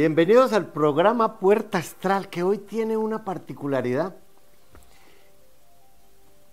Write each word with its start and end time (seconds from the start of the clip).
Bienvenidos 0.00 0.54
al 0.54 0.72
programa 0.72 1.38
Puerta 1.38 1.76
Astral, 1.76 2.30
que 2.30 2.42
hoy 2.42 2.56
tiene 2.56 2.96
una 2.96 3.22
particularidad. 3.22 4.16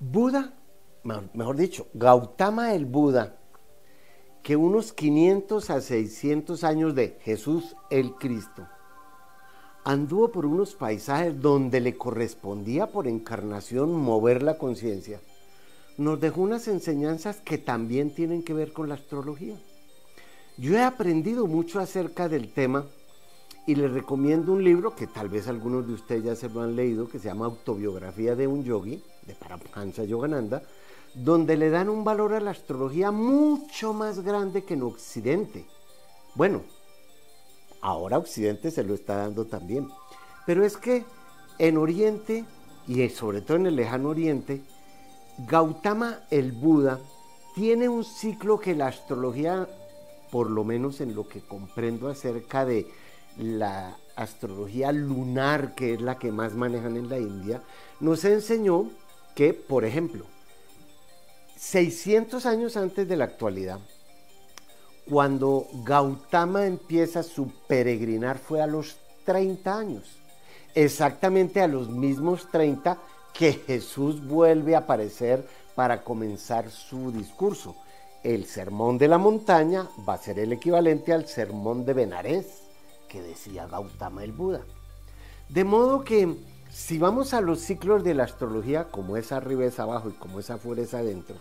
Buda, 0.02 0.54
mejor 1.34 1.55
dicho, 1.55 1.88
Gautama 1.94 2.73
el 2.75 2.84
Buda, 2.86 3.38
que 4.44 4.57
unos 4.57 4.91
500 4.91 5.70
a 5.70 5.80
600 5.80 6.66
años 6.66 6.94
de 6.94 7.18
Jesús 7.21 7.77
el 7.90 8.16
Cristo, 8.16 8.68
anduvo 9.85 10.29
por 10.29 10.45
unos 10.45 10.76
paisajes 10.76 11.41
donde 11.41 11.79
le 11.79 11.95
correspondía 11.95 12.88
por 12.88 13.07
encarnación 13.07 13.93
mover 13.93 14.43
la 14.43 14.57
conciencia, 14.57 15.21
nos 15.98 16.20
dejó 16.20 16.41
unas 16.41 16.68
enseñanzas 16.68 17.40
que 17.40 17.57
también 17.57 18.13
tienen 18.13 18.43
que 18.43 18.54
ver 18.54 18.73
con 18.73 18.90
la 18.90 18.95
astrología. 18.95 19.55
Yo 20.57 20.76
he 20.76 20.84
aprendido 20.84 21.48
mucho 21.48 21.79
acerca 21.79 22.27
del 22.27 22.52
tema 22.52 22.88
y 23.67 23.76
les 23.76 23.91
recomiendo 23.91 24.53
un 24.53 24.63
libro 24.63 24.95
que 24.95 25.07
tal 25.07 25.27
vez 25.27 25.49
algunos 25.49 25.85
de 25.85 25.94
ustedes 25.94 26.23
ya 26.23 26.35
se 26.35 26.48
lo 26.48 26.62
han 26.62 26.76
leído, 26.76 27.09
que 27.09 27.20
se 27.20 27.27
llama 27.27 27.45
Autobiografía 27.45 28.34
de 28.34 28.48
un 28.48 28.63
Yogi, 28.63 29.03
de 29.26 29.35
Paramahansa 29.35 30.05
Yogananda, 30.05 30.63
donde 31.13 31.57
le 31.57 31.70
dan 31.70 31.90
un 31.90 32.05
valor 32.05 32.34
a 32.34 32.40
la 32.40 32.52
astrología 32.52 33.12
mucho 33.12 33.91
más 33.91 34.21
grande 34.21 34.63
que 34.63 34.76
en 34.76 34.84
Occidente. 34.84 35.66
Bueno, 36.34 36.62
ahora 37.82 38.18
Occidente 38.18 38.71
se 38.71 38.84
lo 38.84 38.93
está 38.93 39.18
dando 39.18 39.45
también, 39.45 39.90
pero 40.45 40.63
es 40.63 40.77
que 40.77 41.04
en 41.60 41.77
Oriente 41.77 42.45
y 42.88 43.10
sobre 43.10 43.41
todo 43.41 43.57
en 43.57 43.65
el 43.65 43.76
lejano 43.76 44.10
Oriente, 44.10 44.62
Gautama 45.40 46.21
el 46.32 46.54
Buda 46.54 47.01
tiene 47.54 47.90
un 47.90 48.05
ciclo 48.05 48.62
que 48.62 48.76
la 48.76 48.88
astrología, 48.88 49.68
por 50.32 50.49
lo 50.49 50.63
menos 50.63 51.01
en 51.01 51.13
lo 51.13 51.27
que 51.27 51.41
comprendo 51.41 52.07
acerca 52.07 52.63
de 52.63 52.88
la 53.38 53.98
astrología 54.16 54.91
lunar, 54.91 55.76
que 55.76 55.93
es 55.93 56.02
la 56.02 56.18
que 56.18 56.32
más 56.32 56.54
manejan 56.54 56.98
en 56.98 57.10
la 57.10 57.20
India, 57.20 57.62
nos 57.99 58.26
enseñó 58.26 58.90
que, 59.35 59.54
por 59.54 59.85
ejemplo, 59.85 60.26
600 61.55 62.46
años 62.46 62.77
antes 62.77 63.07
de 63.07 63.16
la 63.16 63.26
actualidad, 63.26 63.79
cuando 65.09 65.68
Gautama 65.85 66.66
empieza 66.66 67.24
su 67.24 67.52
peregrinar 67.68 68.38
fue 68.38 68.62
a 68.62 68.68
los 68.68 68.97
30 69.25 69.78
años, 69.78 70.18
exactamente 70.75 71.62
a 71.62 71.68
los 71.68 71.90
mismos 71.90 72.50
30 72.51 72.97
que 73.34 73.53
Jesús 73.53 74.25
vuelve 74.25 74.75
a 74.75 74.79
aparecer 74.79 75.47
para 75.75 76.03
comenzar 76.03 76.72
su 76.72 77.12
discurso. 77.12 77.75
El 78.24 78.46
sermón 78.46 78.97
de 78.97 79.07
la 79.07 79.19
montaña 79.19 79.88
va 80.07 80.16
a 80.16 80.18
ser 80.18 80.40
el 80.40 80.51
equivalente 80.53 81.13
al 81.13 81.28
sermón 81.28 81.85
de 81.85 81.94
Benarés 81.94 82.66
que 83.08 83.22
decía 83.22 83.68
Gautama 83.68 84.24
el 84.24 84.31
Buda. 84.31 84.62
De 85.50 85.63
modo 85.63 86.03
que 86.03 86.36
si 86.69 86.97
vamos 86.97 87.34
a 87.34 87.41
los 87.41 87.59
ciclos 87.59 88.03
de 88.03 88.13
la 88.13 88.24
astrología, 88.24 88.86
como 88.91 89.18
es 89.18 89.31
arriba 89.31 89.66
es 89.66 89.80
abajo 89.80 90.09
y 90.09 90.13
como 90.13 90.40
es 90.40 90.50
afuera 90.50 90.81
es 90.81 90.94
adentro, 90.94 91.35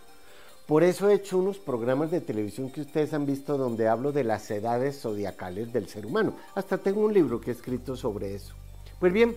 por 0.67 0.83
eso 0.83 1.09
he 1.09 1.15
hecho 1.15 1.39
unos 1.39 1.59
programas 1.59 2.11
de 2.11 2.21
televisión 2.21 2.71
que 2.71 2.81
ustedes 2.81 3.15
han 3.15 3.25
visto 3.25 3.57
donde 3.57 3.89
hablo 3.89 4.11
de 4.11 4.25
las 4.25 4.51
edades 4.51 5.01
zodiacales 5.01 5.73
del 5.73 5.89
ser 5.89 6.07
humano. 6.07 6.35
Hasta 6.55 6.79
tengo 6.79 7.03
un 7.03 7.15
libro 7.15 7.41
que 7.41 7.51
he 7.51 7.55
escrito 7.55 7.97
sobre 7.97 8.35
eso. 8.35 8.55
Pues 8.99 9.13
bien, 9.13 9.37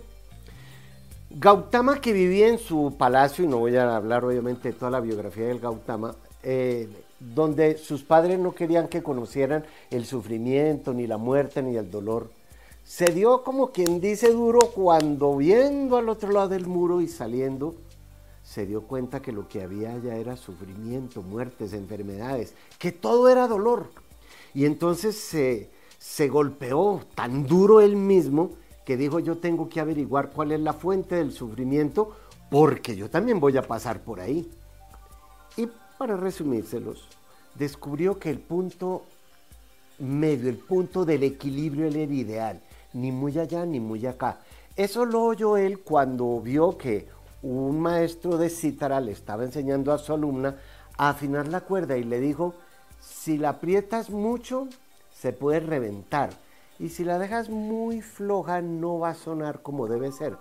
Gautama 1.29 2.01
que 2.01 2.13
vivía 2.13 2.47
en 2.47 2.57
su 2.57 2.95
palacio, 2.97 3.45
y 3.45 3.47
no 3.47 3.57
voy 3.57 3.75
a 3.75 3.95
hablar 3.95 4.25
obviamente 4.25 4.69
de 4.69 4.73
toda 4.73 4.89
la 4.89 4.99
biografía 4.99 5.45
del 5.45 5.59
Gautama, 5.59 6.15
eh, 6.41 6.89
donde 7.19 7.77
sus 7.77 8.03
padres 8.03 8.39
no 8.39 8.53
querían 8.53 8.87
que 8.87 9.03
conocieran 9.03 9.65
el 9.91 10.05
sufrimiento, 10.05 10.93
ni 10.93 11.07
la 11.07 11.17
muerte, 11.17 11.61
ni 11.61 11.75
el 11.75 11.91
dolor. 11.91 12.29
Se 12.83 13.11
dio 13.11 13.43
como 13.43 13.71
quien 13.71 14.01
dice 14.01 14.31
duro 14.31 14.59
cuando 14.73 15.35
viendo 15.37 15.97
al 15.97 16.09
otro 16.09 16.31
lado 16.31 16.49
del 16.49 16.65
muro 16.65 17.01
y 17.01 17.07
saliendo, 17.07 17.75
se 18.43 18.65
dio 18.65 18.81
cuenta 18.81 19.21
que 19.21 19.31
lo 19.31 19.47
que 19.47 19.61
había 19.61 19.93
allá 19.93 20.15
era 20.15 20.35
sufrimiento, 20.35 21.21
muertes, 21.21 21.73
enfermedades, 21.73 22.53
que 22.79 22.91
todo 22.91 23.29
era 23.29 23.47
dolor. 23.47 23.91
Y 24.55 24.65
entonces 24.65 25.15
se, 25.15 25.69
se 25.99 26.29
golpeó 26.29 27.01
tan 27.13 27.45
duro 27.45 27.81
él 27.81 27.95
mismo 27.95 28.51
que 28.85 28.97
dijo 28.97 29.19
yo 29.19 29.37
tengo 29.37 29.69
que 29.69 29.79
averiguar 29.79 30.31
cuál 30.31 30.51
es 30.51 30.59
la 30.59 30.73
fuente 30.73 31.15
del 31.15 31.31
sufrimiento 31.31 32.15
porque 32.49 32.95
yo 32.95 33.07
también 33.07 33.39
voy 33.39 33.55
a 33.55 33.61
pasar 33.61 34.01
por 34.01 34.19
ahí. 34.19 34.49
Para 35.99 36.15
resumírselos, 36.15 37.09
descubrió 37.55 38.17
que 38.19 38.29
el 38.29 38.39
punto 38.39 39.03
medio, 39.97 40.49
el 40.49 40.55
punto 40.55 41.03
del 41.03 41.23
equilibrio 41.23 41.87
era 41.87 41.99
el 41.99 42.13
ideal, 42.13 42.61
ni 42.93 43.11
muy 43.11 43.37
allá 43.37 43.65
ni 43.65 43.81
muy 43.81 44.05
acá. 44.05 44.39
Eso 44.77 45.03
lo 45.03 45.25
oyó 45.25 45.57
él 45.57 45.79
cuando 45.79 46.39
vio 46.39 46.77
que 46.77 47.09
un 47.41 47.81
maestro 47.81 48.37
de 48.37 48.49
cítara 48.49 49.01
le 49.01 49.11
estaba 49.11 49.43
enseñando 49.43 49.91
a 49.91 49.97
su 49.97 50.13
alumna 50.13 50.55
a 50.97 51.09
afinar 51.09 51.49
la 51.49 51.59
cuerda 51.59 51.97
y 51.97 52.05
le 52.05 52.21
dijo, 52.21 52.53
si 53.01 53.37
la 53.37 53.49
aprietas 53.49 54.09
mucho, 54.09 54.69
se 55.11 55.33
puede 55.33 55.59
reventar. 55.59 56.29
Y 56.79 56.87
si 56.87 57.03
la 57.03 57.19
dejas 57.19 57.49
muy 57.49 58.01
floja, 58.01 58.61
no 58.61 58.99
va 58.99 59.09
a 59.09 59.15
sonar 59.15 59.61
como 59.61 59.87
debe 59.87 60.13
ser. 60.13 60.37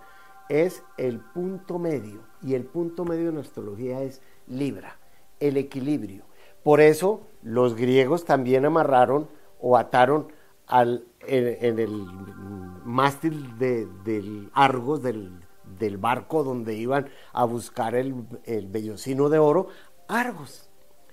Es 0.49 0.85
el 0.99 1.19
punto 1.19 1.81
medio. 1.81 2.21
Y 2.45 2.55
el 2.55 2.63
punto 2.63 3.05
medio 3.05 3.31
en 3.31 3.39
astrología 3.39 4.03
es 4.03 4.21
Libra 4.47 4.98
el 5.41 5.57
equilibrio. 5.57 6.25
Por 6.63 6.81
eso 6.81 7.23
los 7.43 7.75
griegos 7.75 8.25
también 8.25 8.65
amarraron 8.65 9.29
o 9.61 9.77
ataron 9.77 10.33
al, 10.67 11.07
en, 11.21 11.79
el 11.79 12.05
mástil 12.85 13.59
de, 13.59 13.87
del 14.05 14.51
Argos, 14.53 15.03
del, 15.03 15.41
barco 15.99 16.45
donde 16.45 16.75
iban 16.75 17.09
a 17.33 17.45
buscar 17.45 17.95
el, 17.95 18.15
el 18.45 18.67
bellocino 18.67 19.29
de 19.29 19.39
oro, 19.39 19.69
Argos. 20.09 20.69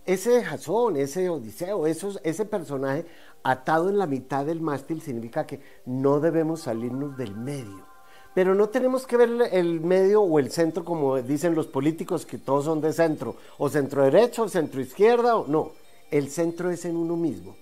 Ese 0.06 0.44
Jasón, 0.44 0.98
ese 0.98 1.30
Odiseo, 1.30 1.88
ese 1.88 2.46
personaje 2.46 3.06
atado 3.44 3.90
en 3.90 3.98
la 3.98 4.08
mitad 4.08 4.46
del 4.46 4.62
mástil 4.62 5.02
significa 5.02 5.48
que 5.48 5.62
no 5.86 6.20
debemos 6.20 6.62
salirnos 6.62 7.18
del 7.18 7.36
medio. 7.36 7.95
Pero 8.36 8.54
no 8.54 8.68
tenemos 8.68 9.08
que 9.08 9.16
ver 9.16 9.30
el 9.54 9.80
medio 9.80 10.22
o 10.22 10.40
el 10.40 10.52
centro 10.52 10.84
como 10.84 11.22
dicen 11.22 11.56
los 11.56 11.68
políticos, 11.68 12.26
que 12.26 12.38
todos 12.38 12.66
son 12.66 12.82
de 12.82 12.92
centro, 12.92 13.38
o 13.58 13.70
centro 13.70 14.04
derecho, 14.04 14.44
o 14.44 14.50
centro 14.50 14.82
izquierda, 14.82 15.38
o 15.38 15.48
no. 15.48 15.72
El 16.12 16.30
centro 16.30 16.70
es 16.70 16.84
en 16.84 16.98
uno 16.98 17.16
mismo. 17.16 17.56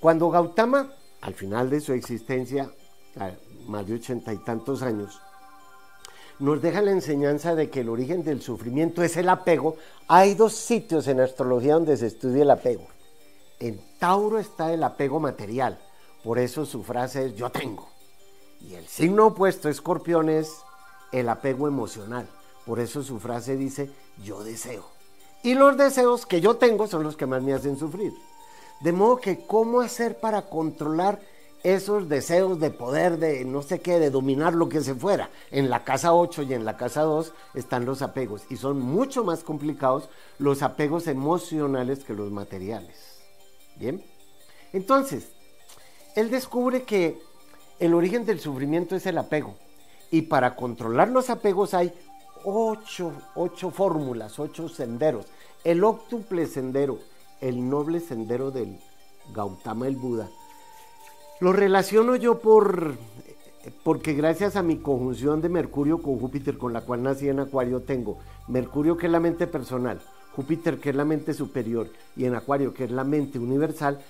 Cuando 0.00 0.28
Gautama, 0.28 0.92
al 1.20 1.34
final 1.34 1.70
de 1.70 1.80
su 1.80 1.92
existencia, 1.92 2.68
más 3.68 3.86
de 3.86 3.94
ochenta 3.94 4.34
y 4.34 4.38
tantos 4.38 4.82
años, 4.82 5.20
nos 6.40 6.60
deja 6.60 6.82
la 6.82 6.90
enseñanza 6.90 7.54
de 7.54 7.70
que 7.70 7.82
el 7.82 7.88
origen 7.88 8.24
del 8.24 8.42
sufrimiento 8.42 9.04
es 9.04 9.16
el 9.16 9.28
apego, 9.28 9.76
hay 10.08 10.34
dos 10.34 10.54
sitios 10.54 11.06
en 11.06 11.20
astrología 11.20 11.74
donde 11.74 11.96
se 11.96 12.08
estudia 12.08 12.42
el 12.42 12.50
apego. 12.50 12.88
En 13.60 13.80
Tauro 14.00 14.40
está 14.40 14.72
el 14.72 14.82
apego 14.82 15.20
material, 15.20 15.78
por 16.24 16.40
eso 16.40 16.66
su 16.66 16.82
frase 16.82 17.26
es 17.26 17.36
yo 17.36 17.50
tengo. 17.50 17.99
Y 18.60 18.74
el 18.74 18.86
signo 18.86 19.28
opuesto, 19.28 19.68
escorpión, 19.68 20.28
es 20.28 20.62
el 21.12 21.28
apego 21.28 21.66
emocional. 21.66 22.28
Por 22.66 22.80
eso 22.80 23.02
su 23.02 23.18
frase 23.18 23.56
dice, 23.56 23.90
yo 24.22 24.44
deseo. 24.44 24.84
Y 25.42 25.54
los 25.54 25.76
deseos 25.76 26.26
que 26.26 26.40
yo 26.40 26.56
tengo 26.56 26.86
son 26.86 27.02
los 27.02 27.16
que 27.16 27.26
más 27.26 27.42
me 27.42 27.54
hacen 27.54 27.78
sufrir. 27.78 28.12
De 28.80 28.92
modo 28.92 29.16
que, 29.16 29.46
¿cómo 29.46 29.80
hacer 29.80 30.18
para 30.18 30.42
controlar 30.42 31.20
esos 31.62 32.08
deseos 32.08 32.60
de 32.60 32.70
poder, 32.70 33.18
de 33.18 33.44
no 33.44 33.62
sé 33.62 33.80
qué, 33.80 33.98
de 33.98 34.10
dominar 34.10 34.54
lo 34.54 34.68
que 34.68 34.82
se 34.82 34.94
fuera? 34.94 35.30
En 35.50 35.70
la 35.70 35.84
casa 35.84 36.14
8 36.14 36.42
y 36.42 36.54
en 36.54 36.64
la 36.64 36.76
casa 36.76 37.02
2 37.02 37.32
están 37.54 37.86
los 37.86 38.02
apegos. 38.02 38.42
Y 38.50 38.56
son 38.56 38.80
mucho 38.80 39.24
más 39.24 39.42
complicados 39.42 40.08
los 40.38 40.62
apegos 40.62 41.06
emocionales 41.06 42.04
que 42.04 42.14
los 42.14 42.30
materiales. 42.30 42.96
Bien. 43.76 44.04
Entonces, 44.72 45.28
él 46.16 46.30
descubre 46.30 46.82
que 46.82 47.20
el 47.80 47.94
origen 47.94 48.26
del 48.26 48.38
sufrimiento 48.38 48.94
es 48.94 49.06
el 49.06 49.18
apego. 49.18 49.56
Y 50.10 50.22
para 50.22 50.54
controlar 50.54 51.08
los 51.08 51.30
apegos 51.30 51.74
hay 51.74 51.92
ocho, 52.44 53.12
fórmulas, 53.72 54.38
ocho 54.38 54.68
senderos. 54.68 55.26
El 55.64 55.82
óctuple 55.84 56.46
sendero, 56.46 56.98
el 57.40 57.68
noble 57.68 58.00
sendero 58.00 58.50
del 58.50 58.78
Gautama 59.34 59.86
el 59.86 59.96
Buda. 59.96 60.28
Lo 61.40 61.52
relaciono 61.52 62.16
yo 62.16 62.38
por 62.40 62.96
porque 63.82 64.14
gracias 64.14 64.56
a 64.56 64.62
mi 64.62 64.78
conjunción 64.78 65.42
de 65.42 65.50
Mercurio 65.50 66.00
con 66.00 66.18
Júpiter, 66.18 66.56
con 66.56 66.72
la 66.72 66.80
cual 66.80 67.02
nací 67.02 67.28
en 67.28 67.40
Acuario, 67.40 67.82
tengo 67.82 68.18
Mercurio 68.48 68.96
que 68.96 69.06
es 69.06 69.12
la 69.12 69.20
mente 69.20 69.46
personal, 69.46 70.00
Júpiter 70.34 70.78
que 70.78 70.90
es 70.90 70.96
la 70.96 71.04
mente 71.04 71.34
superior 71.34 71.88
y 72.16 72.24
en 72.24 72.34
Acuario 72.34 72.72
que 72.72 72.84
es 72.84 72.90
la 72.90 73.04
mente 73.04 73.38
universal, 73.38 74.00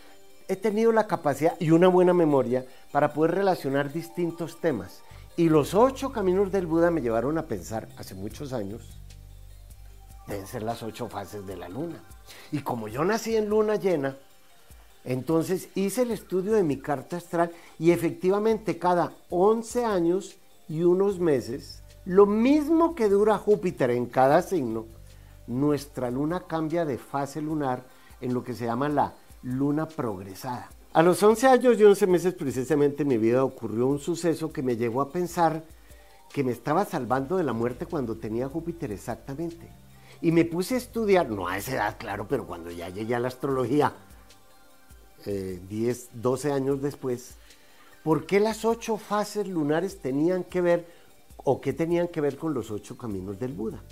he 0.50 0.56
tenido 0.56 0.91
la 0.91 1.06
capacidad 1.06 1.55
y 1.61 1.70
una 1.70 1.87
buena 1.87 2.12
memoria 2.12 2.67
para 2.91 3.12
poder 3.12 3.37
relacionar 3.37 3.93
distintos 3.93 4.61
temas. 4.61 5.02
Y 5.37 5.49
los 5.49 5.75
ocho 5.75 6.11
caminos 6.11 6.50
del 6.50 6.67
Buda 6.67 6.91
me 6.91 7.00
llevaron 7.00 7.38
a 7.38 7.47
pensar 7.47 7.88
hace 7.97 8.17
muchos 8.17 8.52
años, 8.52 8.99
deben 10.26 10.49
ser 10.49 10.64
las 10.64 10.82
ocho 10.82 11.08
fases 11.08 11.47
de 11.47 11.56
la 11.56 11.69
luna. 11.69 12.02
Y 12.50 12.62
como 12.62 12.88
yo 12.88 13.05
nací 13.05 13.37
en 13.37 13.49
luna 13.49 13.76
llena, 13.76 14.17
Entonces 15.02 15.70
hice 15.75 16.02
el 16.02 16.11
estudio 16.11 16.52
de 16.52 16.62
mi 16.62 16.79
carta 16.79 17.17
astral 17.17 17.52
y 17.79 17.91
efectivamente 17.93 18.79
cada 18.79 19.14
11 19.31 19.85
años 19.87 20.37
y 20.69 20.82
unos 20.82 21.19
meses, 21.19 21.82
lo 22.05 22.26
mismo 22.26 22.94
que 22.94 23.08
dura 23.08 23.38
Júpiter 23.38 23.91
en 23.93 24.05
cada 24.05 24.43
signo, 24.43 24.85
nuestra 25.47 26.11
luna 26.11 26.41
cambia 26.47 26.85
de 26.85 26.99
fase 26.99 27.41
lunar 27.41 27.87
en 28.20 28.35
lo 28.35 28.44
que 28.44 28.52
se 28.52 28.67
llama 28.67 28.91
la 28.91 29.14
luna 29.42 29.87
progresada. 29.87 30.69
A 30.92 31.02
los 31.02 31.22
11 31.22 31.46
años 31.46 31.78
y 31.78 31.84
11 31.84 32.06
meses 32.06 32.34
precisamente 32.34 33.02
en 33.02 33.08
mi 33.08 33.19
vida 33.19 33.44
ocurrió 33.44 33.87
un 33.87 34.00
suceso 34.00 34.52
que 34.52 34.62
me 34.62 34.76
llevó 34.76 35.00
a 35.02 35.10
pensar 35.10 35.62
que 36.32 36.44
me 36.44 36.52
estaba 36.52 36.84
salvando 36.84 37.37
de 37.37 37.44
la 37.44 37.52
muerte 37.52 37.87
cuando 37.87 38.16
tenía 38.16 38.48
Júpiter 38.48 38.92
exactamente. 38.92 39.69
Y 40.20 40.32
me 40.32 40.44
puse 40.44 40.75
a 40.75 40.78
estudiar, 40.78 41.31
no 41.31 41.48
a 41.48 41.56
esa 41.56 41.72
edad, 41.72 41.96
claro, 41.98 42.26
pero 42.28 42.46
cuando 42.46 42.70
ya 42.70 42.88
llegué 42.88 43.14
a 43.14 43.20
la 43.20 43.28
astrología, 43.28 43.92
10, 45.25 45.26
eh, 45.26 46.08
12 46.14 46.52
años 46.52 46.82
después, 46.82 47.37
¿por 48.02 48.26
qué 48.26 48.40
las 48.40 48.64
ocho 48.64 48.96
fases 48.96 49.48
lunares 49.48 50.00
tenían 50.00 50.44
que 50.44 50.60
ver 50.60 50.87
o 51.37 51.60
qué 51.60 51.72
tenían 51.72 52.08
que 52.08 52.20
ver 52.20 52.37
con 52.37 52.52
los 52.52 52.70
ocho 52.70 52.98
caminos 52.98 53.38
del 53.38 53.52
Buda? 53.52 53.82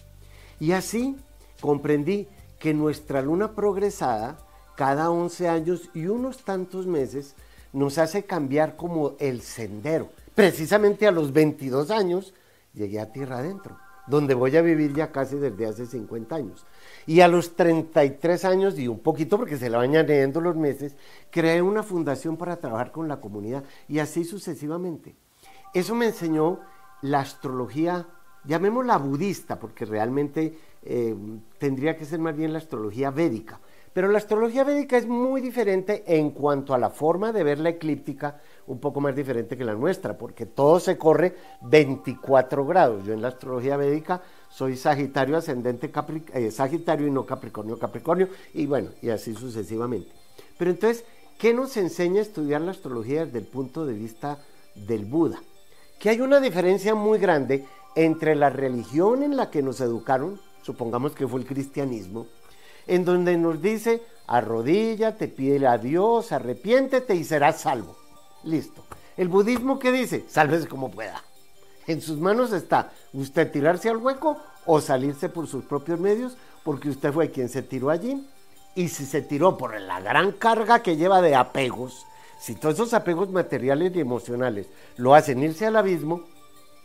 Y 0.61 0.73
así 0.73 1.17
comprendí 1.61 2.29
que 2.59 2.75
nuestra 2.75 3.23
luna 3.23 3.53
progresada, 3.53 4.39
cada 4.79 5.11
11 5.11 5.49
años 5.49 5.91
y 5.93 6.07
unos 6.07 6.45
tantos 6.45 6.87
meses, 6.87 7.35
nos 7.73 7.99
hace 7.99 8.23
cambiar 8.23 8.77
como 8.77 9.17
el 9.19 9.43
sendero. 9.43 10.09
Precisamente 10.37 11.09
a 11.09 11.11
los 11.11 11.33
22 11.33 11.91
años 11.91 12.33
llegué 12.75 13.01
a 13.01 13.11
tierra 13.11 13.39
adentro, 13.39 13.77
donde 14.07 14.35
voy 14.35 14.57
a 14.57 14.63
vivir 14.63 14.95
ya 14.95 15.11
casi 15.11 15.35
desde 15.35 15.67
hace 15.67 15.85
50 15.85 16.33
años. 16.33 16.65
Y 17.07 17.23
a 17.23 17.27
los 17.27 17.57
33 17.57 18.45
años 18.45 18.79
y 18.79 18.87
un 18.87 19.01
poquito, 19.01 19.37
porque 19.37 19.57
se 19.57 19.69
le 19.69 19.77
van 19.77 19.91
añadiendo 19.91 20.41
los 20.41 20.55
meses, 20.55 20.95
creé 21.33 21.61
una 21.61 21.83
fundación 21.83 22.37
para 22.37 22.59
trabajar 22.59 22.93
con 22.93 23.09
la 23.09 23.21
comunidad 23.21 23.65
y 23.89 23.99
así 23.99 24.23
sucesivamente. 24.23 25.17
Eso 25.75 25.97
me 25.97 26.07
enseñó 26.07 26.61
la 27.03 27.19
astrología, 27.19 28.07
llamémosla 28.45 28.97
budista, 28.99 29.59
porque 29.59 29.85
realmente 29.85 30.57
eh, 30.85 31.17
tendría 31.59 31.97
que 31.97 32.05
ser 32.05 32.21
más 32.21 32.37
bien 32.37 32.53
la 32.53 32.59
astrología 32.61 33.11
védica. 33.11 33.59
Pero 33.99 34.13
la 34.13 34.19
astrología 34.19 34.63
védica 34.63 34.97
es 34.97 35.09
muy 35.09 35.41
diferente 35.41 36.05
en 36.07 36.31
cuanto 36.31 36.73
a 36.73 36.79
la 36.79 36.89
forma 36.89 37.33
de 37.33 37.43
ver 37.43 37.59
la 37.59 37.71
eclíptica, 37.71 38.41
un 38.69 38.79
poco 38.79 39.01
más 39.01 39.17
diferente 39.17 39.57
que 39.57 39.65
la 39.65 39.75
nuestra, 39.75 40.17
porque 40.17 40.47
todo 40.47 40.79
se 40.79 40.97
corre 40.97 41.35
24 41.63 42.65
grados. 42.65 43.05
Yo 43.05 43.13
en 43.13 43.21
la 43.21 43.27
astrología 43.27 43.77
védica 43.77 44.23
soy 44.49 44.77
Sagitario 44.77 45.37
ascendente 45.37 45.91
eh, 46.33 46.53
Sagitario 46.53 47.09
y 47.09 47.11
no 47.11 47.27
Capricornio 47.27 47.77
Capricornio 47.77 48.29
y 48.55 48.67
bueno, 48.67 48.91
y 49.03 49.09
así 49.11 49.35
sucesivamente. 49.35 50.13
Pero 50.57 50.71
entonces, 50.71 51.05
¿qué 51.37 51.53
nos 51.53 51.77
enseña 51.77 52.21
a 52.21 52.23
estudiar 52.23 52.61
la 52.61 52.71
astrología 52.71 53.27
desde 53.27 53.41
el 53.41 53.47
punto 53.47 53.85
de 53.85 53.95
vista 53.95 54.39
del 54.77 55.07
Buda? 55.07 55.43
Que 55.99 56.11
hay 56.11 56.21
una 56.21 56.39
diferencia 56.39 56.95
muy 56.95 57.19
grande 57.19 57.65
entre 57.97 58.37
la 58.37 58.49
religión 58.49 59.25
en 59.25 59.37
la 59.37 59.51
que 59.51 59.61
nos 59.61 59.81
educaron, 59.81 60.41
supongamos 60.63 61.17
que 61.17 61.27
fue 61.27 61.41
el 61.41 61.47
cristianismo, 61.47 62.29
en 62.89 63.05
donde 63.05 63.37
nos 63.37 63.63
dice, 63.63 64.03
arrodíllate, 64.27 65.29
pídele 65.29 65.67
a 65.67 65.79
Dios, 65.79 66.33
arrepiéntete 66.33 67.15
y 67.15 67.23
serás 67.23 67.61
salvo. 67.61 67.97
Listo. 68.45 68.85
El 69.17 69.29
budismo 69.29 69.79
¿qué 69.79 69.93
dice, 69.93 70.25
sálvese 70.29 70.69
como 70.69 70.91
pueda. 70.91 71.23
En 71.87 72.01
sus 72.01 72.19
manos 72.19 72.53
está 72.53 72.93
usted 73.13 73.51
tirarse 73.51 73.89
al 73.89 73.97
hueco 73.97 74.39
o 74.67 74.81
salirse 74.81 75.29
por 75.29 75.47
sus 75.47 75.65
propios 75.65 75.99
medios, 75.99 76.37
porque 76.63 76.89
usted 76.89 77.13
fue 77.13 77.31
quien 77.31 77.49
se 77.49 77.63
tiró 77.63 77.91
allí. 77.91 78.27
Y 78.75 78.89
si 78.89 79.07
se 79.07 79.23
tiró 79.23 79.57
por 79.57 79.79
la 79.81 80.01
gran 80.01 80.33
carga 80.33 80.83
que 80.83 80.97
lleva 80.97 81.21
de 81.21 81.35
apegos, 81.35 82.07
si 82.39 82.55
todos 82.55 82.77
esos 82.77 82.95
apegos 82.95 83.31
materiales 83.31 83.95
y 83.97 84.01
emocionales 84.01 84.69
lo 84.97 85.15
hacen 85.15 85.43
irse 85.43 85.67
al 85.67 85.77
abismo, 85.77 86.25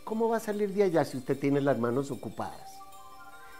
¿cómo 0.02 0.28
va 0.28 0.38
a 0.38 0.40
salir 0.40 0.72
de 0.74 0.82
allá 0.82 1.04
si 1.04 1.18
usted 1.18 1.38
tiene 1.38 1.60
las 1.60 1.78
manos 1.78 2.10
ocupadas? 2.10 2.80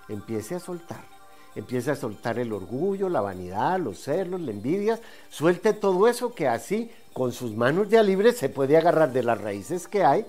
Empiece 0.09 0.57
a 0.57 0.61
soltar. 0.61 1.14
Empiece 1.55 1.91
a 1.91 1.97
soltar 1.97 2.39
el 2.39 2.53
orgullo, 2.53 3.09
la 3.09 3.21
vanidad, 3.21 3.79
los 3.79 4.01
celos, 4.01 4.41
la 4.41 4.51
envidia. 4.51 5.01
Suelte 5.31 5.73
todo 5.73 6.09
eso 6.09 6.35
que 6.35 6.49
así, 6.49 6.91
con 7.13 7.33
sus 7.33 7.55
manos 7.55 7.89
ya 7.89 8.03
libres, 8.03 8.37
se 8.37 8.49
puede 8.49 8.77
agarrar 8.77 9.13
de 9.13 9.23
las 9.23 9.41
raíces 9.41 9.87
que 9.87 10.05
hay 10.05 10.27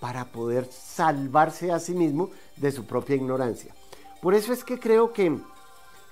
para 0.00 0.24
poder 0.26 0.66
salvarse 0.70 1.72
a 1.72 1.78
sí 1.78 1.94
mismo 1.94 2.30
de 2.56 2.72
su 2.72 2.84
propia 2.84 3.16
ignorancia. 3.16 3.72
Por 4.20 4.34
eso 4.34 4.52
es 4.52 4.64
que 4.64 4.80
creo 4.80 5.12
que 5.12 5.38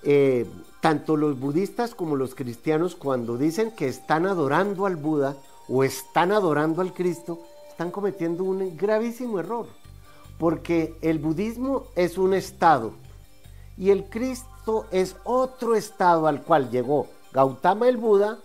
eh, 0.02 0.46
tanto 0.80 1.16
los 1.16 1.38
budistas 1.38 1.94
como 1.94 2.14
los 2.14 2.36
cristianos 2.36 2.94
cuando 2.94 3.36
dicen 3.36 3.72
que 3.72 3.88
están 3.88 4.26
adorando 4.26 4.86
al 4.86 4.94
Buda 4.94 5.36
o 5.68 5.82
están 5.82 6.30
adorando 6.30 6.82
al 6.82 6.94
Cristo, 6.94 7.40
están 7.68 7.90
cometiendo 7.90 8.44
un 8.44 8.76
gravísimo 8.76 9.40
error, 9.40 9.66
porque 10.38 10.94
el 11.02 11.18
budismo 11.18 11.86
es 11.96 12.18
un 12.18 12.34
estado 12.34 12.92
y 13.76 13.90
el 13.90 14.04
Cristo 14.04 14.86
es 14.90 15.16
otro 15.24 15.74
estado 15.74 16.26
al 16.26 16.42
cual 16.42 16.70
llegó 16.70 17.08
Gautama 17.32 17.88
el 17.88 17.96
Buda 17.96 18.38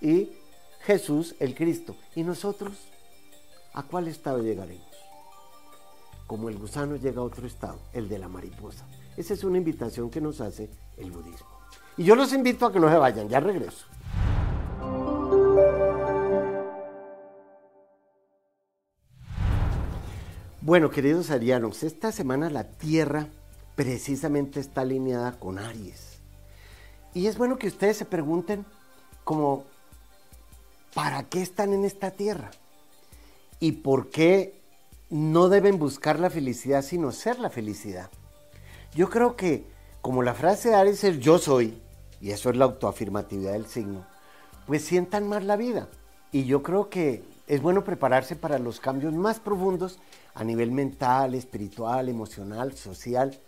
y 0.00 0.30
Jesús 0.80 1.34
el 1.40 1.54
Cristo. 1.54 1.96
¿Y 2.14 2.22
nosotros? 2.22 2.72
¿A 3.72 3.82
cuál 3.82 4.08
estado 4.08 4.42
llegaremos? 4.42 4.86
Como 6.26 6.48
el 6.48 6.58
gusano 6.58 6.96
llega 6.96 7.20
a 7.20 7.24
otro 7.24 7.46
estado, 7.46 7.78
el 7.92 8.08
de 8.08 8.18
la 8.18 8.28
mariposa. 8.28 8.86
Esa 9.16 9.34
es 9.34 9.44
una 9.44 9.58
invitación 9.58 10.10
que 10.10 10.20
nos 10.20 10.40
hace 10.40 10.70
el 10.96 11.10
budismo. 11.10 11.48
Y 11.96 12.04
yo 12.04 12.14
los 12.16 12.32
invito 12.32 12.66
a 12.66 12.72
que 12.72 12.80
no 12.80 12.90
se 12.90 12.96
vayan, 12.96 13.28
ya 13.28 13.40
regreso. 13.40 13.86
Bueno, 20.60 20.90
queridos 20.90 21.30
arianos, 21.30 21.82
esta 21.82 22.10
semana 22.10 22.48
la 22.48 22.64
Tierra 22.64 23.28
precisamente 23.74 24.60
está 24.60 24.82
alineada 24.82 25.38
con 25.38 25.58
Aries. 25.58 26.18
Y 27.12 27.26
es 27.26 27.38
bueno 27.38 27.58
que 27.58 27.68
ustedes 27.68 27.96
se 27.96 28.04
pregunten 28.04 28.64
como, 29.24 29.64
¿para 30.94 31.24
qué 31.24 31.42
están 31.42 31.72
en 31.72 31.84
esta 31.84 32.10
Tierra? 32.10 32.50
y 33.64 33.72
por 33.72 34.10
qué 34.10 34.60
no 35.08 35.48
deben 35.48 35.78
buscar 35.78 36.18
la 36.18 36.28
felicidad 36.28 36.82
sino 36.82 37.12
ser 37.12 37.38
la 37.38 37.48
felicidad. 37.48 38.10
Yo 38.94 39.08
creo 39.08 39.36
que 39.36 39.64
como 40.02 40.22
la 40.22 40.34
frase 40.34 40.68
de 40.68 40.74
Aries 40.74 41.02
es 41.04 41.18
yo 41.18 41.38
soy, 41.38 41.80
y 42.20 42.30
eso 42.30 42.50
es 42.50 42.56
la 42.56 42.66
autoafirmatividad 42.66 43.52
del 43.52 43.66
signo, 43.66 44.04
pues 44.66 44.84
sientan 44.84 45.26
más 45.28 45.44
la 45.44 45.56
vida. 45.56 45.88
Y 46.30 46.44
yo 46.44 46.62
creo 46.62 46.90
que 46.90 47.22
es 47.46 47.62
bueno 47.62 47.84
prepararse 47.84 48.36
para 48.36 48.58
los 48.58 48.80
cambios 48.80 49.14
más 49.14 49.40
profundos 49.40 49.98
a 50.34 50.44
nivel 50.44 50.70
mental, 50.70 51.34
espiritual, 51.34 52.10
emocional, 52.10 52.76
social, 52.76 53.38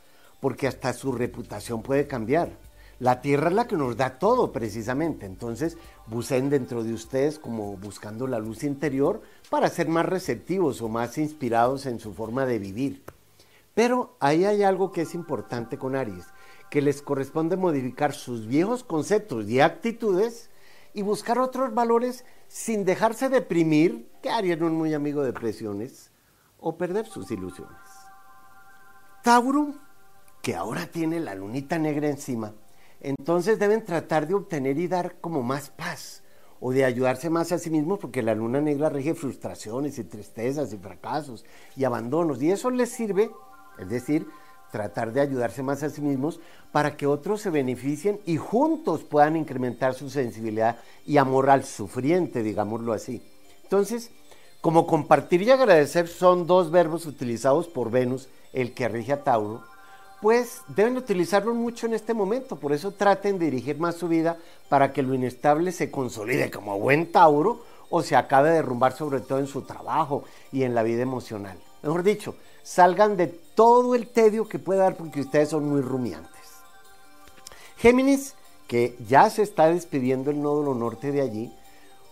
porque 0.41 0.67
hasta 0.67 0.93
su 0.93 1.13
reputación 1.13 1.83
puede 1.83 2.07
cambiar. 2.07 2.51
La 2.99 3.21
tierra 3.21 3.49
es 3.49 3.55
la 3.55 3.67
que 3.67 3.77
nos 3.77 3.97
da 3.97 4.19
todo 4.19 4.53
precisamente, 4.53 5.27
entonces 5.27 5.77
busquen 6.07 6.49
dentro 6.49 6.83
de 6.83 6.95
ustedes 6.95 7.39
como 7.39 7.77
buscando 7.77 8.27
la 8.27 8.39
luz 8.39 8.65
interior 8.65 9.21
para 9.51 9.69
ser 9.69 9.89
más 9.89 10.07
receptivos 10.07 10.81
o 10.81 10.89
más 10.89 11.19
inspirados 11.19 11.85
en 11.85 12.01
su 12.01 12.15
forma 12.15 12.47
de 12.47 12.59
vivir. 12.59 13.05
Pero 13.75 14.17
ahí 14.19 14.47
hay 14.47 14.63
algo 14.63 14.93
que 14.93 15.03
es 15.03 15.15
importante 15.15 15.77
con 15.77 15.95
Aries, 15.95 16.25
que 16.71 16.81
les 16.81 17.03
corresponde 17.03 17.59
modificar 17.59 18.15
sus 18.15 18.47
viejos 18.47 18.83
conceptos 18.83 19.47
y 19.51 19.61
actitudes 19.61 20.49
y 20.95 21.03
buscar 21.03 21.39
otros 21.39 21.75
valores 21.75 22.25
sin 22.49 22.87
dejarse 22.87 23.29
deprimir, 23.29 24.09
que 24.23 24.31
Aries 24.31 24.59
no 24.59 24.69
es 24.69 24.73
muy 24.73 24.95
amigo 24.95 25.23
de 25.23 25.35
presiones, 25.35 26.11
o 26.59 26.79
perder 26.79 27.07
sus 27.07 27.31
ilusiones. 27.31 27.77
Tauro, 29.23 29.75
que 30.47 30.55
ahora 30.55 30.87
tiene 30.87 31.19
la 31.19 31.35
lunita 31.35 31.77
negra 31.77 32.09
encima, 32.09 32.55
entonces 33.01 33.59
deben 33.59 33.85
tratar 33.85 34.29
de 34.29 34.35
obtener 34.35 34.79
y 34.79 34.87
dar 34.87 35.17
como 35.21 35.43
más 35.43 35.71
paz 35.71 36.23
o 36.61 36.71
de 36.71 36.85
ayudarse 36.85 37.29
más 37.31 37.51
a 37.51 37.59
sí 37.59 37.69
mismos 37.69 37.99
porque 37.99 38.23
la 38.23 38.33
luna 38.33 38.61
negra 38.61 38.89
rige 38.89 39.17
frustraciones 39.17 39.99
y 39.99 40.05
tristezas 40.05 40.73
y 40.73 40.77
fracasos 40.77 41.45
y 41.75 41.83
abandonos 41.83 42.41
y 42.41 42.53
eso 42.53 42.71
les 42.71 42.91
sirve, 42.91 43.29
es 43.77 43.89
decir, 43.89 44.29
tratar 44.71 45.13
de 45.13 45.21
ayudarse 45.21 45.65
más 45.65 45.83
a 45.83 45.91
sí 45.91 46.01
mismos 46.01 46.39
para 46.71 46.97
que 46.97 47.09
otros 47.09 47.41
se 47.41 47.51
beneficien 47.51 48.21
y 48.25 48.37
juntos 48.37 49.03
puedan 49.03 49.35
incrementar 49.35 49.95
su 49.95 50.11
sensibilidad 50.11 50.77
y 51.05 51.17
amor 51.17 51.51
al 51.51 51.65
sufriente, 51.65 52.45
digámoslo 52.45 52.93
así. 52.93 53.21
Entonces, 53.65 54.13
como 54.61 54.87
compartir 54.87 55.43
y 55.43 55.51
agradecer 55.51 56.07
son 56.07 56.47
dos 56.47 56.71
verbos 56.71 57.05
utilizados 57.05 57.67
por 57.67 57.91
Venus, 57.91 58.29
el 58.53 58.75
que 58.75 58.89
rige 58.89 59.13
a 59.13 59.25
Tauro, 59.25 59.65
pues 60.21 60.63
deben 60.69 60.97
utilizarlo 60.97 61.55
mucho 61.55 61.87
en 61.87 61.95
este 61.95 62.15
momento. 62.15 62.57
Por 62.57 62.73
eso 62.73 62.93
traten 62.93 63.39
de 63.39 63.47
dirigir 63.47 63.79
más 63.79 63.97
su 63.97 64.09
vida 64.09 64.39
para 64.69 64.93
que 64.93 65.03
lo 65.03 65.15
inestable 65.15 65.73
se 65.73 65.91
consolide 65.91 66.51
como 66.51 66.79
buen 66.79 67.13
Tauro 67.13 67.63
o 67.91 68.03
se 68.03 68.17
acabe 68.17 68.51
de 68.51 68.57
derrumbar 68.57 68.93
sobre 68.93 69.21
todo 69.21 69.39
en 69.39 69.47
su 69.47 69.63
trabajo 69.63 70.25
y 70.53 70.63
en 70.63 70.75
la 70.75 70.83
vida 70.83 71.03
emocional. 71.03 71.59
Mejor 71.83 72.03
dicho, 72.03 72.35
salgan 72.63 73.17
de 73.17 73.29
todo 73.29 73.95
el 73.95 74.09
tedio 74.09 74.49
que 74.49 74.59
pueda 74.59 74.85
dar 74.85 74.97
porque 74.97 75.21
ustedes 75.21 75.51
son 75.51 75.69
muy 75.69 75.81
rumiantes. 75.81 76.33
Géminis, 77.77 78.35
que 78.67 78.97
ya 79.07 79.31
se 79.31 79.43
está 79.43 79.69
despidiendo 79.69 80.31
el 80.31 80.43
nódulo 80.43 80.75
norte 80.75 81.13
de 81.13 81.21
allí, 81.21 81.53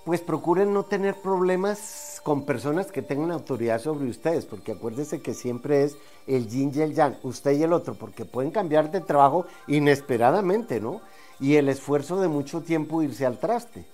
pues 0.04 0.20
procuren 0.20 0.72
no 0.72 0.84
tener 0.84 1.16
problemas 1.16 2.13
con 2.24 2.46
personas 2.46 2.90
que 2.90 3.02
tengan 3.02 3.30
autoridad 3.30 3.80
sobre 3.80 4.08
ustedes, 4.08 4.46
porque 4.46 4.72
acuérdense 4.72 5.20
que 5.20 5.34
siempre 5.34 5.84
es 5.84 5.96
el 6.26 6.48
yin 6.48 6.72
y 6.74 6.80
el 6.80 6.94
yang, 6.94 7.18
usted 7.22 7.52
y 7.52 7.62
el 7.62 7.74
otro, 7.74 7.94
porque 7.94 8.24
pueden 8.24 8.50
cambiar 8.50 8.90
de 8.90 9.02
trabajo 9.02 9.46
inesperadamente, 9.68 10.80
¿no? 10.80 11.02
Y 11.38 11.56
el 11.56 11.68
esfuerzo 11.68 12.20
de 12.20 12.28
mucho 12.28 12.62
tiempo 12.62 13.02
irse 13.02 13.26
al 13.26 13.38
traste. 13.38 13.84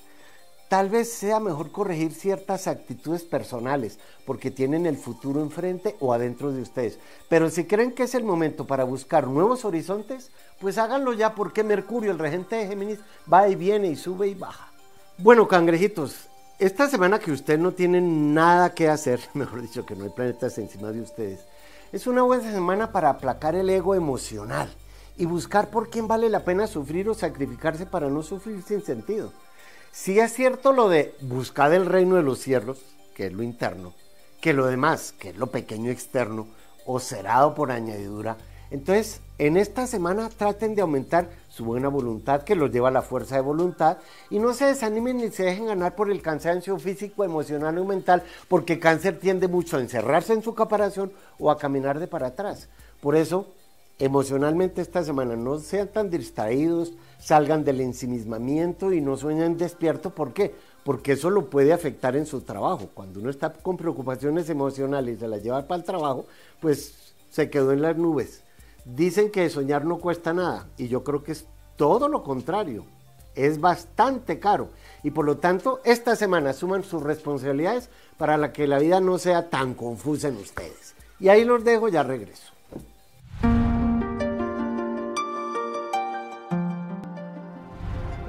Tal 0.69 0.89
vez 0.89 1.13
sea 1.13 1.41
mejor 1.41 1.73
corregir 1.73 2.15
ciertas 2.15 2.69
actitudes 2.69 3.25
personales, 3.25 3.99
porque 4.25 4.53
tienen 4.53 4.87
el 4.87 4.97
futuro 4.97 5.41
enfrente 5.41 5.97
o 5.99 6.13
adentro 6.13 6.53
de 6.53 6.63
ustedes. 6.63 7.01
Pero 7.29 7.51
si 7.51 7.65
creen 7.65 7.91
que 7.91 8.05
es 8.05 8.15
el 8.15 8.23
momento 8.23 8.65
para 8.65 8.85
buscar 8.85 9.27
nuevos 9.27 9.65
horizontes, 9.65 10.31
pues 10.61 10.79
háganlo 10.79 11.13
ya, 11.15 11.35
porque 11.35 11.65
Mercurio, 11.65 12.13
el 12.13 12.21
regente 12.21 12.55
de 12.55 12.69
Géminis, 12.69 13.01
va 13.31 13.49
y 13.49 13.57
viene 13.57 13.89
y 13.89 13.97
sube 13.97 14.29
y 14.29 14.35
baja. 14.35 14.71
Bueno, 15.19 15.49
cangrejitos, 15.49 16.30
esta 16.61 16.89
semana 16.89 17.19
que 17.19 17.33
usted 17.33 17.59
no 17.59 17.73
tiene 17.73 18.01
nada 18.03 18.75
que 18.75 18.89
hacer, 18.89 19.21
mejor 19.35 19.63
dicho, 19.63 19.87
que 19.87 19.97
no 19.97 20.05
hay 20.05 20.11
planetas 20.11 20.59
encima 20.59 20.93
de 20.93 21.01
ustedes, 21.01 21.41
es 21.91 22.07
una 22.07 22.23
buena 22.23 22.53
semana 22.53 22.93
para 22.93 23.11
aplacar 23.11 23.55
el 23.55 23.71
ego 23.71 23.95
emocional 23.95 24.71
y 25.17 25.25
buscar 25.25 25.71
por 25.71 25.91
quién 25.91 26.07
vale 26.07 26.29
la 26.29 26.45
pena 26.45 26.67
sufrir 26.67 27.09
o 27.09 27.15
sacrificarse 27.15 27.87
para 27.87 28.09
no 28.09 28.23
sufrir 28.23 28.63
sin 28.63 28.83
sentido. 28.83 29.33
Si 29.91 30.21
es 30.21 30.33
cierto 30.33 30.73
lo 30.73 30.89
de 30.89 31.15
buscar 31.23 31.73
el 31.73 31.87
reino 31.87 32.17
de 32.17 32.23
los 32.23 32.39
cielos, 32.39 32.79
que 33.15 33.27
es 33.27 33.33
lo 33.33 33.43
interno, 33.43 33.93
que 34.41 34.53
lo 34.53 34.67
demás, 34.67 35.13
que 35.19 35.31
es 35.31 35.37
lo 35.37 35.49
pequeño 35.49 35.91
externo, 35.91 36.47
o 36.87 37.01
cerrado 37.01 37.55
por 37.55 37.71
añadidura. 37.71 38.37
Entonces, 38.71 39.21
en 39.39 39.57
esta 39.57 39.87
semana 39.87 40.29
traten 40.29 40.75
de 40.75 40.83
aumentar 40.83 41.31
su 41.49 41.65
buena 41.65 41.89
voluntad, 41.89 42.43
que 42.43 42.55
los 42.55 42.71
lleva 42.71 42.89
a 42.89 42.93
la 42.93 43.03
fuerza 43.03 43.35
de 43.35 43.41
voluntad, 43.41 43.99
y 44.29 44.39
no 44.39 44.53
se 44.53 44.67
desanimen 44.67 45.17
ni 45.17 45.31
se 45.31 45.45
dejen 45.45 45.67
ganar 45.67 45.97
por 45.97 46.11
el 46.11 46.23
cansancio 46.23 46.79
físico, 46.79 47.25
emocional 47.25 47.79
o 47.79 47.85
mental, 47.85 48.23
porque 48.49 48.79
cáncer 48.79 49.19
tiende 49.19 49.49
mucho 49.49 49.77
a 49.77 49.81
encerrarse 49.81 50.35
en 50.35 50.43
su 50.43 50.55
caparación 50.55 51.11
o 51.39 51.51
a 51.51 51.59
caminar 51.59 51.99
de 51.99 52.07
para 52.07 52.29
atrás. 52.29 52.69
Por 53.01 53.17
eso, 53.17 53.47
emocionalmente 53.99 54.83
esta 54.83 55.03
semana 55.03 55.37
no 55.37 55.59
sean 55.59 55.89
tan 55.89 56.11
distraídos, 56.11 56.93
salgan 57.19 57.65
del 57.65 57.81
ensimismamiento 57.81 58.93
y 58.93 59.01
no 59.01 59.17
sueñen 59.17 59.59
despierto. 59.59 60.11
¿Por 60.11 60.33
qué? 60.33 60.55
Porque 60.85 61.13
eso 61.13 61.29
lo 61.29 61.51
puede 61.51 61.73
afectar 61.73 62.15
en 62.15 62.27
su 62.27 62.43
trabajo. 62.43 62.89
Cuando 62.95 63.21
uno 63.21 63.31
está 63.31 63.53
con 63.53 63.77
preocupaciones 63.77 64.49
emocionales 64.49 65.17
y 65.17 65.21
se 65.21 65.29
las 65.29 65.43
lleva 65.43 65.67
para 65.67 65.81
el 65.81 65.85
trabajo, 65.85 66.27
pues 66.61 67.15
se 67.31 67.51
quedó 67.51 67.73
en 67.73 67.83
las 67.83 67.97
nubes. 67.97 68.43
Dicen 68.85 69.31
que 69.31 69.49
soñar 69.51 69.85
no 69.85 69.99
cuesta 69.99 70.33
nada 70.33 70.67
y 70.77 70.89
yo 70.89 71.05
creo 71.05 71.23
que 71.23 71.33
es 71.33 71.47
todo 71.77 72.09
lo 72.09 72.23
contrario. 72.23 72.85
Es 73.35 73.61
bastante 73.61 74.39
caro 74.39 74.71
y 75.03 75.11
por 75.11 75.25
lo 75.25 75.39
tanto 75.39 75.81
esta 75.85 76.17
semana 76.17 76.53
suman 76.53 76.83
sus 76.83 77.03
responsabilidades 77.03 77.91
para 78.17 78.53
que 78.53 78.67
la 78.67 78.79
vida 78.79 79.01
no 79.01 79.19
sea 79.19 79.49
tan 79.51 79.75
confusa 79.75 80.29
en 80.29 80.37
ustedes. 80.37 80.95
Y 81.19 81.29
ahí 81.29 81.45
los 81.45 81.65
dejo, 81.65 81.89
ya 81.89 82.03
regreso. 82.03 82.53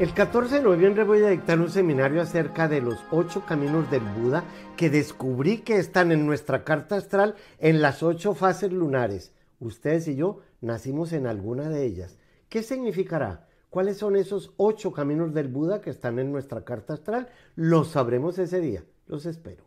El 0.01 0.15
14 0.15 0.55
de 0.55 0.61
noviembre 0.63 1.03
voy 1.03 1.21
a 1.21 1.29
dictar 1.29 1.59
un 1.59 1.69
seminario 1.69 2.23
acerca 2.23 2.67
de 2.67 2.81
los 2.81 2.97
ocho 3.11 3.45
caminos 3.45 3.89
del 3.91 4.01
Buda 4.01 4.43
que 4.75 4.89
descubrí 4.89 5.59
que 5.59 5.77
están 5.77 6.11
en 6.11 6.25
nuestra 6.25 6.63
carta 6.63 6.95
astral 6.95 7.35
en 7.59 7.83
las 7.83 8.01
ocho 8.01 8.33
fases 8.33 8.71
lunares. 8.71 9.31
Ustedes 9.61 10.07
y 10.07 10.15
yo 10.15 10.39
nacimos 10.59 11.13
en 11.13 11.27
alguna 11.27 11.69
de 11.69 11.85
ellas. 11.85 12.17
¿Qué 12.49 12.63
significará? 12.63 13.47
¿Cuáles 13.69 13.97
son 13.97 14.15
esos 14.15 14.55
ocho 14.57 14.91
caminos 14.91 15.35
del 15.35 15.49
Buda 15.49 15.81
que 15.81 15.91
están 15.91 16.17
en 16.17 16.31
nuestra 16.31 16.65
carta 16.65 16.95
astral? 16.95 17.29
Los 17.55 17.89
sabremos 17.89 18.39
ese 18.39 18.59
día. 18.59 18.83
Los 19.05 19.27
espero. 19.27 19.63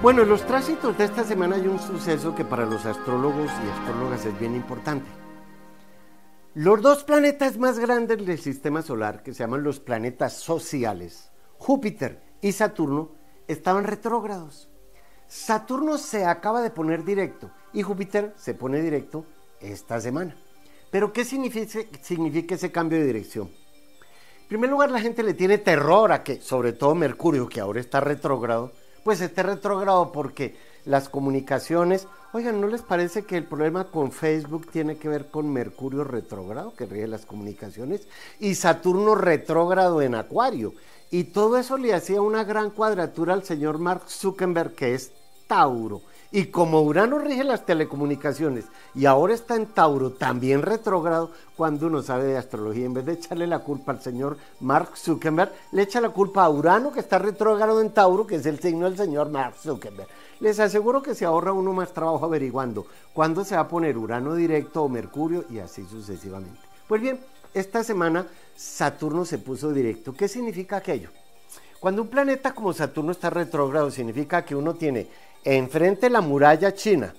Bueno, 0.00 0.22
en 0.22 0.28
los 0.30 0.46
tránsitos 0.46 0.96
de 0.96 1.04
esta 1.04 1.22
semana 1.22 1.56
hay 1.56 1.66
un 1.66 1.78
suceso 1.78 2.34
que 2.34 2.46
para 2.46 2.64
los 2.64 2.86
astrólogos 2.86 3.50
y 3.50 3.70
astrólogas 3.70 4.24
es 4.24 4.40
bien 4.40 4.54
importante. 4.54 5.06
Los 6.54 6.82
dos 6.82 7.02
planetas 7.02 7.58
más 7.58 7.80
grandes 7.80 8.24
del 8.24 8.38
sistema 8.38 8.80
solar, 8.80 9.24
que 9.24 9.34
se 9.34 9.40
llaman 9.40 9.64
los 9.64 9.80
planetas 9.80 10.34
sociales, 10.34 11.32
Júpiter 11.58 12.22
y 12.40 12.52
Saturno, 12.52 13.10
estaban 13.48 13.82
retrógrados. 13.82 14.68
Saturno 15.26 15.98
se 15.98 16.24
acaba 16.26 16.62
de 16.62 16.70
poner 16.70 17.04
directo 17.04 17.50
y 17.72 17.82
Júpiter 17.82 18.34
se 18.36 18.54
pone 18.54 18.80
directo 18.80 19.26
esta 19.60 20.00
semana. 20.00 20.36
Pero 20.92 21.12
¿qué 21.12 21.24
significa, 21.24 21.80
significa 22.00 22.54
ese 22.54 22.70
cambio 22.70 23.00
de 23.00 23.06
dirección? 23.06 23.50
En 24.42 24.48
primer 24.48 24.70
lugar, 24.70 24.92
la 24.92 25.00
gente 25.00 25.24
le 25.24 25.34
tiene 25.34 25.58
terror 25.58 26.12
a 26.12 26.22
que, 26.22 26.40
sobre 26.40 26.72
todo 26.72 26.94
Mercurio, 26.94 27.48
que 27.48 27.58
ahora 27.58 27.80
está 27.80 27.98
retrógrado, 27.98 28.70
pues 29.02 29.20
esté 29.20 29.42
retrógrado 29.42 30.12
porque 30.12 30.54
las 30.84 31.08
comunicaciones, 31.08 32.06
oigan, 32.34 32.60
¿no 32.60 32.66
les 32.66 32.82
parece 32.82 33.22
que 33.22 33.36
el 33.36 33.44
problema 33.44 33.84
con 33.84 34.10
Facebook 34.10 34.66
tiene 34.68 34.96
que 34.96 35.08
ver 35.08 35.30
con 35.30 35.52
Mercurio 35.52 36.02
retrógrado, 36.02 36.74
que 36.74 36.84
rige 36.84 37.06
las 37.06 37.26
comunicaciones, 37.26 38.08
y 38.40 38.56
Saturno 38.56 39.14
retrógrado 39.14 40.02
en 40.02 40.16
Acuario? 40.16 40.74
Y 41.12 41.24
todo 41.24 41.56
eso 41.58 41.76
le 41.76 41.94
hacía 41.94 42.20
una 42.20 42.42
gran 42.42 42.70
cuadratura 42.70 43.34
al 43.34 43.44
señor 43.44 43.78
Mark 43.78 44.02
Zuckerberg, 44.08 44.74
que 44.74 44.94
es 44.94 45.12
Tauro. 45.46 46.02
Y 46.32 46.46
como 46.46 46.82
Urano 46.82 47.20
rige 47.20 47.44
las 47.44 47.64
telecomunicaciones 47.64 48.64
y 48.96 49.06
ahora 49.06 49.34
está 49.34 49.54
en 49.54 49.66
Tauro, 49.66 50.10
también 50.10 50.62
retrógrado, 50.62 51.30
cuando 51.56 51.86
uno 51.86 52.02
sabe 52.02 52.24
de 52.24 52.36
astrología, 52.36 52.86
en 52.86 52.94
vez 52.94 53.04
de 53.06 53.12
echarle 53.12 53.46
la 53.46 53.60
culpa 53.60 53.92
al 53.92 54.02
señor 54.02 54.38
Mark 54.58 54.96
Zuckerberg, 54.96 55.52
le 55.70 55.82
echa 55.82 56.00
la 56.00 56.08
culpa 56.08 56.42
a 56.42 56.50
Urano, 56.50 56.90
que 56.90 56.98
está 56.98 57.20
retrógrado 57.20 57.80
en 57.80 57.90
Tauro, 57.90 58.26
que 58.26 58.34
es 58.34 58.46
el 58.46 58.58
signo 58.58 58.86
del 58.86 58.96
señor 58.96 59.30
Mark 59.30 59.54
Zuckerberg. 59.62 60.08
Les 60.44 60.60
aseguro 60.60 61.02
que 61.02 61.14
se 61.14 61.24
ahorra 61.24 61.54
uno 61.54 61.72
más 61.72 61.94
trabajo 61.94 62.26
averiguando 62.26 62.86
cuándo 63.14 63.46
se 63.46 63.54
va 63.54 63.62
a 63.62 63.68
poner 63.68 63.96
Urano 63.96 64.34
directo 64.34 64.82
o 64.82 64.90
Mercurio 64.90 65.46
y 65.48 65.58
así 65.58 65.86
sucesivamente. 65.86 66.60
Pues 66.86 67.00
bien, 67.00 67.18
esta 67.54 67.82
semana 67.82 68.26
Saturno 68.54 69.24
se 69.24 69.38
puso 69.38 69.72
directo. 69.72 70.12
¿Qué 70.12 70.28
significa 70.28 70.76
aquello? 70.76 71.08
Cuando 71.80 72.02
un 72.02 72.08
planeta 72.08 72.52
como 72.52 72.74
Saturno 72.74 73.12
está 73.12 73.30
retrógrado, 73.30 73.90
significa 73.90 74.44
que 74.44 74.54
uno 74.54 74.74
tiene 74.74 75.08
enfrente 75.44 76.10
la 76.10 76.20
muralla 76.20 76.74
china, 76.74 77.14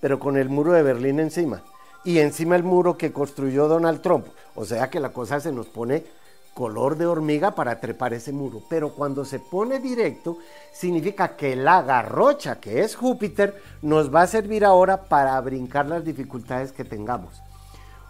pero 0.00 0.18
con 0.18 0.36
el 0.36 0.48
muro 0.48 0.72
de 0.72 0.82
Berlín 0.82 1.20
encima, 1.20 1.62
y 2.02 2.18
encima 2.18 2.56
el 2.56 2.64
muro 2.64 2.98
que 2.98 3.12
construyó 3.12 3.68
Donald 3.68 4.02
Trump. 4.02 4.26
O 4.56 4.64
sea 4.64 4.90
que 4.90 4.98
la 4.98 5.12
cosa 5.12 5.38
se 5.38 5.52
nos 5.52 5.66
pone 5.66 6.04
color 6.54 6.96
de 6.96 7.06
hormiga 7.06 7.54
para 7.54 7.80
trepar 7.80 8.14
ese 8.14 8.32
muro. 8.32 8.62
Pero 8.68 8.94
cuando 8.94 9.24
se 9.24 9.40
pone 9.40 9.80
directo, 9.80 10.38
significa 10.72 11.36
que 11.36 11.56
la 11.56 11.82
garrocha, 11.82 12.60
que 12.60 12.80
es 12.80 12.96
Júpiter, 12.96 13.60
nos 13.82 14.14
va 14.14 14.22
a 14.22 14.26
servir 14.26 14.64
ahora 14.64 15.04
para 15.04 15.38
brincar 15.40 15.86
las 15.86 16.04
dificultades 16.04 16.72
que 16.72 16.84
tengamos. 16.84 17.42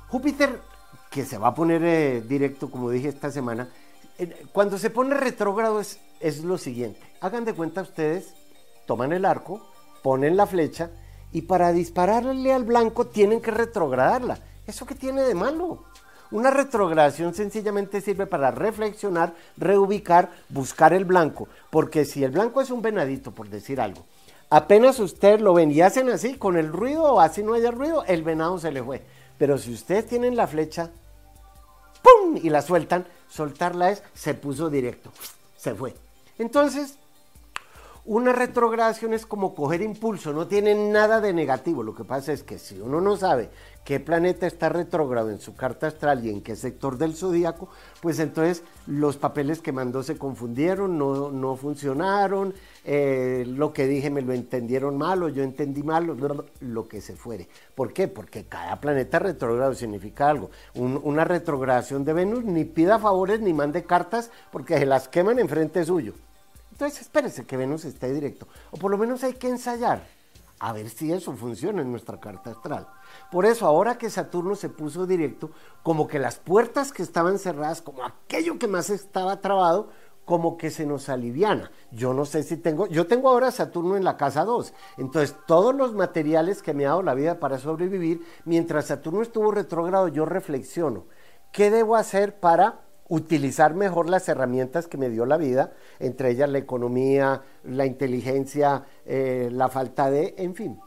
Júpiter, 0.09 0.61
que 1.11 1.25
se 1.25 1.39
va 1.39 1.49
a 1.49 1.55
poner 1.55 1.83
eh, 1.83 2.21
directo, 2.21 2.71
como 2.71 2.91
dije 2.91 3.09
esta 3.09 3.31
semana, 3.31 3.69
cuando 4.53 4.79
se 4.79 4.91
pone 4.91 5.15
retrógrado 5.17 5.81
es, 5.81 5.99
es 6.21 6.45
lo 6.45 6.59
siguiente. 6.59 7.01
Hagan 7.21 7.45
de 7.45 7.55
cuenta 7.55 7.83
ustedes 7.83 8.35
toman 8.87 9.13
el 9.13 9.25
arco, 9.25 9.61
ponen 10.03 10.37
la 10.37 10.47
flecha 10.47 10.91
y 11.33 11.43
para 11.43 11.73
dispararle 11.73 12.53
al 12.53 12.65
blanco 12.65 13.07
tienen 13.07 13.41
que 13.41 13.51
retrogradarla. 13.51 14.39
¿Eso 14.67 14.87
qué 14.87 14.95
tiene 14.95 15.23
de 15.23 15.35
malo? 15.35 15.85
Una 16.35 16.51
retrogradación 16.51 17.33
sencillamente 17.33 18.01
sirve 18.01 18.27
para 18.27 18.51
reflexionar, 18.51 19.35
reubicar, 19.57 20.33
buscar 20.49 20.93
el 20.93 21.05
blanco. 21.05 21.47
Porque 21.71 22.05
si 22.05 22.25
el 22.25 22.33
blanco 22.33 22.61
es 22.61 22.73
un 22.73 22.83
venadito, 22.83 23.31
por 23.31 23.49
decir 23.49 23.81
algo, 23.81 24.05
apenas 24.51 24.99
usted 24.99 25.39
lo 25.39 25.55
ven 25.55 25.71
y 25.71 25.81
hacen 25.81 26.09
así, 26.09 26.35
con 26.35 26.57
el 26.57 26.73
ruido 26.73 27.05
o 27.05 27.21
así 27.21 27.45
no 27.45 27.55
haya 27.55 27.71
ruido, 27.71 28.03
el 28.07 28.25
venado 28.25 28.59
se 28.59 28.73
le 28.73 28.83
fue. 28.83 29.01
Pero 29.39 29.59
si 29.59 29.73
ustedes 29.73 30.09
tienen 30.09 30.35
la 30.35 30.49
flecha, 30.49 30.91
¡pum! 32.03 32.37
y 32.43 32.51
la 32.51 32.63
sueltan, 32.63 33.07
soltarla 33.29 33.91
es, 33.91 34.03
se 34.13 34.35
puso 34.35 34.69
directo, 34.71 35.13
se 35.57 35.73
fue. 35.73 35.95
Entonces, 36.37 36.99
Una 38.07 38.35
retrogradación 38.35 39.15
es 39.15 39.25
como 39.25 39.55
coger 39.55 39.81
impulso, 39.81 40.35
no 40.35 40.47
tiene 40.47 40.75
nada 40.75 41.23
de 41.23 41.33
negativo. 41.33 41.83
Lo 41.83 41.95
que 41.95 42.05
pasa 42.05 42.35
es 42.35 42.43
que 42.43 42.59
si 42.59 42.79
uno 42.79 43.01
no 43.01 43.17
sabe 43.17 43.49
qué 43.83 43.99
planeta 43.99 44.47
está 44.47 44.69
retrógrado 44.69 45.31
en 45.31 45.41
su 45.41 45.57
carta 45.57 45.87
astral 45.87 46.23
y 46.23 46.29
en 46.29 46.43
qué 46.43 46.55
sector 46.55 46.99
del 46.99 47.15
zodíaco, 47.17 47.71
pues 48.03 48.19
entonces 48.19 48.63
los 48.87 49.17
papeles 49.17 49.63
que 49.63 49.73
mandó 49.73 50.03
se 50.03 50.19
confundieron, 50.19 50.99
no, 50.99 51.33
no 51.33 51.57
funcionaron, 51.57 52.53
eh, 52.85 53.45
lo 53.49 53.73
que 53.73 53.87
dije 53.87 54.11
me 54.11 54.21
lo 54.21 54.35
entendieron 54.35 54.99
mal 54.99 55.23
o 55.23 55.31
yo 55.31 55.43
entendí 55.43 55.83
mal, 55.83 56.15
lo 56.61 56.89
que 56.89 57.01
se 57.01 57.17
fuere. 57.17 57.49
¿Por 57.75 57.95
qué? 57.95 58.07
Porque 58.07 58.45
cada 58.45 58.83
planeta 58.83 59.19
retrógrado 59.19 59.73
significa 59.73 60.29
algo. 60.29 60.51
una 60.75 61.25
retrogradación 61.25 62.05
de 62.05 62.13
Venus 62.13 62.45
ni 62.45 62.67
pida 62.67 62.99
favores 62.99 63.41
ni 63.41 63.55
mande 63.55 63.85
cartas 63.85 64.31
porque 64.53 64.77
se 64.77 64.85
las 64.85 65.09
queman 65.09 65.39
enfrente 65.39 65.87
suyo. 65.87 66.13
Entonces 66.75 67.03
espérese 67.03 67.47
que 67.47 67.57
Venus 67.57 67.85
esté 67.85 68.13
directo. 68.13 68.49
O 68.73 68.79
por 68.79 68.91
lo 68.91 68.99
menos 68.99 69.23
hay 69.23 69.35
que 69.35 69.49
ensayar 69.49 70.03
a 70.59 70.73
ver 70.73 70.91
si 70.91 71.13
eso 71.13 71.33
funciona 71.35 71.83
en 71.83 71.93
nuestra 71.93 72.19
carta 72.19 72.51
astral. 72.51 72.89
Por 73.31 73.47
eso, 73.47 73.65
ahora 73.65 73.97
que 73.97 74.11
Saturno 74.11 74.57
se 74.57 74.71
puso 74.71 75.07
directo, 75.07 75.53
como 75.85 76.09
que 76.09 76.19
las 76.19 76.37
puertas 76.37 76.91
que 76.91 77.05
estaban 77.05 77.39
cerradas, 77.39 77.81
como 77.81 78.03
aquello 78.03 78.59
que 78.59 78.67
más 78.67 78.91
estaba 78.91 79.41
trabado, 79.41 79.91
como 80.25 80.57
que 80.57 80.71
se 80.71 80.85
nos 80.85 81.09
aliviana. 81.09 81.71
Yo 81.93 82.13
no 82.13 82.25
sé 82.25 82.43
si 82.43 82.57
tengo, 82.57 82.89
yo 82.89 83.07
tengo 83.07 83.29
ahora 83.29 83.53
Saturno 83.53 83.97
en 83.97 84.03
la 84.03 84.17
casa 84.17 84.45
2, 84.45 84.75
entonces 84.97 85.37
todos 85.47 85.77
los 85.77 85.95
materiales 85.95 86.61
que 86.61 86.75
me 86.75 86.87
ha 86.87 86.89
dado 86.89 87.03
la 87.03 87.15
vida 87.15 87.39
para 87.39 87.59
sobrevivir, 87.59 88.27
mientras 88.45 88.87
Saturno 88.87 89.23
estuvo 89.23 89.53
retrógrado, 89.53 90.09
yo 90.09 90.25
reflexiono, 90.25 91.05
¿qué 91.53 91.71
debo 91.71 91.95
hacer 91.95 92.41
para 92.41 92.84
utilizar 93.09 93.75
mejor 93.75 94.09
las 94.09 94.29
herramientas 94.29 94.87
que 94.87 94.97
me 94.97 95.11
dio 95.11 95.27
la 95.27 95.37
vida, 95.37 95.73
entre 95.99 96.31
ellas 96.31 96.49
la 96.49 96.59
economía, 96.59 97.43
la 97.65 97.87
inteligencia, 97.87 98.85
eh, 99.05 99.49
la 99.53 99.69
falta 99.69 100.11
de, 100.11 100.35
en 100.39 100.55
fin. 100.55 100.81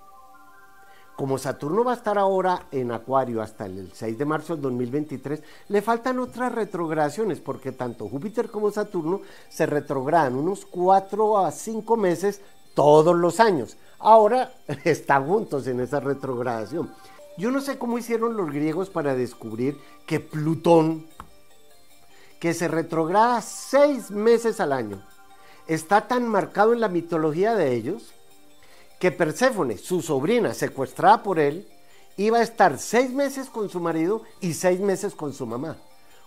Como 1.15 1.39
Saturno 1.39 1.83
va 1.83 1.93
a 1.93 1.95
estar 1.95 2.19
ahora 2.19 2.67
en 2.71 2.91
Acuario 2.91 3.41
hasta 3.41 3.65
el 3.65 3.91
6 3.91 4.19
de 4.19 4.25
marzo 4.25 4.53
del 4.53 4.61
2023, 4.61 5.41
le 5.69 5.81
faltan 5.81 6.19
otras 6.19 6.51
retrogradaciones, 6.53 7.39
porque 7.39 7.71
tanto 7.71 8.07
Júpiter 8.07 8.49
como 8.51 8.69
Saturno 8.69 9.21
se 9.49 9.65
retrogradan 9.65 10.35
unos 10.35 10.65
4 10.67 11.39
a 11.39 11.51
5 11.51 11.97
meses 11.97 12.41
todos 12.75 13.15
los 13.15 13.39
años. 13.39 13.77
Ahora 13.97 14.53
están 14.83 15.25
juntos 15.25 15.65
en 15.65 15.79
esa 15.79 15.99
retrogradación. 15.99 16.91
Yo 17.37 17.49
no 17.49 17.61
sé 17.61 17.79
cómo 17.79 17.97
hicieron 17.97 18.37
los 18.37 18.51
griegos 18.51 18.91
para 18.91 19.15
descubrir 19.15 19.77
que 20.05 20.19
Plutón, 20.19 21.07
que 22.39 22.53
se 22.53 22.67
retrograda 22.67 23.41
seis 23.41 24.11
meses 24.11 24.59
al 24.59 24.73
año, 24.73 25.01
está 25.67 26.07
tan 26.07 26.27
marcado 26.27 26.73
en 26.73 26.79
la 26.79 26.87
mitología 26.87 27.55
de 27.55 27.73
ellos 27.73 28.13
que 28.99 29.11
Perséfone, 29.11 29.77
su 29.77 30.01
sobrina 30.01 30.53
secuestrada 30.53 31.23
por 31.23 31.39
él, 31.39 31.67
iba 32.15 32.39
a 32.39 32.43
estar 32.43 32.79
seis 32.79 33.11
meses 33.11 33.49
con 33.49 33.69
su 33.69 33.79
marido 33.79 34.23
y 34.41 34.53
seis 34.53 34.79
meses 34.79 35.13
con 35.13 35.33
su 35.33 35.45
mamá. 35.45 35.77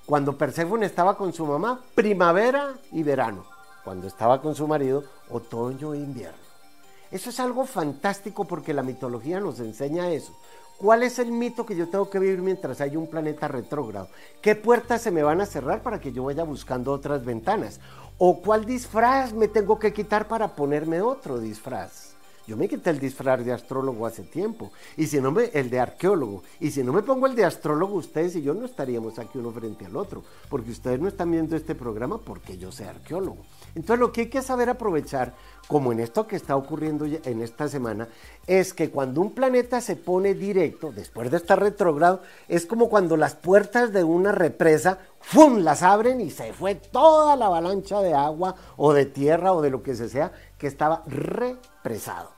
Cuando 0.06 0.36
Perséfone 0.36 0.86
estaba 0.86 1.16
con 1.16 1.32
su 1.32 1.46
mamá, 1.46 1.80
primavera 1.94 2.74
y 2.92 3.02
verano. 3.02 3.44
Cuando 3.84 4.06
estaba 4.06 4.40
con 4.40 4.54
su 4.54 4.66
marido, 4.66 5.04
otoño 5.30 5.94
e 5.94 5.98
invierno. 5.98 6.38
Eso 7.10 7.30
es 7.30 7.40
algo 7.40 7.66
fantástico 7.66 8.44
porque 8.44 8.72
la 8.72 8.82
mitología 8.82 9.40
nos 9.40 9.58
enseña 9.58 10.10
eso. 10.10 10.36
¿Cuál 10.80 11.02
es 11.02 11.18
el 11.18 11.30
mito 11.30 11.66
que 11.66 11.76
yo 11.76 11.90
tengo 11.90 12.08
que 12.08 12.18
vivir 12.18 12.40
mientras 12.40 12.80
hay 12.80 12.96
un 12.96 13.06
planeta 13.06 13.46
retrógrado? 13.46 14.08
¿Qué 14.40 14.54
puertas 14.54 15.02
se 15.02 15.10
me 15.10 15.22
van 15.22 15.42
a 15.42 15.44
cerrar 15.44 15.82
para 15.82 16.00
que 16.00 16.10
yo 16.10 16.24
vaya 16.24 16.42
buscando 16.42 16.90
otras 16.90 17.22
ventanas? 17.22 17.80
¿O 18.16 18.40
cuál 18.40 18.64
disfraz 18.64 19.34
me 19.34 19.46
tengo 19.46 19.78
que 19.78 19.92
quitar 19.92 20.26
para 20.26 20.56
ponerme 20.56 21.02
otro 21.02 21.38
disfraz? 21.38 22.14
Yo 22.46 22.56
me 22.56 22.66
quité 22.66 22.88
el 22.88 22.98
disfraz 22.98 23.44
de 23.44 23.52
astrólogo 23.52 24.06
hace 24.06 24.22
tiempo, 24.22 24.72
y 24.96 25.06
si 25.06 25.20
no 25.20 25.30
me, 25.30 25.50
el 25.52 25.68
de 25.68 25.80
arqueólogo, 25.80 26.44
y 26.58 26.70
si 26.70 26.82
no 26.82 26.94
me 26.94 27.02
pongo 27.02 27.26
el 27.26 27.34
de 27.34 27.44
astrólogo, 27.44 27.96
ustedes 27.96 28.34
y 28.36 28.42
yo 28.42 28.54
no 28.54 28.64
estaríamos 28.64 29.18
aquí 29.18 29.36
uno 29.36 29.50
frente 29.50 29.84
al 29.84 29.94
otro, 29.96 30.24
porque 30.48 30.70
ustedes 30.70 30.98
no 30.98 31.08
están 31.08 31.30
viendo 31.30 31.56
este 31.56 31.74
programa 31.74 32.16
porque 32.16 32.56
yo 32.56 32.72
soy 32.72 32.86
arqueólogo. 32.86 33.44
Entonces 33.74 34.00
lo 34.00 34.12
que 34.12 34.22
hay 34.22 34.28
que 34.28 34.42
saber 34.42 34.68
aprovechar, 34.68 35.34
como 35.68 35.92
en 35.92 36.00
esto 36.00 36.26
que 36.26 36.36
está 36.36 36.56
ocurriendo 36.56 37.04
en 37.06 37.42
esta 37.42 37.68
semana, 37.68 38.08
es 38.46 38.74
que 38.74 38.90
cuando 38.90 39.20
un 39.20 39.32
planeta 39.32 39.80
se 39.80 39.96
pone 39.96 40.34
directo, 40.34 40.90
después 40.92 41.30
de 41.30 41.36
estar 41.36 41.60
retrógrado, 41.60 42.22
es 42.48 42.66
como 42.66 42.88
cuando 42.88 43.16
las 43.16 43.34
puertas 43.34 43.92
de 43.92 44.02
una 44.02 44.32
represa, 44.32 44.98
¡fum!, 45.20 45.58
las 45.58 45.82
abren 45.82 46.20
y 46.20 46.30
se 46.30 46.52
fue 46.52 46.74
toda 46.74 47.36
la 47.36 47.46
avalancha 47.46 48.00
de 48.00 48.14
agua 48.14 48.56
o 48.76 48.92
de 48.92 49.06
tierra 49.06 49.52
o 49.52 49.62
de 49.62 49.70
lo 49.70 49.82
que 49.82 49.94
sea 49.94 50.32
que 50.58 50.66
estaba 50.66 51.04
represado. 51.06 52.30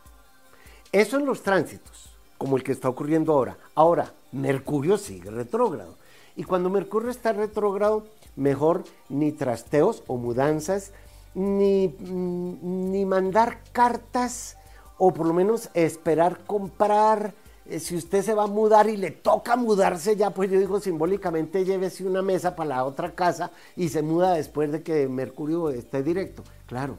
Eso 0.93 1.17
en 1.17 1.25
los 1.25 1.43
tránsitos, 1.43 2.11
como 2.37 2.59
el 2.59 2.63
que 2.63 2.73
está 2.73 2.89
ocurriendo 2.89 3.33
ahora. 3.33 3.57
Ahora, 3.75 4.13
Mercurio 4.33 4.99
sigue 4.99 5.31
retrógrado. 5.31 5.97
Y 6.37 6.45
cuando 6.45 6.69
Mercurio 6.69 7.11
está 7.11 7.33
retrógrado, 7.33 8.05
mejor 8.37 8.85
ni 9.09 9.33
trasteos 9.33 10.03
o 10.07 10.17
mudanzas, 10.17 10.93
ni, 11.35 11.89
ni 11.89 13.05
mandar 13.05 13.61
cartas 13.73 14.57
o 14.99 15.13
por 15.13 15.27
lo 15.27 15.35
menos 15.35 15.69
esperar 15.75 16.45
comprar. 16.47 17.35
Eh, 17.67 17.81
si 17.81 17.97
usted 17.97 18.23
se 18.23 18.35
va 18.35 18.45
a 18.45 18.49
mudar 18.49 18.89
y 18.89 18.97
le 18.97 19.11
toca 19.11 19.57
mudarse 19.57 20.17
ya, 20.17 20.31
pues 20.31 20.51
yo 20.51 20.59
digo 20.59 20.81
simbólicamente 20.81 21.65
llévese 21.65 22.07
una 22.07 22.23
mesa 22.23 22.55
para 22.57 22.71
la 22.71 22.85
otra 22.85 23.13
casa 23.13 23.51
y 23.77 23.89
se 23.89 24.03
muda 24.03 24.35
después 24.35 24.71
de 24.73 24.83
que 24.83 25.09
Mercurio 25.09 25.71
esté 25.71 26.03
directo. 26.03 26.43
Claro, 26.67 26.99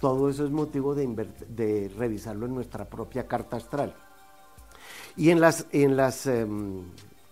todo 0.00 0.28
eso 0.28 0.44
es 0.44 0.50
motivo 0.50 0.94
de, 0.94 1.06
de 1.48 1.90
revisarlo 1.96 2.46
en 2.46 2.54
nuestra 2.54 2.84
propia 2.84 3.26
carta 3.26 3.56
astral. 3.56 3.94
Y 5.16 5.30
en 5.30 5.40
las, 5.40 5.66
en 5.72 5.96
las 5.96 6.26
em, 6.26 6.84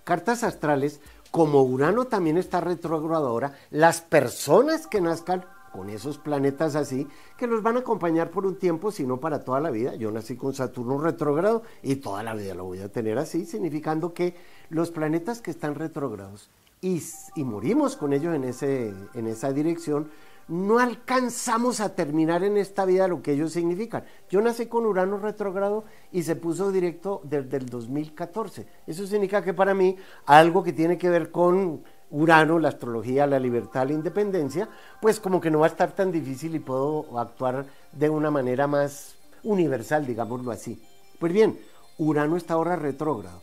cartas 0.04 0.44
astrales, 0.44 1.00
como 1.30 1.62
Urano 1.62 2.04
también 2.04 2.36
está 2.36 2.60
retrógrado 2.60 3.26
ahora, 3.26 3.54
las 3.70 4.00
personas 4.00 4.86
que 4.86 5.00
nazcan 5.00 5.44
con 5.72 5.88
esos 5.88 6.18
planetas 6.18 6.76
así, 6.76 7.08
que 7.36 7.46
los 7.46 7.62
van 7.62 7.76
a 7.76 7.80
acompañar 7.80 8.30
por 8.30 8.46
un 8.46 8.58
tiempo, 8.58 8.92
sino 8.92 9.18
para 9.18 9.42
toda 9.42 9.60
la 9.60 9.70
vida. 9.70 9.94
Yo 9.94 10.10
nací 10.12 10.36
con 10.36 10.54
Saturno 10.54 10.98
retrógrado 10.98 11.62
y 11.82 11.96
toda 11.96 12.22
la 12.22 12.34
vida 12.34 12.54
lo 12.54 12.64
voy 12.64 12.80
a 12.80 12.90
tener 12.90 13.18
así, 13.18 13.46
significando 13.46 14.12
que 14.12 14.34
los 14.68 14.90
planetas 14.90 15.40
que 15.40 15.50
están 15.50 15.74
retrógrados 15.74 16.50
y, 16.80 17.02
y 17.36 17.44
morimos 17.44 17.96
con 17.96 18.12
ellos 18.12 18.34
en, 18.34 18.44
ese, 18.44 18.92
en 19.14 19.26
esa 19.26 19.52
dirección, 19.52 20.10
no 20.48 20.78
alcanzamos 20.78 21.80
a 21.80 21.94
terminar 21.94 22.42
en 22.42 22.56
esta 22.56 22.84
vida 22.84 23.08
lo 23.08 23.22
que 23.22 23.32
ellos 23.32 23.52
significan. 23.52 24.04
Yo 24.28 24.40
nací 24.40 24.66
con 24.66 24.84
Urano 24.84 25.18
retrógrado 25.18 25.84
y 26.10 26.24
se 26.24 26.36
puso 26.36 26.72
directo 26.72 27.20
desde 27.24 27.56
el 27.56 27.66
2014. 27.66 28.66
Eso 28.86 29.06
significa 29.06 29.42
que 29.42 29.54
para 29.54 29.74
mí 29.74 29.96
algo 30.26 30.62
que 30.62 30.72
tiene 30.72 30.98
que 30.98 31.08
ver 31.08 31.30
con 31.30 31.84
Urano, 32.12 32.58
la 32.58 32.68
astrología, 32.68 33.26
la 33.26 33.38
libertad, 33.38 33.86
la 33.86 33.94
independencia, 33.94 34.68
pues 35.00 35.18
como 35.18 35.40
que 35.40 35.50
no 35.50 35.60
va 35.60 35.66
a 35.66 35.70
estar 35.70 35.92
tan 35.92 36.12
difícil 36.12 36.54
y 36.54 36.58
puedo 36.60 37.18
actuar 37.18 37.64
de 37.90 38.08
una 38.08 38.30
manera 38.30 38.66
más 38.66 39.16
universal, 39.42 40.06
digámoslo 40.06 40.50
así. 40.50 40.80
Pues 41.18 41.32
bien, 41.32 41.58
Urano 41.98 42.36
está 42.36 42.54
ahora 42.54 42.76
retrógrado. 42.76 43.42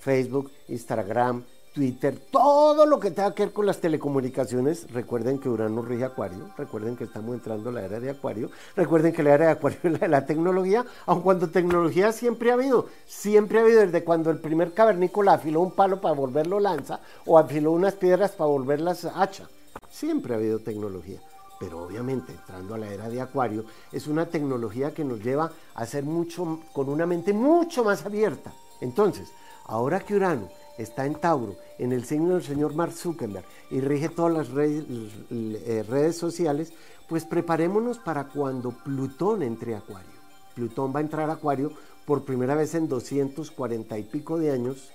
Facebook, 0.00 0.50
Instagram, 0.68 1.44
Twitter, 1.76 2.18
todo 2.30 2.86
lo 2.86 2.98
que 2.98 3.10
tenga 3.10 3.34
que 3.34 3.44
ver 3.44 3.52
con 3.52 3.66
las 3.66 3.82
telecomunicaciones. 3.82 4.90
Recuerden 4.92 5.38
que 5.38 5.50
Urano 5.50 5.82
rige 5.82 6.04
Acuario, 6.04 6.48
recuerden 6.56 6.96
que 6.96 7.04
estamos 7.04 7.34
entrando 7.34 7.68
a 7.68 7.72
la 7.74 7.84
era 7.84 8.00
de 8.00 8.08
Acuario, 8.08 8.50
recuerden 8.74 9.12
que 9.12 9.22
la 9.22 9.34
era 9.34 9.44
de 9.44 9.50
Acuario 9.52 9.78
es 9.84 9.92
la 9.92 9.98
de 9.98 10.08
la 10.08 10.24
tecnología, 10.24 10.86
aun 11.04 11.20
cuando 11.20 11.50
tecnología 11.50 12.12
siempre 12.12 12.50
ha 12.50 12.54
habido, 12.54 12.86
siempre 13.04 13.58
ha 13.58 13.62
habido 13.62 13.82
desde 13.82 14.04
cuando 14.04 14.30
el 14.30 14.38
primer 14.38 14.72
cavernícola 14.72 15.34
afiló 15.34 15.60
un 15.60 15.72
palo 15.72 16.00
para 16.00 16.14
volverlo 16.14 16.60
lanza 16.60 16.98
o 17.26 17.38
afiló 17.38 17.72
unas 17.72 17.92
piedras 17.92 18.30
para 18.30 18.48
volverlas 18.48 19.04
hacha. 19.04 19.46
Siempre 19.90 20.32
ha 20.32 20.38
habido 20.38 20.60
tecnología. 20.60 21.20
Pero 21.60 21.84
obviamente, 21.84 22.32
entrando 22.32 22.74
a 22.74 22.78
la 22.78 22.88
era 22.88 23.10
de 23.10 23.20
Acuario, 23.20 23.66
es 23.92 24.06
una 24.06 24.24
tecnología 24.24 24.94
que 24.94 25.04
nos 25.04 25.22
lleva 25.22 25.52
a 25.74 25.84
ser 25.84 26.04
mucho, 26.04 26.60
con 26.72 26.88
una 26.88 27.04
mente 27.04 27.34
mucho 27.34 27.84
más 27.84 28.04
abierta. 28.06 28.52
Entonces, 28.80 29.30
ahora 29.66 30.00
que 30.00 30.14
Urano 30.14 30.48
está 30.78 31.06
en 31.06 31.14
Tauro, 31.14 31.56
en 31.78 31.92
el 31.92 32.04
signo 32.04 32.34
del 32.34 32.42
señor 32.42 32.74
Mark 32.74 32.92
Zuckerberg 32.92 33.44
y 33.70 33.80
rige 33.80 34.08
todas 34.08 34.32
las 34.32 34.48
eh, 34.56 35.84
redes, 35.88 36.16
sociales, 36.16 36.72
pues 37.08 37.24
preparémonos 37.24 37.98
para 37.98 38.24
cuando 38.24 38.70
Plutón 38.70 39.42
entre 39.42 39.74
a 39.74 39.78
Acuario. 39.78 40.10
Plutón 40.54 40.94
va 40.94 41.00
a 41.00 41.02
entrar 41.02 41.30
a 41.30 41.34
Acuario 41.34 41.72
por 42.04 42.24
primera 42.24 42.54
vez 42.54 42.74
en 42.74 42.88
240 42.88 43.98
y 43.98 44.02
pico 44.04 44.38
de 44.38 44.52
años 44.52 44.90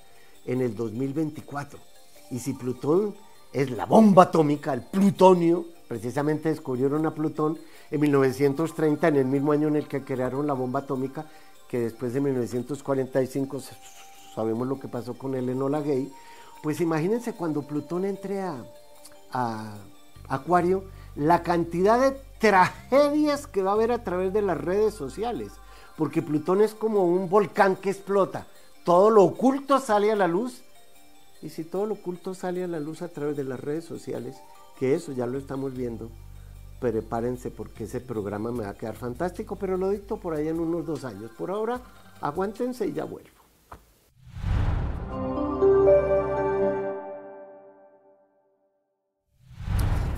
en 0.46 0.62
el 0.62 0.76
2024. 0.76 1.80
Y 2.32 2.40
si 2.40 2.54
Plutón 2.54 3.16
es 3.54 3.70
la 3.72 3.86
bomba 3.86 4.24
atómica, 4.24 4.74
el 4.74 4.82
plutonio, 4.82 5.66
precisamente 5.88 6.50
descubrieron 6.50 7.06
a 7.06 7.14
Plutón 7.14 7.60
en 7.90 8.00
1930, 8.00 9.10
en 9.10 9.16
el 9.18 9.26
mismo 9.26 9.52
año 9.52 9.68
en 9.68 9.76
el 9.76 9.88
que 9.88 10.04
crearon 10.04 10.48
la 10.48 10.54
bomba 10.54 10.80
atómica, 10.80 11.26
que 11.68 11.80
después 11.80 12.14
de 12.14 12.22
1945 12.22 13.62
sabemos 14.34 14.68
lo 14.68 14.80
que 14.80 14.88
pasó 14.88 15.14
con 15.16 15.36
el 15.36 15.50
Enola 15.50 15.82
Gay, 15.82 16.12
pues 16.64 16.80
imagínense 16.82 17.34
cuando 17.34 17.64
Plutón 17.64 18.06
entre 18.06 18.42
a, 18.42 18.64
Acuario, 20.28 20.84
la 21.16 21.44
cantidad 21.44 22.00
de 22.00 22.12
tragedias 22.40 23.48
que 23.48 23.64
va 23.64 23.72
a 23.72 23.74
haber 23.74 23.92
a 23.92 24.04
través 24.04 24.34
de 24.34 24.42
las 24.42 24.58
redes 24.58 24.94
sociales, 24.94 25.52
porque 25.98 26.22
Plutón 26.22 26.62
es 26.62 26.74
como 26.74 27.06
un 27.06 27.30
volcán 27.30 27.76
que 27.76 27.90
explota, 27.90 28.48
todo 28.86 29.10
lo 29.10 29.24
oculto 29.24 29.80
sale 29.80 30.12
a 30.12 30.16
la 30.16 30.28
luz, 30.28 30.62
y 31.42 31.50
si 31.50 31.64
todo 31.64 31.86
lo 31.86 31.96
oculto 31.96 32.34
sale 32.34 32.64
a 32.64 32.68
la 32.68 32.80
luz 32.80 33.02
a 33.02 33.10
través 33.10 33.36
de 33.36 33.44
las 33.44 33.60
redes 33.60 33.86
sociales, 33.86 34.38
que 34.78 34.96
eso 34.96 35.12
ya 35.12 35.26
lo 35.26 35.38
estamos 35.38 35.74
viendo, 35.74 36.10
prepárense 36.80 37.52
porque 37.52 37.84
ese 37.84 38.00
programa 38.00 38.52
me 38.52 38.64
va 38.64 38.70
a 38.70 38.78
quedar 38.78 38.96
fantástico, 38.96 39.56
pero 39.56 39.78
lo 39.78 39.90
dicto 39.90 40.18
por 40.18 40.34
ahí 40.34 40.48
en 40.48 40.60
unos 40.60 40.86
dos 40.86 41.06
años. 41.06 41.32
Por 41.38 41.52
ahora, 41.52 41.82
aguántense 42.22 42.88
y 42.88 42.94
ya 42.94 43.06
vuelvo. 43.06 43.41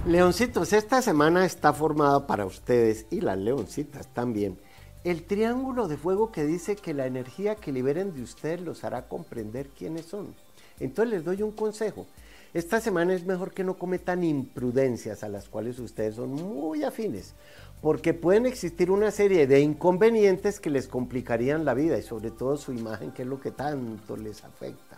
Leoncitos, 0.06 0.74
esta 0.74 1.02
semana 1.02 1.46
está 1.46 1.74
formada 1.74 2.28
para 2.28 2.46
ustedes 2.46 3.06
y 3.10 3.22
las 3.22 3.38
leoncitas 3.38 4.08
también 4.13 4.58
el 5.04 5.24
triángulo 5.24 5.88
de 5.89 5.98
fuego 5.98 6.32
que 6.32 6.46
dice 6.46 6.78
que 6.78 6.94
la 6.94 7.06
energía 7.06 7.56
que 7.56 7.74
liberen 7.74 8.13
de 8.13 8.24
ustedes 8.24 8.62
los 8.62 8.84
hará 8.84 9.08
comprender 9.08 9.68
quiénes 9.68 10.06
son. 10.06 10.34
Entonces 10.80 11.13
les 11.13 11.26
doy 11.26 11.42
un 11.42 11.52
consejo. 11.52 12.08
Esta 12.54 12.80
semana 12.80 13.13
es 13.13 13.26
mejor 13.26 13.52
que 13.52 13.63
no 13.63 13.78
cometan 13.78 14.24
imprudencias 14.24 15.24
a 15.24 15.30
las 15.30 15.50
cuales 15.50 15.80
ustedes 15.80 16.16
son 16.16 16.34
muy 16.34 16.84
afines, 16.84 17.34
porque 17.82 18.13
pueden 18.13 18.46
existir 18.46 18.92
una 18.92 19.12
serie 19.12 19.48
de 19.48 19.60
inconvenientes 19.60 20.60
que 20.60 20.70
les 20.70 20.88
complicarían 20.88 21.66
la 21.66 21.74
vida 21.74 21.98
y 21.98 22.04
sobre 22.04 22.32
todo 22.32 22.56
su 22.56 22.72
imagen, 22.72 23.12
que 23.12 23.24
es 23.24 23.28
lo 23.28 23.42
que 23.42 23.52
tanto 23.52 24.16
les 24.16 24.44
afecta. 24.44 24.98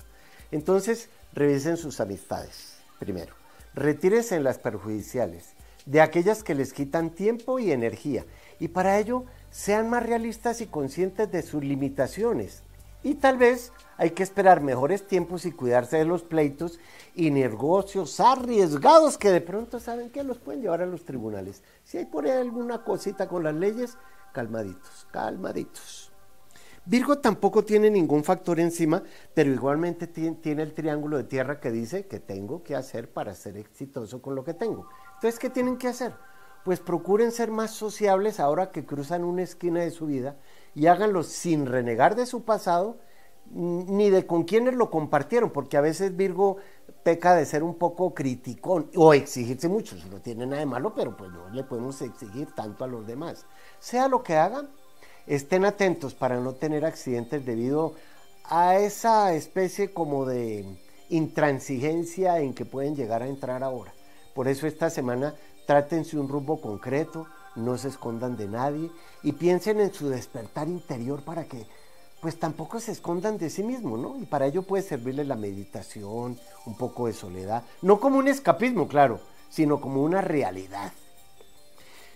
Entonces, 0.52 1.10
revisen 1.34 1.78
sus 1.78 2.00
amistades, 2.00 2.78
primero. 3.00 3.45
Retírense 3.76 4.36
en 4.36 4.46
las 4.46 4.58
perjudiciales, 4.58 5.50
de 5.86 6.00
aquellas 6.00 6.44
que 6.44 6.56
les 6.56 6.72
quitan 6.72 7.10
tiempo 7.10 7.60
y 7.60 7.74
energía. 7.74 8.26
Y 8.58 8.70
para 8.70 8.98
ello, 8.98 9.26
sean 9.52 9.90
más 9.90 10.04
realistas 10.04 10.62
y 10.62 10.68
conscientes 10.68 11.30
de 11.30 11.42
sus 11.42 11.62
limitaciones. 11.62 12.64
Y 13.04 13.16
tal 13.16 13.38
vez 13.38 13.74
hay 13.98 14.12
que 14.12 14.24
esperar 14.24 14.62
mejores 14.62 15.06
tiempos 15.06 15.46
y 15.46 15.52
cuidarse 15.52 15.98
de 15.98 16.06
los 16.06 16.24
pleitos 16.24 16.80
y 17.16 17.32
negocios 17.32 18.20
arriesgados 18.22 19.18
que 19.18 19.30
de 19.30 19.42
pronto 19.42 19.82
saben 19.82 20.10
que 20.10 20.24
los 20.24 20.38
pueden 20.38 20.62
llevar 20.62 20.82
a 20.82 20.86
los 20.86 21.04
tribunales. 21.04 21.62
Si 21.84 21.98
hay 21.98 22.06
por 22.06 22.26
ahí 22.26 22.32
alguna 22.32 22.82
cosita 22.86 23.28
con 23.28 23.44
las 23.44 23.56
leyes, 23.56 23.98
calmaditos, 24.32 25.06
calmaditos. 25.12 26.15
Virgo 26.88 27.18
tampoco 27.18 27.64
tiene 27.64 27.90
ningún 27.90 28.24
factor 28.24 28.60
encima, 28.60 29.02
pero 29.34 29.52
igualmente 29.52 30.06
tiene 30.08 30.62
el 30.62 30.74
triángulo 30.74 31.18
de 31.18 31.24
tierra 31.24 31.60
que 31.60 31.72
dice 31.72 32.06
que 32.06 32.20
tengo 32.20 32.64
que 32.64 32.76
hacer 32.76 33.12
para 33.12 33.34
ser 33.34 33.58
exitoso 33.58 34.22
con 34.22 34.36
lo 34.36 34.44
que 34.44 34.54
tengo. 34.54 34.88
Entonces, 35.16 35.40
¿qué 35.40 35.50
tienen 35.50 35.78
que 35.78 35.88
hacer? 35.88 36.14
Pues 36.64 36.80
procuren 36.80 37.32
ser 37.32 37.50
más 37.50 37.72
sociables 37.72 38.40
ahora 38.40 38.72
que 38.72 38.86
cruzan 38.86 39.24
una 39.24 39.42
esquina 39.42 39.82
de 39.82 39.92
su 39.92 40.06
vida 40.06 40.38
y 40.76 40.88
háganlo 40.88 41.24
sin 41.24 41.66
renegar 41.66 42.16
de 42.16 42.26
su 42.26 42.44
pasado 42.44 42.98
ni 43.52 44.10
de 44.10 44.26
con 44.26 44.44
quienes 44.44 44.74
lo 44.74 44.90
compartieron, 44.90 45.52
porque 45.52 45.78
a 45.78 45.82
veces 45.82 46.16
Virgo 46.16 46.58
peca 47.04 47.36
de 47.36 47.46
ser 47.46 47.62
un 47.64 47.76
poco 47.76 48.14
criticón 48.16 48.90
o 48.96 49.14
exigirse 49.14 49.70
mucho, 49.70 49.96
eso 49.96 50.08
no 50.10 50.20
tiene 50.20 50.48
nada 50.48 50.60
de 50.60 50.66
malo, 50.66 50.94
pero 50.96 51.16
pues 51.16 51.32
no 51.32 51.50
le 51.50 51.64
podemos 51.64 52.02
exigir 52.02 52.52
tanto 52.54 52.84
a 52.84 52.88
los 52.88 53.06
demás. 53.06 53.46
Sea 53.80 54.08
lo 54.08 54.24
que 54.24 54.36
hagan, 54.36 54.70
estén 55.28 55.66
atentos 55.66 56.14
para 56.14 56.40
no 56.40 56.54
tener 56.54 56.86
accidentes 56.86 57.46
debido 57.46 57.94
a 58.44 58.78
esa 58.78 59.34
especie 59.34 59.92
como 59.92 60.26
de 60.26 60.66
intransigencia 61.10 62.40
en 62.40 62.54
que 62.54 62.66
pueden 62.66 62.96
llegar 62.96 63.22
a 63.22 63.28
entrar 63.28 63.64
ahora. 63.64 63.94
Por 64.34 64.48
eso 64.48 64.68
esta 64.68 64.90
semana 64.90 65.36
trátense 65.66 66.18
un 66.18 66.30
rumbo 66.30 66.62
concreto, 66.62 67.28
no 67.56 67.78
se 67.78 67.88
escondan 67.88 68.38
de 68.38 68.48
nadie 68.48 68.92
y 69.24 69.32
piensen 69.32 69.80
en 69.80 69.94
su 69.94 70.10
despertar 70.10 70.68
interior 70.68 71.24
para 71.24 71.46
que 71.46 71.66
pues 72.22 72.40
tampoco 72.40 72.80
se 72.80 72.92
escondan 72.92 73.38
de 73.38 73.50
sí 73.50 73.64
mismos, 73.64 74.00
¿no? 74.00 74.18
Y 74.20 74.26
para 74.26 74.48
ello 74.48 74.64
puede 74.64 74.84
servirles 74.84 75.28
la 75.28 75.36
meditación, 75.36 76.40
un 76.66 76.76
poco 76.76 77.08
de 77.08 77.14
soledad, 77.14 77.64
no 77.82 78.00
como 78.00 78.18
un 78.18 78.28
escapismo, 78.28 78.88
claro, 78.88 79.20
sino 79.50 79.80
como 79.80 80.02
una 80.04 80.22
realidad. 80.22 80.92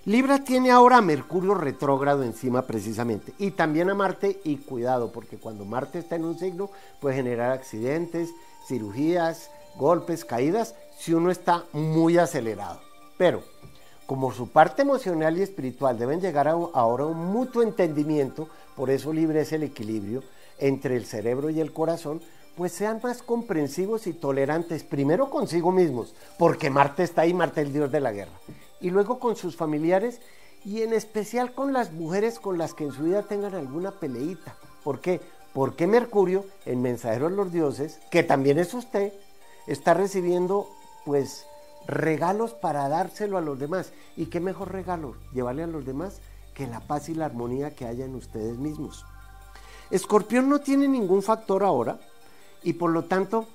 Libra 0.10 0.44
tiene 0.44 0.72
ahora 0.72 0.98
a 0.98 1.02
Mercurio 1.04 1.54
retrógrado 1.54 2.24
encima 2.24 2.64
precisamente 2.64 3.32
y 3.38 3.52
también 3.52 3.92
a 3.92 3.94
Marte 3.94 4.40
y 4.44 4.58
cuidado 4.58 5.12
porque 5.12 5.38
cuando 5.38 5.66
Marte 5.66 6.00
está 6.00 6.16
en 6.16 6.26
un 6.26 6.40
signo 6.40 6.72
puede 7.00 7.18
generar 7.18 7.52
accidentes, 7.52 8.32
cirugías, 8.68 9.52
golpes, 9.78 10.26
caídas 10.26 10.74
si 10.98 11.14
uno 11.14 11.30
está 11.30 11.66
muy 11.74 12.18
acelerado. 12.18 12.82
Pero 13.20 13.44
como 14.08 14.32
su 14.32 14.50
parte 14.50 14.82
emocional 14.82 15.38
y 15.38 15.44
espiritual 15.44 16.00
deben 16.00 16.22
llegar 16.22 16.48
a, 16.48 16.54
ahora 16.54 17.04
a 17.04 17.08
un 17.08 17.28
mutuo 17.28 17.62
entendimiento, 17.62 18.50
por 18.76 18.90
eso 18.90 19.14
libre 19.14 19.42
es 19.42 19.54
el 19.54 19.62
equilibrio 19.62 20.24
entre 20.58 20.96
el 20.96 21.06
cerebro 21.06 21.52
y 21.52 21.62
el 21.62 21.72
corazón, 21.72 22.20
pues 22.58 22.72
sean 22.72 23.00
más 23.04 23.22
comprensivos 23.22 24.08
y 24.08 24.14
tolerantes, 24.14 24.84
primero 24.84 25.30
consigo 25.30 25.72
mismos, 25.72 26.16
porque 26.40 26.72
Marte 26.72 27.04
está 27.04 27.22
ahí, 27.22 27.34
Marte 27.36 27.62
el 27.62 27.72
dios 27.72 27.92
de 27.92 28.00
la 28.00 28.12
guerra, 28.12 28.34
y 28.82 28.90
luego 28.90 29.20
con 29.20 29.36
sus 29.36 29.56
familiares 29.56 30.22
y 30.66 30.82
en 30.82 30.94
especial 30.94 31.54
con 31.54 31.74
las 31.74 31.92
mujeres 31.92 32.40
con 32.40 32.58
las 32.58 32.74
que 32.74 32.86
en 32.86 32.92
su 32.92 33.04
vida 33.04 33.24
tengan 33.24 33.56
alguna 33.56 33.92
peleita. 33.92 34.56
¿Por 34.84 35.00
qué? 35.00 35.22
Porque 35.54 35.88
Mercurio, 35.88 36.46
el 36.66 36.78
mensajero 36.78 37.30
de 37.30 37.36
los 37.36 37.52
dioses, 37.52 38.00
que 38.12 38.24
también 38.24 38.60
es 38.60 38.74
usted, 38.74 39.14
está 39.68 39.94
recibiendo 39.94 40.70
pues 41.06 41.46
regalos 41.88 42.54
para 42.54 42.88
dárselo 42.88 43.38
a 43.38 43.42
los 43.42 43.58
demás. 43.60 43.92
¿Y 44.16 44.28
qué 44.28 44.40
mejor 44.40 44.72
regalo 44.72 45.16
llevarle 45.34 45.64
a 45.64 45.68
los 45.68 45.86
demás 45.86 46.22
que 46.54 46.68
la 46.68 46.82
paz 46.82 47.10
y 47.10 47.16
la 47.16 47.26
armonía 47.26 47.76
que 47.76 47.86
haya 47.86 48.06
en 48.06 48.16
ustedes 48.16 48.58
mismos? 48.58 49.06
Escorpión 49.90 50.50
no 50.50 50.60
tiene 50.60 50.88
ningún 50.88 51.24
factor 51.24 51.64
ahora 51.64 52.00
y 52.64 52.74
por 52.74 52.92
lo 52.92 53.06
tanto, 53.06 53.48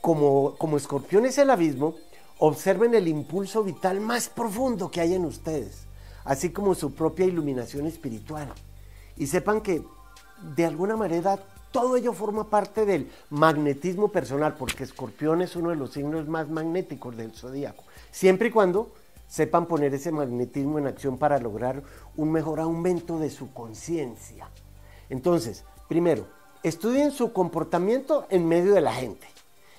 como, 0.00 0.54
como 0.56 0.76
escorpión 0.76 1.26
es 1.26 1.36
el 1.38 1.50
abismo, 1.50 1.94
observen 2.38 2.94
el 2.94 3.08
impulso 3.08 3.62
vital 3.62 4.00
más 4.00 4.28
profundo 4.28 4.90
que 4.90 5.00
hay 5.00 5.14
en 5.14 5.24
ustedes, 5.24 5.86
así 6.24 6.50
como 6.50 6.74
su 6.74 6.92
propia 6.94 7.26
iluminación 7.26 7.86
espiritual. 7.86 8.52
Y 9.16 9.26
sepan 9.26 9.60
que 9.60 9.82
de 10.56 10.66
alguna 10.66 10.96
manera 10.96 11.38
todo 11.70 11.96
ello 11.96 12.12
forma 12.12 12.48
parte 12.48 12.86
del 12.86 13.10
magnetismo 13.30 14.08
personal, 14.08 14.54
porque 14.54 14.84
Escorpión 14.84 15.42
es 15.42 15.56
uno 15.56 15.70
de 15.70 15.76
los 15.76 15.92
signos 15.92 16.28
más 16.28 16.48
magnéticos 16.48 17.16
del 17.16 17.32
zodíaco. 17.32 17.82
Siempre 18.10 18.48
y 18.48 18.50
cuando 18.52 18.92
sepan 19.26 19.66
poner 19.66 19.92
ese 19.94 20.12
magnetismo 20.12 20.78
en 20.78 20.86
acción 20.86 21.18
para 21.18 21.40
lograr 21.40 21.82
un 22.16 22.30
mejor 22.30 22.60
aumento 22.60 23.18
de 23.18 23.30
su 23.30 23.52
conciencia. 23.52 24.48
Entonces, 25.10 25.64
primero, 25.88 26.26
estudien 26.62 27.10
su 27.10 27.32
comportamiento 27.32 28.26
en 28.30 28.46
medio 28.46 28.74
de 28.74 28.80
la 28.80 28.92
gente 28.92 29.26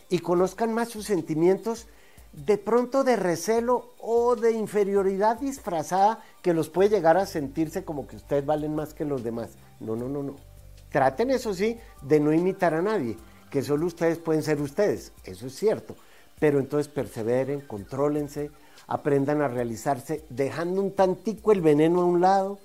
y 0.10 0.20
conozcan 0.20 0.74
más 0.74 0.90
sus 0.90 1.06
sentimientos 1.06 1.88
de 2.36 2.58
pronto 2.58 3.04
de 3.04 3.16
recelo 3.16 3.94
o 4.00 4.36
de 4.36 4.52
inferioridad 4.52 5.40
disfrazada 5.40 6.22
que 6.42 6.54
los 6.54 6.70
puede 6.70 6.90
llegar 6.90 7.18
a 7.18 7.26
sentirse 7.26 7.86
como 7.86 8.08
que 8.08 8.18
ustedes 8.18 8.46
valen 8.46 8.76
más 8.76 8.94
que 8.94 9.06
los 9.06 9.24
demás. 9.24 9.52
No, 9.80 9.96
no, 9.96 10.10
no, 10.10 10.22
no. 10.22 10.36
Traten, 10.92 11.32
eso 11.32 11.54
sí, 11.54 11.78
de 12.02 12.20
no 12.20 12.34
imitar 12.34 12.74
a 12.74 12.82
nadie, 12.82 13.18
que 13.50 13.62
solo 13.62 13.86
ustedes 13.86 14.18
pueden 14.18 14.44
ser 14.44 14.62
ustedes, 14.62 15.14
eso 15.24 15.48
es 15.48 15.56
cierto. 15.56 15.96
Pero 16.40 16.60
entonces 16.60 16.92
perseveren, 16.92 17.62
contrólense, 17.62 18.52
aprendan 18.88 19.42
a 19.42 19.48
realizarse, 19.48 20.26
dejando 20.30 20.82
un 20.82 20.92
tantico 20.92 21.52
el 21.52 21.62
veneno 21.62 22.02
a 22.02 22.06
un 22.06 22.22
lado. 22.22 22.60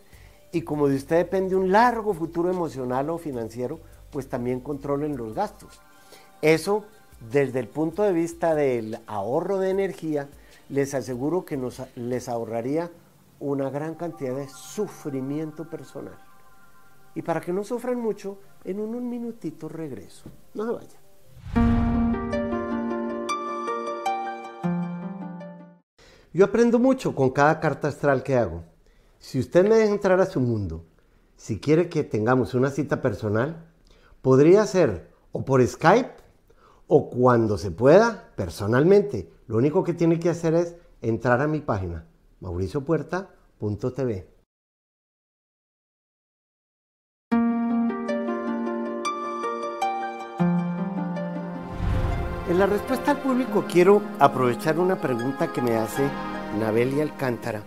Y 0.53 0.63
como 0.63 0.89
de 0.89 0.97
usted 0.97 1.17
depende 1.17 1.55
un 1.55 1.71
largo 1.71 2.13
futuro 2.13 2.51
emocional 2.51 3.09
o 3.11 3.19
financiero, 3.19 3.79
pues 4.11 4.29
también 4.29 4.59
controlen 4.59 5.17
los 5.17 5.33
gastos. 5.33 5.81
Eso, 6.43 6.85
desde 7.21 7.61
el 7.61 7.69
punto 7.69 8.03
de 8.03 8.13
vista 8.13 8.55
del 8.55 8.99
ahorro 9.07 9.59
de 9.59 9.71
energía, 9.71 10.29
les 10.69 10.95
aseguro 10.95 11.45
que 11.45 11.57
nos, 11.57 11.83
les 11.97 12.29
ahorraría 12.29 12.91
una 13.41 13.71
gran 13.71 13.95
cantidad 13.95 14.37
de 14.37 14.49
sufrimiento 14.49 15.69
personal. 15.69 16.17
Y 17.15 17.23
para 17.23 17.41
que 17.41 17.53
no 17.53 17.65
sufran 17.65 18.01
mucho, 18.01 18.39
en 18.65 18.81
unos 18.81 19.03
minutitos 19.03 19.71
regreso. 19.71 20.31
No 20.55 20.67
se 20.67 20.73
vaya. 20.73 21.01
Yo 26.33 26.45
aprendo 26.45 26.79
mucho 26.79 27.15
con 27.15 27.31
cada 27.31 27.59
carta 27.59 27.89
astral 27.89 28.23
que 28.23 28.37
hago. 28.37 28.63
Si 29.19 29.41
usted 29.41 29.69
me 29.69 29.75
deja 29.75 29.93
entrar 29.93 30.21
a 30.21 30.27
su 30.27 30.41
mundo, 30.41 30.85
si 31.37 31.59
quiere 31.59 31.89
que 31.89 32.05
tengamos 32.05 32.55
una 32.55 32.71
cita 32.71 33.03
personal, 33.03 33.67
podría 34.23 34.65
ser 34.67 35.11
o 35.33 35.45
por 35.45 35.67
Skype 35.67 36.20
o 36.93 37.09
cuando 37.09 37.57
se 37.57 37.71
pueda, 37.71 38.33
personalmente. 38.35 39.31
Lo 39.47 39.57
único 39.57 39.85
que 39.85 39.95
tiene 39.95 40.19
que 40.19 40.29
hacer 40.29 40.55
es 40.55 40.77
entrar 41.01 41.41
a 41.41 41.47
mi 41.47 41.61
página, 41.61 42.05
mauriciopuerta.tv. 42.41 44.29
En 52.49 52.59
la 52.59 52.67
respuesta 52.67 53.13
al 53.13 53.23
público 53.23 53.65
quiero 53.71 54.03
aprovechar 54.19 54.81
una 54.81 55.01
pregunta 55.01 55.53
que 55.53 55.63
me 55.63 55.77
hace 55.77 56.03
Nabelia 56.59 57.05
Alcántara 57.05 57.63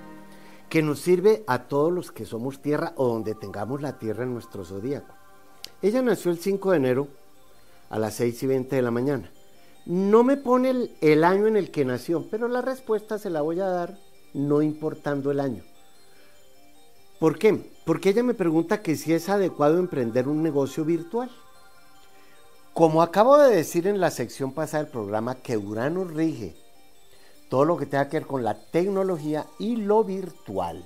que 0.68 0.82
nos 0.82 1.00
sirve 1.00 1.44
a 1.48 1.60
todos 1.60 1.94
los 1.94 2.12
que 2.12 2.26
somos 2.26 2.62
tierra 2.62 2.94
o 2.98 3.08
donde 3.08 3.36
tengamos 3.36 3.82
la 3.82 4.00
tierra 4.00 4.24
en 4.24 4.34
nuestro 4.34 4.66
zodíaco. 4.66 5.14
Ella 5.82 6.02
nació 6.02 6.32
el 6.32 6.40
5 6.40 6.72
de 6.72 6.78
enero 6.78 7.08
a 7.94 8.00
las 8.00 8.16
6 8.16 8.42
y 8.42 8.48
20 8.48 8.76
de 8.76 8.82
la 8.82 8.90
mañana. 8.90 9.30
No 9.86 10.24
me 10.24 10.36
pone 10.36 10.72
el, 10.72 10.92
el 11.02 11.24
año 11.24 11.46
en 11.46 11.56
el 11.56 11.70
que 11.70 11.86
nació, 11.86 12.26
pero 12.32 12.48
la 12.48 12.62
respuesta 12.62 13.20
se 13.20 13.30
la 13.30 13.42
voy 13.42 13.60
a 13.60 13.68
dar 13.68 14.00
no 14.34 14.64
importando 14.64 15.30
el 15.30 15.40
año. 15.40 15.62
¿Por 17.20 17.38
qué? 17.38 17.70
Porque 17.86 18.10
ella 18.10 18.24
me 18.24 18.34
pregunta 18.34 18.82
que 18.82 18.96
si 18.96 19.14
es 19.14 19.30
adecuado 19.30 19.78
emprender 19.78 20.28
un 20.28 20.42
negocio 20.42 20.84
virtual. 20.84 21.30
Como 22.74 23.04
acabo 23.04 23.38
de 23.38 23.56
decir 23.56 23.86
en 23.86 24.00
la 24.00 24.10
sección 24.10 24.54
pasada 24.54 24.86
del 24.86 24.92
programa, 24.92 25.36
que 25.36 25.56
Urano 25.56 26.04
rige 26.04 26.56
todo 27.48 27.64
lo 27.64 27.78
que 27.78 27.86
tenga 27.86 28.10
que 28.10 28.18
ver 28.18 28.28
con 28.28 28.44
la 28.44 28.56
tecnología 28.56 29.46
y 29.60 29.76
lo 29.76 30.04
virtual, 30.04 30.84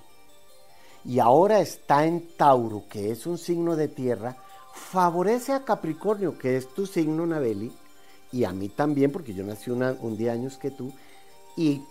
y 1.05 1.19
ahora 1.19 1.61
está 1.61 2.05
en 2.05 2.35
Tauro, 2.35 2.83
que 2.89 3.11
es 3.11 3.25
un 3.25 3.37
signo 3.37 3.77
de 3.77 3.87
tierra, 3.87 4.35
favorece 4.77 5.53
a 5.53 5.65
Capricornio, 5.65 6.37
que 6.37 6.55
es 6.55 6.73
tu 6.73 6.85
signo, 6.85 7.25
Nabeli, 7.25 7.71
y 8.31 8.43
a 8.43 8.51
mí 8.51 8.69
también, 8.69 9.11
porque 9.11 9.33
yo 9.33 9.43
nací 9.43 9.71
un 9.71 10.17
día 10.17 10.31
años 10.31 10.57
que 10.57 10.71
tú, 10.71 10.93
y 11.55 11.81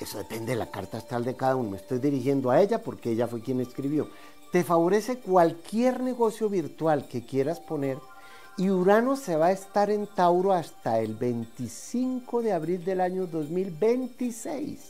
eso 0.00 0.18
depende 0.18 0.52
de 0.52 0.58
la 0.58 0.70
carta 0.70 0.98
astral 0.98 1.24
de 1.24 1.36
cada 1.36 1.56
uno. 1.56 1.70
Me 1.70 1.76
estoy 1.76 1.98
dirigiendo 1.98 2.50
a 2.50 2.60
ella 2.60 2.82
porque 2.82 3.10
ella 3.10 3.28
fue 3.28 3.40
quien 3.40 3.60
escribió. 3.60 4.08
Te 4.50 4.64
favorece 4.64 5.18
cualquier 5.18 6.00
negocio 6.00 6.48
virtual 6.48 7.06
que 7.06 7.24
quieras 7.24 7.60
poner 7.60 7.98
y 8.56 8.68
Urano 8.70 9.16
se 9.16 9.36
va 9.36 9.46
a 9.46 9.52
estar 9.52 9.90
en 9.90 10.06
Tauro 10.06 10.52
hasta 10.52 10.98
el 10.98 11.14
25 11.14 12.42
de 12.42 12.52
abril 12.52 12.84
del 12.84 13.00
año 13.00 13.26
2026. 13.26 14.80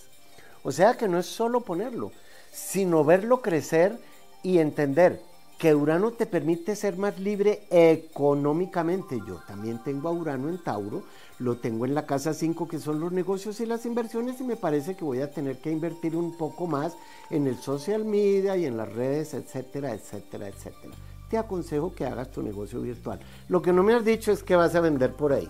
O 0.62 0.72
sea 0.72 0.94
que 0.94 1.08
no 1.08 1.18
es 1.18 1.26
solo 1.26 1.60
ponerlo, 1.60 2.12
sino 2.52 3.04
verlo 3.04 3.42
crecer 3.42 3.98
y 4.42 4.58
entender 4.58 5.20
que 5.60 5.74
Urano 5.74 6.12
te 6.12 6.24
permite 6.24 6.74
ser 6.74 6.96
más 6.96 7.20
libre 7.20 7.64
económicamente. 7.68 9.20
Yo 9.28 9.42
también 9.46 9.78
tengo 9.84 10.08
a 10.08 10.12
Urano 10.12 10.48
en 10.48 10.56
Tauro, 10.56 11.02
lo 11.38 11.58
tengo 11.58 11.84
en 11.84 11.94
la 11.94 12.06
casa 12.06 12.32
5 12.32 12.66
que 12.66 12.78
son 12.78 12.98
los 12.98 13.12
negocios 13.12 13.60
y 13.60 13.66
las 13.66 13.84
inversiones 13.84 14.40
y 14.40 14.44
me 14.44 14.56
parece 14.56 14.96
que 14.96 15.04
voy 15.04 15.20
a 15.20 15.30
tener 15.30 15.58
que 15.58 15.70
invertir 15.70 16.16
un 16.16 16.34
poco 16.38 16.66
más 16.66 16.96
en 17.28 17.46
el 17.46 17.58
social 17.58 18.06
media 18.06 18.56
y 18.56 18.64
en 18.64 18.78
las 18.78 18.90
redes, 18.90 19.34
etcétera, 19.34 19.92
etcétera, 19.92 20.48
etcétera. 20.48 20.94
Te 21.28 21.36
aconsejo 21.36 21.94
que 21.94 22.06
hagas 22.06 22.32
tu 22.32 22.42
negocio 22.42 22.80
virtual. 22.80 23.20
Lo 23.48 23.60
que 23.60 23.74
no 23.74 23.82
me 23.82 23.92
has 23.92 24.04
dicho 24.04 24.32
es 24.32 24.42
que 24.42 24.56
vas 24.56 24.74
a 24.74 24.80
vender 24.80 25.12
por 25.12 25.34
ahí. 25.34 25.48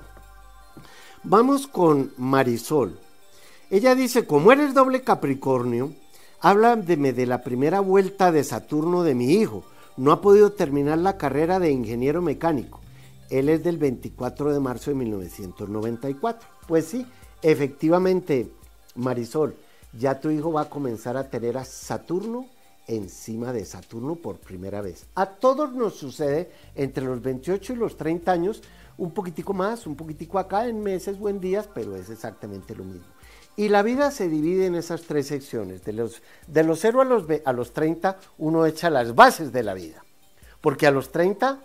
Vamos 1.22 1.68
con 1.68 2.12
Marisol. 2.16 2.98
Ella 3.70 3.94
dice, 3.94 4.26
como 4.26 4.50
eres 4.50 4.74
doble 4.74 5.02
Capricornio, 5.02 5.92
háblame 6.40 7.12
de 7.12 7.26
la 7.26 7.44
primera 7.44 7.78
vuelta 7.78 8.32
de 8.32 8.42
Saturno 8.42 9.04
de 9.04 9.14
mi 9.14 9.34
hijo 9.34 9.62
no 9.96 10.12
ha 10.12 10.20
podido 10.20 10.52
terminar 10.52 10.98
la 10.98 11.16
carrera 11.16 11.58
de 11.58 11.70
ingeniero 11.70 12.22
mecánico. 12.22 12.80
Él 13.30 13.48
es 13.48 13.62
del 13.62 13.78
24 13.78 14.52
de 14.52 14.60
marzo 14.60 14.90
de 14.90 14.96
1994. 14.96 16.48
Pues 16.66 16.86
sí, 16.86 17.06
efectivamente, 17.42 18.50
Marisol, 18.96 19.54
ya 19.92 20.20
tu 20.20 20.30
hijo 20.30 20.52
va 20.52 20.62
a 20.62 20.70
comenzar 20.70 21.16
a 21.16 21.28
tener 21.28 21.56
a 21.56 21.64
Saturno 21.64 22.46
encima 22.86 23.52
de 23.52 23.64
Saturno 23.64 24.16
por 24.16 24.38
primera 24.38 24.80
vez. 24.80 25.06
A 25.14 25.26
todos 25.26 25.72
nos 25.72 25.94
sucede 25.94 26.50
entre 26.74 27.04
los 27.04 27.22
28 27.22 27.72
y 27.72 27.76
los 27.76 27.96
30 27.96 28.32
años, 28.32 28.62
un 29.00 29.12
poquitico 29.12 29.54
más, 29.54 29.86
un 29.86 29.96
poquitico 29.96 30.38
acá, 30.38 30.66
en 30.66 30.82
meses 30.82 31.16
o 31.18 31.28
en 31.30 31.40
días, 31.40 31.66
pero 31.72 31.96
es 31.96 32.10
exactamente 32.10 32.76
lo 32.76 32.84
mismo. 32.84 33.06
Y 33.56 33.70
la 33.70 33.82
vida 33.82 34.10
se 34.10 34.28
divide 34.28 34.66
en 34.66 34.74
esas 34.74 35.02
tres 35.02 35.26
secciones. 35.26 35.82
De 35.84 35.94
los, 35.94 36.22
de 36.46 36.62
los 36.62 36.80
0 36.80 37.00
a 37.00 37.04
los, 37.04 37.24
a 37.46 37.52
los 37.54 37.72
30 37.72 38.18
uno 38.38 38.66
echa 38.66 38.90
las 38.90 39.14
bases 39.14 39.52
de 39.52 39.62
la 39.62 39.72
vida. 39.72 40.04
Porque 40.60 40.86
a 40.86 40.90
los 40.90 41.12
30, 41.12 41.58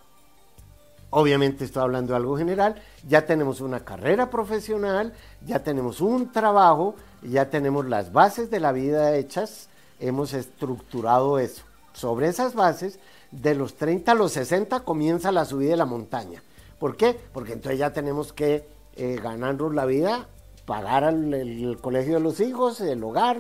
obviamente 1.10 1.66
estoy 1.66 1.84
hablando 1.84 2.14
de 2.14 2.18
algo 2.18 2.38
general, 2.38 2.82
ya 3.06 3.26
tenemos 3.26 3.60
una 3.60 3.82
carrera 3.82 4.30
profesional, 4.30 5.14
ya 5.46 5.62
tenemos 5.62 6.00
un 6.00 6.32
trabajo, 6.32 6.96
ya 7.22 7.50
tenemos 7.50 7.86
las 7.86 8.14
bases 8.14 8.50
de 8.50 8.62
la 8.62 8.72
vida 8.72 9.14
hechas, 9.18 9.68
hemos 10.00 10.34
estructurado 10.34 11.38
eso. 11.38 11.64
Sobre 11.92 12.30
esas 12.30 12.56
bases, 12.56 12.98
de 13.32 13.56
los 13.56 13.76
30 13.76 14.14
a 14.14 14.16
los 14.16 14.32
60 14.32 14.80
comienza 14.82 15.34
la 15.34 15.44
subida 15.44 15.72
de 15.72 15.78
la 15.78 15.86
montaña. 15.86 16.42
¿Por 16.80 16.98
qué? 16.98 17.18
Porque 17.34 17.54
entonces 17.54 17.80
ya 17.80 17.94
tenemos 17.94 18.34
que 18.34 18.68
eh, 18.96 19.20
ganarnos 19.22 19.74
la 19.74 19.86
vida 19.86 20.28
pagar 20.66 21.04
el, 21.04 21.78
colegio 21.80 22.16
de 22.16 22.20
los 22.20 22.40
hijos, 22.40 22.82
el 22.82 23.04
hogar, 23.04 23.38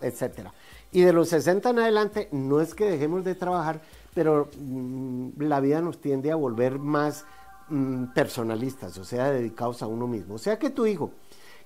etcétera. 0.00 0.52
Y 0.92 1.02
de 1.02 1.12
los 1.12 1.28
60 1.30 1.70
en 1.70 1.78
adelante, 1.78 2.28
no 2.32 2.60
es 2.60 2.74
que 2.74 2.90
dejemos 2.90 3.24
de 3.24 3.34
trabajar, 3.34 3.80
pero 4.14 4.48
mm, 4.58 5.30
la 5.38 5.60
vida 5.60 5.80
nos 5.80 6.00
tiende 6.00 6.30
a 6.30 6.36
volver 6.36 6.78
más 6.78 7.24
mm, 7.68 8.06
personalistas, 8.14 8.98
o 8.98 9.04
sea, 9.04 9.30
dedicados 9.30 9.82
a 9.82 9.86
uno 9.86 10.06
mismo. 10.06 10.34
O 10.34 10.38
sea 10.38 10.58
que 10.58 10.70
tu 10.70 10.86
hijo, 10.86 11.12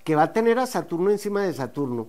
que 0.05 0.15
va 0.15 0.25
a 0.25 0.33
tener 0.33 0.59
a 0.59 0.67
Saturno 0.67 1.11
encima 1.11 1.43
de 1.43 1.55
Saturno, 1.55 2.09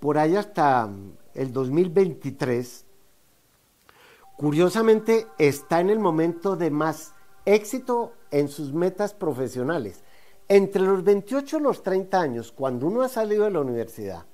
por 0.00 0.18
ahí 0.18 0.36
hasta 0.36 0.90
el 1.34 1.52
2023, 1.52 2.84
curiosamente 4.36 5.26
está 5.38 5.80
en 5.80 5.90
el 5.90 6.00
momento 6.00 6.56
de 6.56 6.70
más 6.70 7.13
éxito 7.44 8.12
en 8.30 8.48
sus 8.48 8.72
metas 8.72 9.14
profesionales. 9.14 10.02
Entre 10.48 10.82
los 10.82 11.02
28 11.02 11.58
y 11.58 11.62
los 11.62 11.82
30 11.82 12.20
años, 12.20 12.52
cuando 12.52 12.86
uno 12.86 13.02
ha 13.02 13.08
salido 13.08 13.44
de 13.44 13.50
la 13.50 13.60
universidad, 13.60 14.26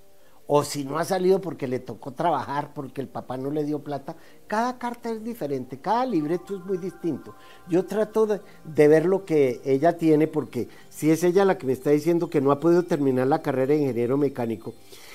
o 0.52 0.64
si 0.64 0.84
no 0.84 0.98
ha 0.98 1.04
salido 1.04 1.40
porque 1.40 1.68
le 1.68 1.78
tocó 1.78 2.10
trabajar, 2.10 2.74
porque 2.74 3.00
el 3.00 3.06
papá 3.06 3.36
no 3.36 3.52
le 3.52 3.62
dio 3.62 3.84
plata, 3.84 4.16
cada 4.48 4.78
carta 4.78 5.08
es 5.08 5.22
diferente, 5.22 5.78
cada 5.78 6.04
libreto 6.04 6.56
es 6.56 6.64
muy 6.64 6.76
distinto. 6.76 7.36
Yo 7.68 7.86
trato 7.86 8.26
de, 8.26 8.88
ver 8.88 9.06
lo 9.06 9.24
que 9.24 9.60
ella 9.64 9.96
tiene, 9.96 10.26
porque 10.26 10.68
si 10.88 11.12
es 11.12 11.22
ella 11.22 11.44
la 11.44 11.56
que 11.56 11.66
me 11.66 11.72
está 11.72 11.90
diciendo 11.90 12.28
que 12.28 12.40
no 12.40 12.50
ha 12.50 12.58
podido 12.58 12.82
terminar 12.82 13.28
la 13.28 13.42
carrera 13.42 13.74
de 13.74 13.82
ingeniero 13.82 14.16
mecánico, 14.16 14.74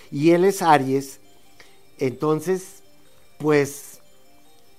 y 0.10 0.32
él 0.32 0.46
es 0.46 0.62
Aries, 0.62 1.20
entonces, 1.98 2.82
pues 3.38 3.95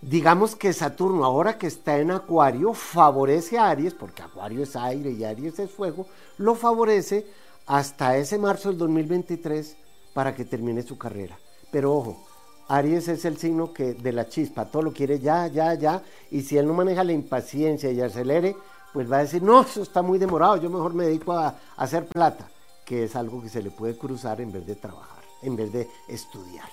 digamos 0.07 0.55
que 0.55 0.73
Saturno, 0.73 1.25
ahora 1.25 1.59
que 1.59 1.67
está 1.67 1.99
en 1.99 2.13
Acuario, 2.13 2.73
favorece 2.75 3.59
a 3.59 3.71
Aries, 3.71 3.93
porque 3.93 4.23
Acuario 4.23 4.63
es 4.63 4.77
aire 4.77 5.11
y 5.11 5.25
Aries 5.25 5.59
es 5.59 5.71
fuego, 5.71 6.07
lo 6.39 6.55
favorece 6.55 7.27
hasta 7.67 8.17
ese 8.17 8.39
marzo 8.39 8.69
del 8.69 8.79
2023 8.79 9.77
para 10.15 10.33
que 10.33 10.45
termine 10.45 10.83
su 10.83 10.97
carrera. 10.97 11.37
Pero 11.73 11.93
ojo, 11.93 12.25
Aries 12.69 13.09
es 13.09 13.25
el 13.25 13.37
signo 13.37 13.73
que 13.73 13.95
de 13.95 14.13
la 14.13 14.29
chispa, 14.29 14.67
todo 14.67 14.83
lo 14.83 14.93
quiere 14.93 15.19
ya, 15.19 15.49
ya, 15.49 15.75
ya, 15.75 16.01
y 16.31 16.43
si 16.43 16.57
él 16.57 16.69
no 16.69 16.75
maneja 16.75 17.03
la 17.03 17.13
impaciencia 17.13 17.91
y 17.91 18.01
acelere, 18.01 18.57
pues 18.93 19.11
va 19.11 19.17
a 19.17 19.23
decir, 19.23 19.43
no, 19.43 19.63
eso 19.63 19.83
está 19.83 20.03
muy 20.03 20.19
demorado, 20.19 20.57
yo 20.57 20.71
mejor 20.71 20.95
me 20.95 21.07
dedico 21.07 21.33
a, 21.33 21.49
a 21.49 21.57
hacer 21.77 22.07
plata, 22.07 22.49
que 22.85 23.05
es 23.05 23.17
algo 23.17 23.43
que 23.43 23.49
se 23.49 23.61
le 23.61 23.73
puede 23.73 23.99
cruzar 23.99 24.41
en 24.41 24.53
vez 24.53 24.65
de 24.67 24.77
trabajar, 24.77 25.25
en 25.43 25.57
vez 25.57 25.73
de 25.73 25.89
estudiar. 26.07 26.69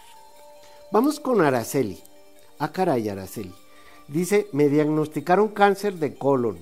Vamos 0.91 1.19
con 1.19 1.41
Araceli. 1.41 2.12
Ah, 2.63 2.71
caray, 2.71 3.10
Araceli. 3.10 3.54
Dice, 4.08 4.47
me 4.54 4.69
diagnosticaron 4.69 5.49
cáncer 5.49 5.95
de 5.95 6.15
colon. 6.15 6.58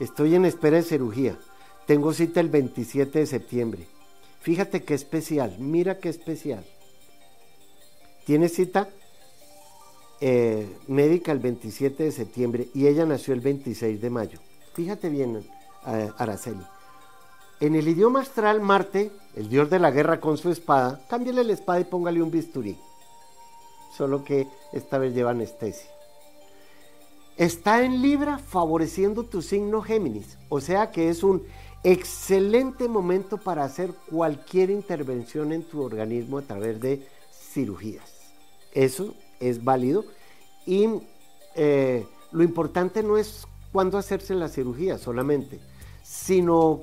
Estoy 0.00 0.34
en 0.34 0.46
espera 0.46 0.78
de 0.78 0.82
cirugía. 0.82 1.36
Tengo 1.86 2.14
cita 2.14 2.40
el 2.40 2.48
27 2.48 3.18
de 3.18 3.26
septiembre. 3.26 3.86
Fíjate 4.40 4.84
qué 4.84 4.94
especial, 4.94 5.56
mira 5.58 5.98
qué 5.98 6.08
especial. 6.08 6.64
Tiene 8.24 8.48
cita 8.48 8.88
eh, 10.22 10.66
médica 10.86 11.32
el 11.32 11.40
27 11.40 12.04
de 12.04 12.12
septiembre 12.12 12.68
y 12.72 12.86
ella 12.86 13.04
nació 13.04 13.34
el 13.34 13.40
26 13.40 14.00
de 14.00 14.08
mayo. 14.08 14.38
Fíjate 14.72 15.10
bien, 15.10 15.44
eh, 15.86 16.10
Araceli. 16.16 16.64
En 17.60 17.74
el 17.74 17.88
idioma 17.88 18.22
astral, 18.22 18.62
Marte, 18.62 19.10
el 19.36 19.50
dios 19.50 19.68
de 19.68 19.80
la 19.80 19.90
guerra 19.90 20.18
con 20.18 20.38
su 20.38 20.50
espada, 20.50 20.98
cámbiale 21.10 21.44
la 21.44 21.52
espada 21.52 21.78
y 21.78 21.84
póngale 21.84 22.22
un 22.22 22.30
bisturí 22.30 22.78
solo 23.98 24.22
que 24.22 24.46
esta 24.72 24.96
vez 24.96 25.12
lleva 25.12 25.32
anestesia. 25.32 25.90
Está 27.36 27.84
en 27.84 28.00
Libra 28.00 28.38
favoreciendo 28.38 29.24
tu 29.24 29.42
signo 29.42 29.82
Géminis, 29.82 30.38
o 30.48 30.60
sea 30.60 30.92
que 30.92 31.08
es 31.08 31.24
un 31.24 31.42
excelente 31.82 32.88
momento 32.88 33.38
para 33.38 33.64
hacer 33.64 33.90
cualquier 34.10 34.70
intervención 34.70 35.52
en 35.52 35.64
tu 35.64 35.82
organismo 35.82 36.38
a 36.38 36.42
través 36.42 36.80
de 36.80 37.06
cirugías. 37.32 38.08
Eso 38.72 39.14
es 39.40 39.64
válido 39.64 40.04
y 40.64 40.88
eh, 41.54 42.06
lo 42.30 42.42
importante 42.42 43.02
no 43.02 43.18
es 43.18 43.46
cuándo 43.72 43.98
hacerse 43.98 44.34
la 44.34 44.48
cirugía 44.48 44.98
solamente, 44.98 45.60
sino 46.04 46.82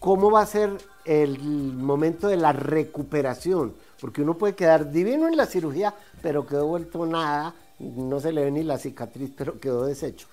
cómo 0.00 0.30
va 0.30 0.42
a 0.42 0.46
ser 0.46 0.70
el 1.04 1.38
momento 1.38 2.28
de 2.28 2.36
la 2.36 2.52
recuperación 2.52 3.74
porque 4.00 4.22
uno 4.22 4.34
puede 4.34 4.54
quedar 4.54 4.90
divino 4.90 5.26
en 5.28 5.36
la 5.36 5.46
cirugía, 5.46 5.94
pero 6.22 6.46
quedó 6.46 6.66
vuelto 6.66 7.06
nada, 7.06 7.54
no 7.78 8.20
se 8.20 8.32
le 8.32 8.44
ve 8.44 8.50
ni 8.50 8.62
la 8.62 8.78
cicatriz, 8.78 9.30
pero 9.36 9.60
quedó 9.60 9.86
deshecho. 9.86 10.28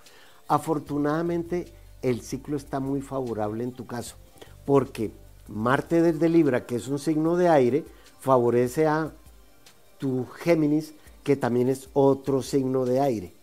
Afortunadamente, 0.48 1.72
el 2.02 2.22
ciclo 2.22 2.58
está 2.58 2.80
muy 2.80 3.02
favorable 3.02 3.64
en 3.64 3.74
tu 3.74 3.86
caso, 3.86 4.16
porque 4.66 5.12
Marte 5.48 6.02
desde 6.02 6.30
Libra, 6.30 6.66
que 6.66 6.76
es 6.76 6.88
un 6.88 7.00
signo 7.00 7.36
de 7.36 7.50
aire, 7.50 7.86
favorece 8.20 8.88
a 8.88 9.12
tu 9.98 10.26
Géminis, 10.26 10.94
que 11.24 11.36
también 11.36 11.70
es 11.70 11.90
otro 11.94 12.42
signo 12.42 12.86
de 12.86 13.00
aire. 13.00 13.34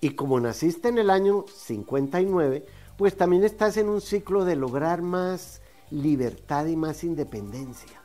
Y 0.00 0.10
como 0.10 0.38
naciste 0.40 0.88
en 0.88 0.98
el 0.98 1.10
año 1.10 1.46
59, 1.54 2.66
pues 2.96 3.16
también 3.16 3.44
estás 3.44 3.76
en 3.76 3.88
un 3.88 4.00
ciclo 4.00 4.44
de 4.44 4.56
lograr 4.56 5.02
más 5.02 5.60
libertad 5.90 6.66
y 6.66 6.76
más 6.76 7.04
independencia. 7.04 8.00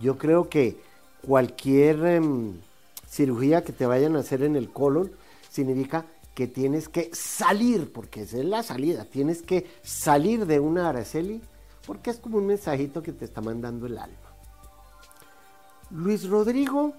Yo 0.00 0.16
creo 0.16 0.48
que 0.48 0.80
cualquier 1.26 2.04
em, 2.06 2.54
cirugía 3.08 3.62
que 3.62 3.72
te 3.72 3.86
vayan 3.86 4.16
a 4.16 4.20
hacer 4.20 4.42
en 4.42 4.56
el 4.56 4.70
colon 4.70 5.10
significa 5.50 6.06
que 6.34 6.46
tienes 6.46 6.88
que 6.88 7.10
salir, 7.12 7.92
porque 7.92 8.22
esa 8.22 8.38
es 8.38 8.44
la 8.44 8.62
salida, 8.62 9.04
tienes 9.04 9.42
que 9.42 9.66
salir 9.82 10.46
de 10.46 10.60
una 10.60 10.88
Araceli, 10.88 11.40
porque 11.86 12.10
es 12.10 12.18
como 12.18 12.38
un 12.38 12.46
mensajito 12.46 13.02
que 13.02 13.12
te 13.12 13.24
está 13.24 13.40
mandando 13.40 13.86
el 13.86 13.98
alma. 13.98 14.16
Luis 15.90 16.28
Rodrigo, 16.28 16.94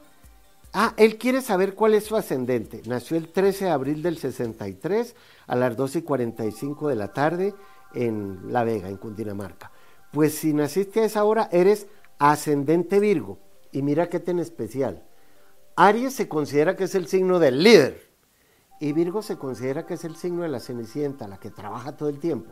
ah, 0.73 0.93
él 0.97 1.17
quiere 1.17 1.41
saber 1.41 1.75
cuál 1.75 1.93
es 1.93 2.03
su 2.03 2.15
ascendente. 2.17 2.81
Nació 2.85 3.15
el 3.15 3.29
13 3.29 3.65
de 3.65 3.71
abril 3.71 4.03
del 4.03 4.17
63 4.17 5.15
a 5.47 5.55
las 5.55 5.77
12 5.77 5.99
y 5.99 6.01
45 6.01 6.89
de 6.89 6.95
la 6.95 7.13
tarde 7.13 7.55
en 7.93 8.51
La 8.51 8.63
Vega, 8.63 8.89
en 8.89 8.97
Cundinamarca. 8.97 9.71
Pues 10.11 10.35
si 10.35 10.53
naciste 10.53 11.01
a 11.01 11.05
esa 11.05 11.23
hora, 11.23 11.47
eres 11.53 11.87
ascendente 12.19 12.99
Virgo. 12.99 13.39
Y 13.71 13.81
mira 13.81 14.09
qué 14.09 14.19
tan 14.19 14.39
especial. 14.39 15.03
Aries 15.75 16.13
se 16.13 16.27
considera 16.27 16.75
que 16.75 16.83
es 16.85 16.95
el 16.95 17.07
signo 17.07 17.39
del 17.39 17.63
líder. 17.63 18.11
Y 18.79 18.93
Virgo 18.93 19.21
se 19.21 19.37
considera 19.37 19.85
que 19.85 19.93
es 19.93 20.03
el 20.03 20.15
signo 20.15 20.41
de 20.43 20.49
la 20.49 20.59
cenicienta, 20.59 21.27
la 21.27 21.39
que 21.39 21.51
trabaja 21.51 21.95
todo 21.95 22.09
el 22.09 22.19
tiempo. 22.19 22.51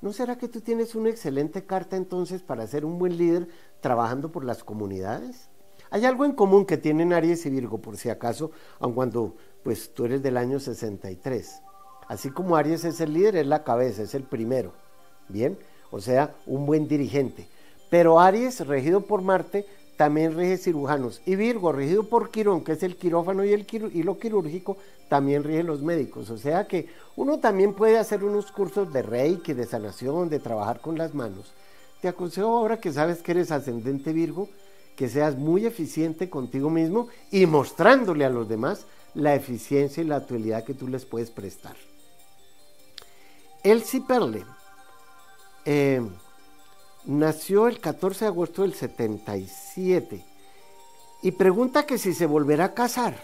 ¿No 0.00 0.12
será 0.12 0.38
que 0.38 0.48
tú 0.48 0.60
tienes 0.60 0.94
una 0.94 1.10
excelente 1.10 1.66
carta 1.66 1.96
entonces 1.96 2.42
para 2.42 2.66
ser 2.66 2.84
un 2.84 2.98
buen 2.98 3.16
líder 3.16 3.48
trabajando 3.80 4.30
por 4.30 4.44
las 4.44 4.62
comunidades? 4.62 5.48
Hay 5.90 6.04
algo 6.04 6.24
en 6.24 6.32
común 6.32 6.64
que 6.64 6.76
tienen 6.76 7.12
Aries 7.12 7.44
y 7.46 7.50
Virgo, 7.50 7.78
por 7.78 7.96
si 7.96 8.08
acaso, 8.08 8.52
aun 8.78 8.94
cuando 8.94 9.36
pues 9.64 9.92
tú 9.92 10.04
eres 10.04 10.22
del 10.22 10.36
año 10.36 10.60
63. 10.60 11.62
Así 12.06 12.30
como 12.30 12.56
Aries 12.56 12.84
es 12.84 13.00
el 13.00 13.12
líder, 13.12 13.36
es 13.36 13.46
la 13.46 13.64
cabeza, 13.64 14.02
es 14.02 14.14
el 14.14 14.22
primero. 14.22 14.72
Bien, 15.28 15.58
o 15.90 16.00
sea, 16.00 16.34
un 16.46 16.64
buen 16.64 16.86
dirigente. 16.86 17.48
Pero 17.90 18.20
Aries, 18.20 18.66
regido 18.66 19.00
por 19.00 19.22
Marte, 19.22 19.66
también 19.98 20.36
rige 20.36 20.56
cirujanos. 20.58 21.20
Y 21.26 21.34
Virgo, 21.34 21.72
regido 21.72 22.04
por 22.04 22.30
Quirón, 22.30 22.62
que 22.62 22.72
es 22.72 22.84
el 22.84 22.94
quirófano 22.94 23.44
y, 23.44 23.52
el 23.52 23.66
lo 24.04 24.16
quirúrgico, 24.16 24.78
también 25.08 25.42
rige 25.42 25.64
los 25.64 25.82
médicos. 25.82 26.30
O 26.30 26.38
sea 26.38 26.68
que 26.68 26.86
uno 27.16 27.40
también 27.40 27.74
puede 27.74 27.98
hacer 27.98 28.22
unos 28.22 28.52
cursos 28.52 28.92
de 28.92 29.02
reiki, 29.02 29.54
de 29.54 29.66
sanación, 29.66 30.28
de 30.28 30.38
trabajar 30.38 30.80
con 30.80 30.96
las 30.96 31.14
manos. 31.14 31.52
Te 32.00 32.06
aconsejo 32.06 32.46
ahora 32.46 32.80
que 32.80 32.92
sabes 32.92 33.22
que 33.22 33.32
eres 33.32 33.50
ascendente 33.50 34.12
Virgo, 34.12 34.48
que 34.94 35.08
seas 35.08 35.36
muy 35.36 35.66
eficiente 35.66 36.30
contigo 36.30 36.70
mismo 36.70 37.08
y 37.32 37.46
mostrándole 37.46 38.24
a 38.24 38.30
los 38.30 38.48
demás 38.48 38.86
la 39.14 39.34
eficiencia 39.34 40.00
y 40.00 40.06
la 40.06 40.16
actualidad 40.16 40.62
que 40.62 40.74
tú 40.74 40.86
les 40.86 41.04
puedes 41.06 41.32
prestar. 41.32 41.74
Elsie 43.64 44.02
Perle. 44.06 44.44
Eh, 45.64 46.00
nació 47.08 47.68
el 47.68 47.80
14 47.80 48.26
de 48.26 48.28
agosto 48.28 48.62
del 48.62 48.74
77 48.74 50.22
y 51.22 51.32
pregunta 51.32 51.86
que 51.86 51.96
si 51.96 52.12
se 52.12 52.26
volverá 52.26 52.66
a 52.66 52.74
casar. 52.74 53.18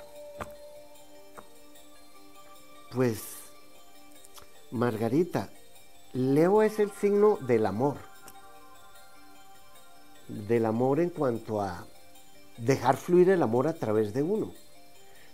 Pues, 2.93 3.21
Margarita, 4.71 5.51
Leo 6.15 6.63
es 6.63 6.79
el 6.79 6.91
signo 6.93 7.37
del 7.43 7.67
amor. 7.67 7.99
Del 10.29 10.65
amor 10.65 11.01
en 11.01 11.11
cuanto 11.11 11.61
a 11.61 11.87
dejar 12.57 12.97
fluir 12.97 13.29
el 13.29 13.43
amor 13.43 13.69
a 13.69 13.75
través 13.75 14.15
de 14.15 14.23
uno. 14.23 14.53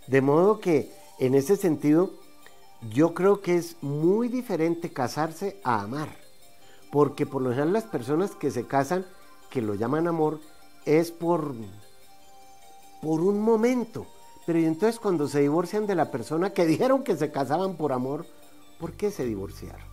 De 0.07 0.19
modo 0.19 0.59
que, 0.59 0.91
en 1.19 1.35
ese 1.35 1.55
sentido, 1.55 2.11
yo 2.89 3.13
creo 3.13 3.41
que 3.41 3.55
es 3.55 3.77
muy 3.81 4.27
diferente 4.27 4.91
casarse 4.91 5.61
a 5.63 5.81
amar 5.81 6.20
porque 6.91 7.25
por 7.25 7.41
lo 7.41 7.49
general 7.51 7.73
las 7.73 7.85
personas 7.85 8.35
que 8.35 8.51
se 8.51 8.67
casan, 8.67 9.05
que 9.49 9.61
lo 9.61 9.75
llaman 9.75 10.07
amor, 10.07 10.39
es 10.85 11.11
por, 11.11 11.55
por 13.01 13.21
un 13.21 13.39
momento. 13.39 14.05
Pero 14.45 14.59
y 14.59 14.65
entonces 14.65 14.99
cuando 14.99 15.27
se 15.27 15.39
divorcian 15.39 15.87
de 15.87 15.95
la 15.95 16.11
persona 16.11 16.51
que 16.51 16.65
dijeron 16.67 17.03
que 17.03 17.15
se 17.15 17.31
casaban 17.31 17.75
por 17.75 17.93
amor, 17.93 18.25
¿por 18.79 18.93
qué 18.93 19.09
se 19.09 19.25
divorciaron? 19.25 19.89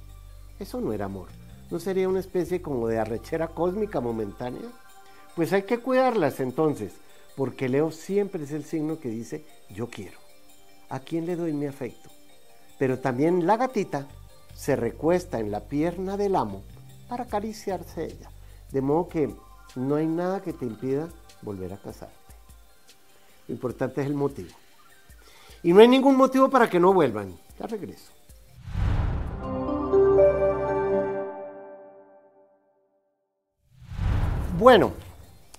Eso 0.58 0.80
no 0.80 0.92
era 0.92 1.04
amor. 1.04 1.28
¿No 1.70 1.78
sería 1.78 2.08
una 2.08 2.20
especie 2.20 2.60
como 2.60 2.88
de 2.88 2.98
arrechera 2.98 3.48
cósmica 3.48 4.00
momentánea? 4.00 4.68
Pues 5.36 5.52
hay 5.52 5.62
que 5.62 5.78
cuidarlas 5.78 6.40
entonces, 6.40 6.94
porque 7.36 7.68
Leo 7.68 7.92
siempre 7.92 8.42
es 8.42 8.50
el 8.50 8.64
signo 8.64 8.98
que 8.98 9.08
dice 9.08 9.44
yo 9.70 9.88
quiero. 9.88 10.18
¿A 10.88 10.98
quién 10.98 11.26
le 11.26 11.36
doy 11.36 11.52
mi 11.52 11.66
afecto? 11.66 12.10
Pero 12.78 12.98
también 12.98 13.46
la 13.46 13.56
gatita 13.56 14.08
se 14.54 14.74
recuesta 14.74 15.38
en 15.38 15.52
la 15.52 15.60
pierna 15.60 16.16
del 16.16 16.34
amo 16.34 16.62
para 17.08 17.24
acariciarse 17.24 18.04
ella. 18.04 18.30
De 18.70 18.80
modo 18.80 19.08
que 19.08 19.34
no 19.76 19.94
hay 19.96 20.06
nada 20.06 20.42
que 20.42 20.52
te 20.52 20.66
impida 20.66 21.08
volver 21.42 21.72
a 21.72 21.76
casarte. 21.76 22.14
Lo 23.46 23.54
importante 23.54 24.00
es 24.00 24.06
el 24.06 24.14
motivo. 24.14 24.54
Y 25.62 25.72
no 25.72 25.80
hay 25.80 25.88
ningún 25.88 26.16
motivo 26.16 26.48
para 26.50 26.68
que 26.68 26.78
no 26.78 26.92
vuelvan. 26.92 27.36
Ya 27.58 27.66
regreso. 27.66 28.12
Bueno, 34.58 34.92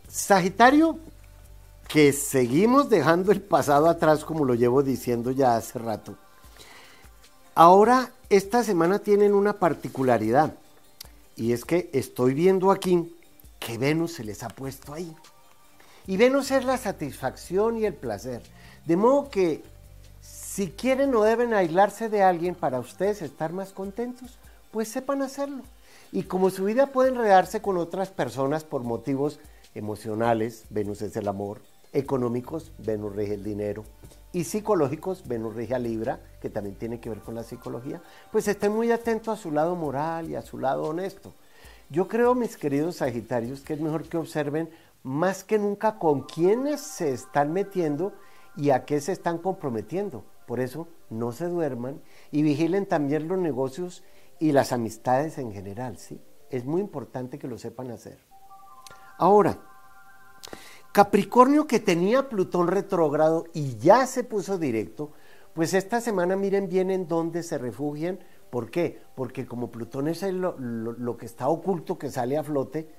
Sagitario, 0.10 1.00
que 1.88 2.12
seguimos 2.12 2.90
dejando 2.90 3.32
el 3.32 3.42
pasado 3.42 3.88
atrás 3.88 4.26
como 4.26 4.46
lo 4.46 4.56
llevo 4.56 4.84
diciendo 4.84 5.32
ya 5.32 5.56
hace 5.56 5.80
rato. 5.80 6.16
Ahora, 7.56 8.12
esta 8.30 8.64
semana 8.64 9.00
tienen 9.00 9.34
una 9.34 9.54
particularidad. 9.54 10.54
Y 11.40 11.54
es 11.54 11.64
que 11.64 11.90
estoy 11.94 12.34
viendo 12.34 12.70
aquí 12.70 13.16
que 13.60 13.78
Venus 13.78 14.14
se 14.14 14.26
les 14.26 14.44
ha 14.44 14.50
puesto 14.50 14.94
ahí. 14.94 15.16
Y 16.06 16.18
Venus 16.18 16.52
es 16.52 16.66
la 16.66 16.78
satisfacción 16.78 17.78
y 17.78 17.86
el 17.86 17.94
placer. 17.94 18.42
De 18.86 18.98
modo 18.98 19.30
que 19.30 19.64
si 20.20 20.72
quieren 20.72 21.16
o 21.16 21.24
deben 21.24 21.54
aislarse 21.54 22.10
de 22.10 22.24
alguien 22.24 22.56
para 22.56 22.82
ustedes 22.82 23.22
estar 23.22 23.54
más 23.54 23.72
contentos, 23.72 24.38
pues 24.72 24.90
sepan 24.90 25.22
hacerlo. 25.22 25.64
Y 26.12 26.24
como 26.24 26.50
su 26.50 26.66
vida 26.66 26.88
puede 26.88 27.12
enredarse 27.12 27.62
con 27.62 27.78
otras 27.78 28.10
personas 28.10 28.66
por 28.66 28.84
motivos 28.84 29.40
emocionales, 29.76 30.66
Venus 30.70 31.02
es 31.02 31.16
el 31.16 31.30
amor, 31.30 31.62
económicos, 31.94 32.74
Venus 32.80 33.16
rige 33.16 33.36
el 33.36 33.46
dinero, 33.46 33.86
y 34.32 34.44
psicológicos, 34.44 35.28
Venus 35.28 35.56
rige 35.56 35.74
a 35.76 35.80
Libra, 35.80 36.20
que 36.42 36.50
también 36.50 36.76
tiene 36.76 37.00
que 37.00 37.10
ver 37.10 37.20
con 37.20 37.36
la 37.36 37.44
psicología, 37.44 38.02
pues 38.32 38.48
estén 38.48 38.72
muy 38.72 38.92
atentos 38.92 39.40
a 39.40 39.42
su 39.42 39.52
lado 39.52 39.76
moral 39.76 40.30
y 40.30 40.36
a 40.36 40.42
su 40.42 40.60
lado 40.60 40.84
honesto. 40.84 41.34
Yo 41.90 42.08
creo, 42.08 42.36
mis 42.36 42.56
queridos 42.56 42.98
Sagitarios, 42.98 43.62
que 43.62 43.74
es 43.74 43.82
mejor 43.82 44.04
que 44.08 44.18
observen 44.18 44.70
más 45.02 45.44
que 45.44 45.58
nunca 45.58 45.98
con 45.98 46.24
quiénes 46.24 46.82
se 46.82 47.12
están 47.12 47.52
metiendo 47.54 48.14
y 48.56 48.70
a 48.70 48.86
qué 48.86 49.02
se 49.02 49.12
están 49.12 49.40
comprometiendo. 49.40 50.24
Por 50.46 50.60
eso, 50.60 50.88
no 51.10 51.32
se 51.32 51.48
duerman 51.48 52.02
y 52.32 52.44
vigilen 52.44 52.86
también 52.86 53.28
los 53.28 53.40
negocios 53.40 54.04
y 54.40 54.52
las 54.52 54.72
amistades 54.72 55.38
en 55.38 55.52
general, 55.52 55.98
¿sí? 55.98 56.22
Es 56.50 56.66
muy 56.66 56.82
importante 56.82 57.40
que 57.40 57.48
lo 57.48 57.58
sepan 57.58 57.92
hacer. 57.92 58.20
Ahora, 59.18 59.60
Capricornio 60.92 61.68
que 61.68 61.80
tenía 61.80 62.30
Plutón 62.30 62.68
retrógrado 62.68 63.46
y 63.54 63.78
ya 63.78 64.08
se 64.08 64.24
puso 64.24 64.58
directo, 64.58 65.12
pues 65.54 65.76
esta 65.76 66.02
semana 66.02 66.36
miren 66.36 66.68
bien 66.68 66.90
en 66.90 67.08
dónde 67.08 67.44
se 67.44 67.60
refugian. 67.60 68.18
¿Por 68.50 68.72
qué? 68.72 69.00
Porque 69.14 69.46
como 69.46 69.70
Plutón 69.70 70.08
es 70.08 70.24
lo, 70.24 71.18
que 71.18 71.28
está 71.28 71.48
oculto, 71.48 72.00
que 72.00 72.10
sale 72.10 72.40
a 72.40 72.44
flote, 72.44 72.90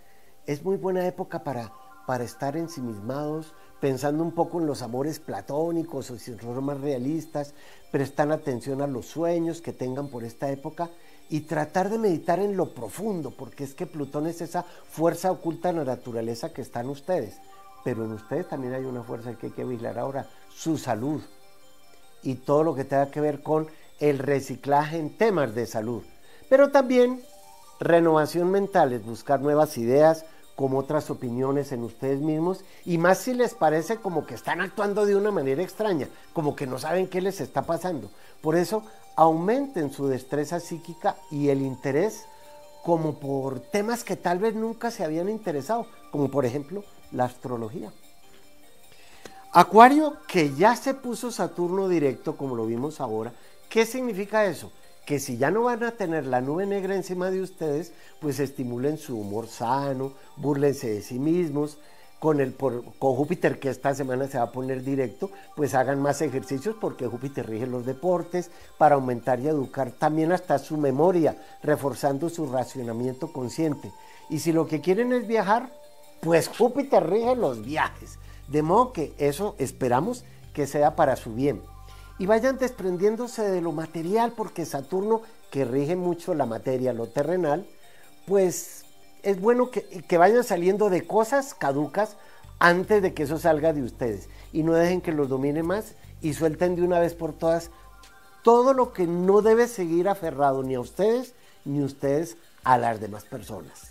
es 0.47 0.63
muy 0.63 0.77
buena 0.77 1.05
época 1.05 1.43
para, 1.43 1.73
para 2.07 2.23
estar 2.23 2.57
ensimismados, 2.57 3.55
pensando 3.81 4.23
un 4.23 4.37
poco 4.37 4.61
en 4.61 4.67
los 4.67 4.83
amores 4.83 5.19
platónicos 5.19 6.13
o 6.13 6.17
si 6.17 6.39
son 6.39 6.65
más 6.65 6.81
realistas, 6.81 7.55
prestar 7.91 8.31
atención 8.31 8.83
a 8.83 8.87
los 8.87 9.07
sueños 9.07 9.61
que 9.61 9.73
tengan 9.73 10.07
por 10.11 10.23
esta 10.23 10.49
época 10.53 10.91
y 11.29 11.41
tratar 11.41 11.91
de 11.91 11.99
meditar 11.99 12.39
en 12.39 12.57
lo 12.57 12.73
profundo, 12.73 13.33
porque 13.37 13.65
es 13.65 13.75
que 13.75 13.87
Plutón 13.87 14.29
es 14.29 14.41
esa 14.41 14.63
fuerza 14.63 15.33
oculta 15.33 15.71
en 15.71 15.77
la 15.77 15.85
naturaleza 15.85 16.53
que 16.53 16.63
está 16.63 16.83
en 16.83 16.91
ustedes 16.91 17.41
pero 17.85 18.05
en 18.05 18.13
ustedes 18.13 18.49
también 18.49 18.75
hay 18.75 18.85
una 18.85 19.03
fuerza 19.03 19.35
que 19.35 19.47
hay 19.47 19.53
que 19.53 19.65
vigilar 19.65 19.99
ahora, 19.99 20.29
su 20.55 20.79
salud 20.79 21.23
y 22.23 22.35
todo 22.35 22.63
lo 22.63 22.75
que 22.75 22.85
tenga 22.85 23.11
que 23.11 23.21
ver 23.21 23.43
con 23.43 23.69
el 23.99 24.19
reciclaje 24.19 24.99
en 24.99 25.17
temas 25.17 25.55
de 25.55 25.67
salud. 25.67 26.03
Pero 26.49 26.71
también 26.71 27.23
renovación 27.79 28.51
mental, 28.51 28.93
es 28.93 29.05
buscar 29.05 29.41
nuevas 29.41 29.79
ideas, 29.79 30.25
como 30.55 30.79
otras 30.79 31.11
opiniones 31.11 31.73
en 31.73 31.83
ustedes 31.83 32.21
mismos, 32.21 32.65
y 32.85 32.99
más 32.99 33.19
si 33.19 33.33
les 33.33 33.55
parece 33.55 33.97
como 33.97 34.27
que 34.27 34.35
están 34.35 34.61
actuando 34.61 35.07
de 35.07 35.17
una 35.17 35.31
manera 35.31 35.63
extraña, 35.63 36.09
como 36.35 36.55
que 36.55 36.67
no 36.67 36.79
saben 36.79 37.09
qué 37.09 37.23
les 37.23 37.41
está 37.41 37.63
pasando. 37.63 38.11
Por 38.43 38.57
eso, 38.57 38.85
aumenten 39.17 39.91
su 39.91 40.07
destreza 40.07 40.61
psíquica 40.61 41.17
y 41.31 41.49
el 41.49 41.63
interés 41.63 42.27
como 42.83 43.19
por 43.19 43.61
temas 43.61 44.05
que 44.05 44.17
tal 44.17 44.39
vez 44.39 44.55
nunca 44.55 44.91
se 44.91 45.05
habían 45.05 45.29
interesado, 45.29 45.87
como 46.11 46.31
por 46.31 46.45
ejemplo 46.45 46.85
la 47.13 47.25
astrología. 47.25 47.93
Acuario 49.53 50.17
que 50.29 50.55
ya 50.55 50.77
se 50.77 50.95
puso 50.95 51.33
Saturno 51.33 51.89
directo, 51.89 52.37
como 52.37 52.55
lo 52.55 52.67
vimos 52.67 53.01
ahora, 53.01 53.33
¿qué 53.69 53.85
significa 53.85 54.45
eso? 54.45 54.71
Que 55.05 55.19
si 55.19 55.39
ya 55.39 55.51
no 55.51 55.65
van 55.65 55.83
a 55.83 55.93
tener 55.93 56.27
la 56.27 56.41
nube 56.41 56.67
negra 56.67 56.95
encima 56.95 57.31
de 57.31 57.41
ustedes, 57.43 57.93
pues 58.21 58.39
estimulen 58.39 58.97
su 58.97 59.19
humor 59.19 59.49
sano, 59.49 60.13
burlense 60.37 60.89
de 60.89 61.03
sí 61.03 61.19
mismos, 61.19 61.79
con, 62.21 62.39
el, 62.39 62.55
con 62.55 63.17
Júpiter 63.17 63.59
que 63.59 63.71
esta 63.71 63.95
semana 63.95 64.29
se 64.29 64.39
va 64.39 64.45
a 64.45 64.53
poner 64.53 64.85
directo, 64.85 65.31
pues 65.57 65.75
hagan 65.75 66.01
más 66.01 66.21
ejercicios 66.21 66.77
porque 66.79 67.07
Júpiter 67.07 67.49
rige 67.49 67.67
los 67.67 67.87
deportes 67.87 68.51
para 68.79 68.95
aumentar 68.95 69.41
y 69.41 69.49
educar 69.49 69.91
también 69.91 70.31
hasta 70.31 70.59
su 70.59 70.77
memoria, 70.77 71.37
reforzando 71.63 72.29
su 72.29 72.47
racionamiento 72.47 73.33
consciente. 73.33 73.91
Y 74.29 74.41
si 74.41 74.53
lo 74.53 74.67
que 74.67 74.83
quieren 74.83 75.13
es 75.13 75.27
viajar, 75.27 75.73
pues 76.21 76.49
Júpiter 76.49 77.09
rige 77.09 77.35
los 77.37 77.65
viajes. 77.65 78.19
De 78.49 78.63
modo 78.63 78.93
que 78.93 79.13
eso 79.19 79.55
esperamos 79.59 80.25
que 80.53 80.67
sea 80.67 80.97
para 80.97 81.17
su 81.17 81.35
bien. 81.35 81.63
Y 82.19 82.27
vayan 82.27 82.59
desprendiéndose 82.59 83.43
de 83.43 83.61
lo 83.61 83.73
material 83.73 84.33
porque 84.37 84.67
Saturno, 84.67 85.23
que 85.51 85.65
rige 85.65 85.97
mucho 85.97 86.35
la 86.35 86.47
materia, 86.47 86.93
lo 86.93 87.07
terrenal, 87.07 87.67
pues 88.27 88.85
es 89.23 89.41
bueno 89.41 89.71
que, 89.71 90.19
vayan 90.19 90.45
saliendo 90.45 90.91
de 90.91 91.07
cosas 91.07 91.55
caducas 91.55 92.17
antes 92.59 93.03
de 93.03 93.15
que 93.15 93.23
eso 93.23 93.39
salga 93.39 93.73
de 93.73 93.83
ustedes. 93.83 94.29
Y 94.53 94.63
no 94.63 94.75
dejen 94.75 95.01
que 95.01 95.13
los 95.13 95.29
domine 95.29 95.63
más 95.63 95.95
y 96.21 96.35
suelten 96.35 96.77
de 96.77 96.83
una 96.83 97.01
vez 97.01 97.15
por 97.15 97.33
todas 97.33 97.71
todo 98.43 98.73
lo 98.73 98.93
que 98.93 99.07
no 99.07 99.43
debe 99.43 99.69
seguir 99.69 100.09
aferrado 100.09 100.63
ni 100.63 100.75
a 100.75 100.81
ustedes 100.81 101.35
ni 101.65 101.83
ustedes 101.83 102.37
a 102.65 102.79
las 102.79 103.01
demás 103.01 103.25
personas. 103.25 103.90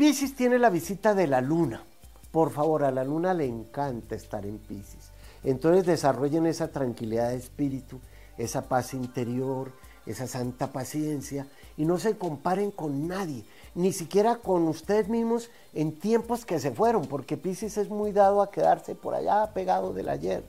Pisces 0.00 0.34
tiene 0.34 0.58
la 0.58 0.70
visita 0.70 1.14
de 1.14 1.26
la 1.26 1.42
luna. 1.42 1.84
Por 2.32 2.52
favor, 2.52 2.84
a 2.84 2.90
la 2.90 3.04
luna 3.04 3.34
le 3.34 3.44
encanta 3.44 4.14
estar 4.14 4.46
en 4.46 4.56
Pisces. 4.56 5.10
Entonces 5.44 5.84
desarrollen 5.84 6.46
esa 6.46 6.68
tranquilidad 6.68 7.28
de 7.28 7.36
espíritu, 7.36 8.00
esa 8.38 8.62
paz 8.62 8.94
interior, 8.94 9.72
esa 10.06 10.26
santa 10.26 10.72
paciencia 10.72 11.46
y 11.76 11.84
no 11.84 11.98
se 11.98 12.16
comparen 12.16 12.70
con 12.70 13.08
nadie 13.08 13.44
ni 13.74 13.92
siquiera 13.92 14.36
con 14.36 14.68
ustedes 14.68 15.10
mismos 15.10 15.50
en 15.74 15.92
tiempos 15.92 16.46
que 16.46 16.60
se 16.60 16.70
fueron, 16.70 17.04
porque 17.04 17.36
Pisces 17.36 17.76
es 17.76 17.90
muy 17.90 18.10
dado 18.12 18.40
a 18.40 18.50
quedarse 18.50 18.94
por 18.94 19.12
allá 19.12 19.52
pegado 19.52 19.92
del 19.92 20.08
ayer. 20.08 20.42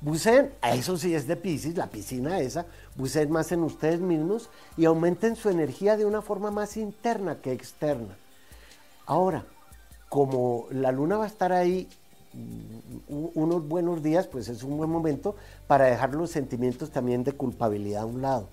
Bucen, 0.00 0.50
eso 0.62 0.96
sí 0.96 1.14
es 1.14 1.26
de 1.26 1.36
Pisces, 1.36 1.76
la 1.76 1.90
piscina 1.90 2.40
esa, 2.40 2.64
bucen 2.96 3.30
más 3.30 3.52
en 3.52 3.64
ustedes 3.64 4.00
mismos 4.00 4.48
y 4.78 4.86
aumenten 4.86 5.36
su 5.36 5.50
energía 5.50 5.98
de 5.98 6.06
una 6.06 6.22
forma 6.22 6.50
más 6.50 6.78
interna 6.78 7.42
que 7.42 7.52
externa. 7.52 8.16
Ahora, 9.08 9.46
como 10.10 10.66
la 10.70 10.92
luna 10.92 11.16
va 11.16 11.24
a 11.24 11.28
estar 11.28 11.50
ahí 11.50 11.88
mm, 12.34 13.38
unos 13.38 13.66
buenos 13.66 14.02
días, 14.02 14.26
pues 14.26 14.50
es 14.50 14.62
un 14.62 14.76
buen 14.76 14.90
momento 14.90 15.34
para 15.66 15.86
dejar 15.86 16.14
los 16.14 16.30
sentimientos 16.30 16.90
también 16.90 17.24
de 17.24 17.32
culpabilidad 17.32 18.02
a 18.02 18.06
un 18.06 18.20
lado 18.20 18.50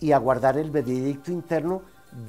y 0.00 0.12
aguardar 0.12 0.58
el 0.58 0.70
veredicto 0.70 1.32
interno 1.32 1.80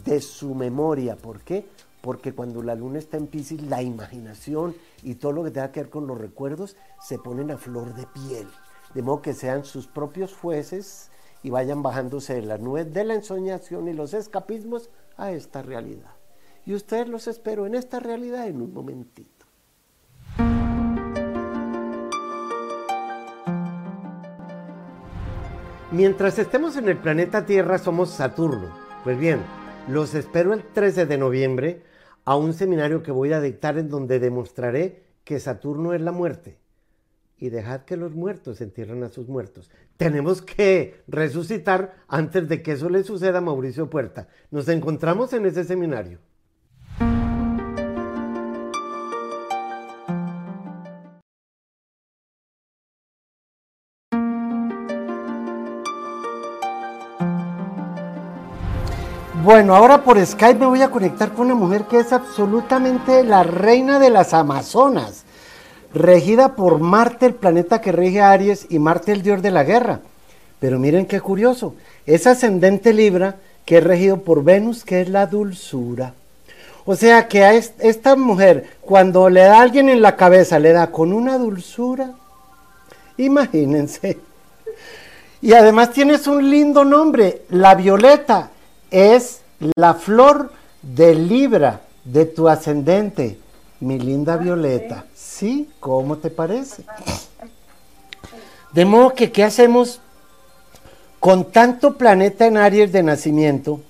de 0.06 0.22
su 0.22 0.56
memoria. 0.56 1.18
¿Por 1.18 1.42
qué? 1.42 1.68
Porque 2.00 2.32
cuando 2.32 2.64
la 2.64 2.76
luna 2.76 2.98
está 2.98 3.18
en 3.18 3.28
Pisces, 3.28 3.62
la 3.64 3.82
imaginación 3.82 4.74
y 5.04 5.16
todo 5.16 5.34
lo 5.34 5.44
que 5.44 5.52
tenga 5.52 5.74
que 5.74 5.82
ver 5.82 5.90
con 5.90 6.08
los 6.08 6.18
recuerdos 6.18 6.78
se 7.02 7.20
ponen 7.20 7.52
a 7.52 7.58
flor 7.58 7.94
de 7.94 8.08
piel. 8.08 8.48
De 8.94 9.02
modo 9.02 9.22
que 9.22 9.34
sean 9.34 9.66
sus 9.66 9.88
propios 9.88 10.34
jueces 10.34 11.12
y 11.44 11.50
vayan 11.50 11.84
bajándose 11.84 12.36
de 12.36 12.44
la 12.44 12.58
nube 12.58 12.86
de 12.86 13.04
la 13.04 13.16
ensoñación 13.16 13.90
y 13.90 13.94
los 13.94 14.14
escapismos 14.14 14.90
a 15.18 15.34
esta 15.34 15.62
realidad. 15.62 16.15
Y 16.66 16.74
ustedes 16.74 17.08
los 17.08 17.28
espero 17.28 17.68
en 17.68 17.76
esta 17.76 18.00
realidad 18.00 18.48
en 18.48 18.62
un 18.62 18.74
momentito. 18.74 19.46
Mientras 25.92 26.40
estemos 26.40 26.76
en 26.76 26.90
el 26.90 26.98
planeta 26.98 27.46
Tierra 27.46 27.78
somos 27.78 28.10
Saturno. 28.10 28.76
Pues 29.04 29.18
bien, 29.20 29.40
los 29.88 30.16
espero 30.16 30.54
el 30.54 30.64
13 30.64 31.06
de 31.06 31.18
noviembre 31.18 31.84
a 32.26 32.36
un 32.36 32.54
seminario 32.54 33.04
que 33.04 33.12
voy 33.12 33.32
a 33.34 33.40
dictar 33.40 33.78
en 33.78 33.88
donde 33.88 34.20
demostraré 34.20 35.04
que 35.24 35.40
Saturno 35.40 35.94
es 35.94 36.02
la 36.02 36.12
muerte. 36.12 36.58
Y 37.38 37.50
dejad 37.50 37.82
que 37.82 37.96
los 37.96 38.16
muertos 38.16 38.60
entierren 38.62 39.04
a 39.04 39.10
sus 39.10 39.28
muertos. 39.28 39.70
Tenemos 39.98 40.42
que 40.42 41.04
resucitar 41.08 41.94
antes 42.08 42.50
de 42.50 42.64
que 42.64 42.72
eso 42.72 42.90
le 42.90 43.04
suceda 43.04 43.38
a 43.38 43.42
Mauricio 43.42 43.90
Puerta. 43.90 44.28
Nos 44.50 44.68
encontramos 44.68 45.32
en 45.34 45.46
ese 45.46 45.64
seminario. 45.64 46.20
Bueno, 59.46 59.76
ahora 59.76 60.04
por 60.04 60.18
Skype 60.26 60.60
me 60.60 60.66
voy 60.66 60.82
a 60.82 60.90
conectar 60.90 61.34
con 61.34 61.46
una 61.46 61.54
mujer 61.54 61.84
que 61.84 62.00
es 62.00 62.12
absolutamente 62.12 63.24
la 63.24 63.44
reina 63.44 64.00
de 64.00 64.10
las 64.10 64.34
Amazonas, 64.34 65.24
regida 65.94 66.56
por 66.56 66.80
Marte, 66.80 67.28
el 67.28 67.36
planeta 67.36 67.80
que 67.80 67.92
rige 67.92 68.22
a 68.22 68.32
Aries, 68.32 68.66
y 68.72 68.80
Marte, 68.80 69.12
el 69.12 69.22
dios 69.22 69.44
de 69.44 69.52
la 69.52 69.64
guerra. 69.64 70.00
Pero 70.60 70.80
miren 70.80 71.06
qué 71.06 71.22
curioso, 71.22 71.76
es 72.08 72.26
ascendente 72.26 72.92
Libra 72.92 73.36
que 73.66 73.78
es 73.78 73.84
regido 73.84 74.18
por 74.22 74.44
Venus, 74.44 74.84
que 74.84 75.02
es 75.02 75.10
la 75.10 75.28
dulzura. 75.28 76.16
O 76.84 76.96
sea 76.96 77.28
que 77.28 77.44
a 77.44 77.54
esta 77.54 78.16
mujer, 78.16 78.78
cuando 78.82 79.30
le 79.30 79.42
da 79.42 79.60
a 79.60 79.62
alguien 79.62 79.90
en 79.90 80.02
la 80.02 80.16
cabeza, 80.16 80.58
le 80.58 80.74
da 80.74 80.90
con 80.90 81.14
una 81.14 81.38
dulzura. 81.38 82.14
Imagínense. 83.18 84.18
Y 85.40 85.54
además 85.54 85.92
tienes 85.92 86.26
un 86.26 86.50
lindo 86.50 86.84
nombre, 86.84 87.44
la 87.50 87.76
Violeta 87.76 88.50
es 88.92 89.42
la 89.76 89.94
flor 89.94 90.52
de 90.82 91.16
Libra 91.16 91.82
de 92.04 92.26
tu 92.26 92.48
ascendente, 92.48 93.38
mi 93.80 94.00
linda 94.00 94.36
ah, 94.36 94.38
Violeta. 94.38 95.06
¿Sí? 95.16 95.70
¿Cómo 95.80 96.18
te 96.18 96.30
parece? 96.30 96.84
De 98.72 98.86
modo 98.86 99.14
que, 99.14 99.32
¿qué 99.32 99.44
hacemos 99.44 100.00
con 101.20 101.52
tanto 101.52 101.98
planeta 101.98 102.46
en 102.46 102.58
Aries 102.58 102.92
de 102.92 103.04
nacimiento? 103.04 103.82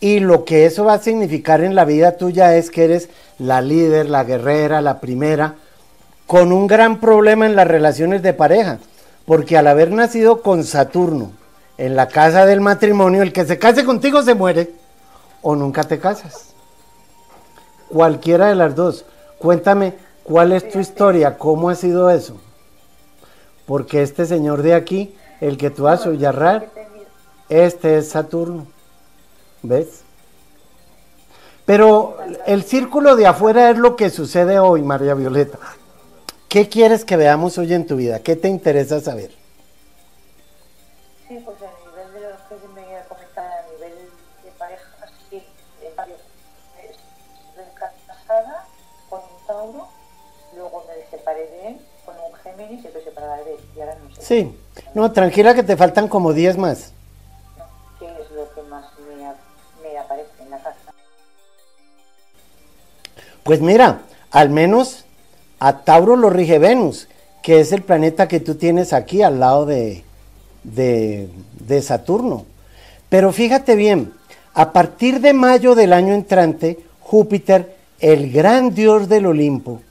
Y 0.00 0.20
lo 0.20 0.44
que 0.44 0.66
eso 0.66 0.84
va 0.84 0.94
a 0.94 1.02
significar 1.02 1.62
en 1.62 1.74
la 1.74 1.84
vida 1.84 2.16
tuya 2.16 2.56
es 2.56 2.70
que 2.70 2.84
eres 2.84 3.08
la 3.38 3.60
líder, 3.60 4.08
la 4.08 4.24
guerrera, 4.24 4.80
la 4.80 5.00
primera, 5.00 5.56
con 6.26 6.52
un 6.52 6.66
gran 6.66 7.00
problema 7.00 7.46
en 7.46 7.56
las 7.56 7.66
relaciones 7.66 8.22
de 8.22 8.34
pareja, 8.34 8.78
porque 9.26 9.56
al 9.56 9.66
haber 9.66 9.90
nacido 9.90 10.42
con 10.42 10.64
Saturno, 10.64 11.32
en 11.76 11.96
la 11.96 12.08
casa 12.08 12.46
del 12.46 12.60
matrimonio, 12.60 13.22
el 13.22 13.32
que 13.32 13.44
se 13.44 13.58
case 13.58 13.84
contigo 13.84 14.22
se 14.22 14.34
muere 14.34 14.72
o 15.42 15.56
nunca 15.56 15.84
te 15.84 15.98
casas. 15.98 16.54
Cualquiera 17.88 18.48
de 18.48 18.54
las 18.54 18.74
dos. 18.74 19.04
Cuéntame 19.38 19.94
cuál 20.22 20.52
es 20.52 20.68
tu 20.70 20.78
historia, 20.78 21.36
cómo 21.36 21.68
ha 21.68 21.74
sido 21.74 22.10
eso. 22.10 22.36
Porque 23.66 24.02
este 24.02 24.26
señor 24.26 24.62
de 24.62 24.74
aquí, 24.74 25.14
el 25.40 25.56
que 25.56 25.70
tú 25.70 25.88
has 25.88 26.06
oído 26.06 26.32
este 27.48 27.98
es 27.98 28.08
Saturno. 28.08 28.66
¿Ves? 29.62 30.02
Pero 31.64 32.18
el 32.46 32.62
círculo 32.62 33.16
de 33.16 33.26
afuera 33.26 33.70
es 33.70 33.78
lo 33.78 33.96
que 33.96 34.10
sucede 34.10 34.58
hoy, 34.58 34.82
María 34.82 35.14
Violeta. 35.14 35.58
¿Qué 36.48 36.68
quieres 36.68 37.04
que 37.04 37.16
veamos 37.16 37.56
hoy 37.58 37.72
en 37.72 37.86
tu 37.86 37.96
vida? 37.96 38.20
¿Qué 38.20 38.36
te 38.36 38.48
interesa 38.48 39.00
saber? 39.00 39.32
Sí, 41.28 41.38
Sí, 54.24 54.50
no, 54.94 55.12
tranquila 55.12 55.54
que 55.54 55.62
te 55.62 55.76
faltan 55.76 56.08
como 56.08 56.32
10 56.32 56.56
más. 56.56 56.92
¿Qué 57.98 58.06
es 58.06 58.30
lo 58.30 58.50
que 58.54 58.62
más 58.70 58.86
me, 59.06 59.16
me 59.86 59.98
aparece 59.98 60.30
en 60.40 60.50
la 60.50 60.56
casa? 60.56 60.94
Pues 63.42 63.60
mira, 63.60 64.00
al 64.30 64.48
menos 64.48 65.04
a 65.58 65.84
Tauro 65.84 66.16
lo 66.16 66.30
rige 66.30 66.58
Venus, 66.58 67.06
que 67.42 67.60
es 67.60 67.70
el 67.72 67.82
planeta 67.82 68.26
que 68.26 68.40
tú 68.40 68.54
tienes 68.54 68.94
aquí 68.94 69.20
al 69.20 69.40
lado 69.40 69.66
de, 69.66 70.04
de, 70.62 71.82
Saturno. 71.82 72.46
Pero 73.10 73.30
fíjate 73.30 73.76
bien, 73.76 74.14
a 74.54 74.72
partir 74.72 75.20
de 75.20 75.34
mayo 75.34 75.74
del 75.74 75.92
año 75.92 76.14
entrante, 76.14 76.78
Júpiter, 77.00 77.76
el 78.00 78.32
gran 78.32 78.74
dios 78.74 79.06
del 79.06 79.26
Olimpo, 79.26 79.82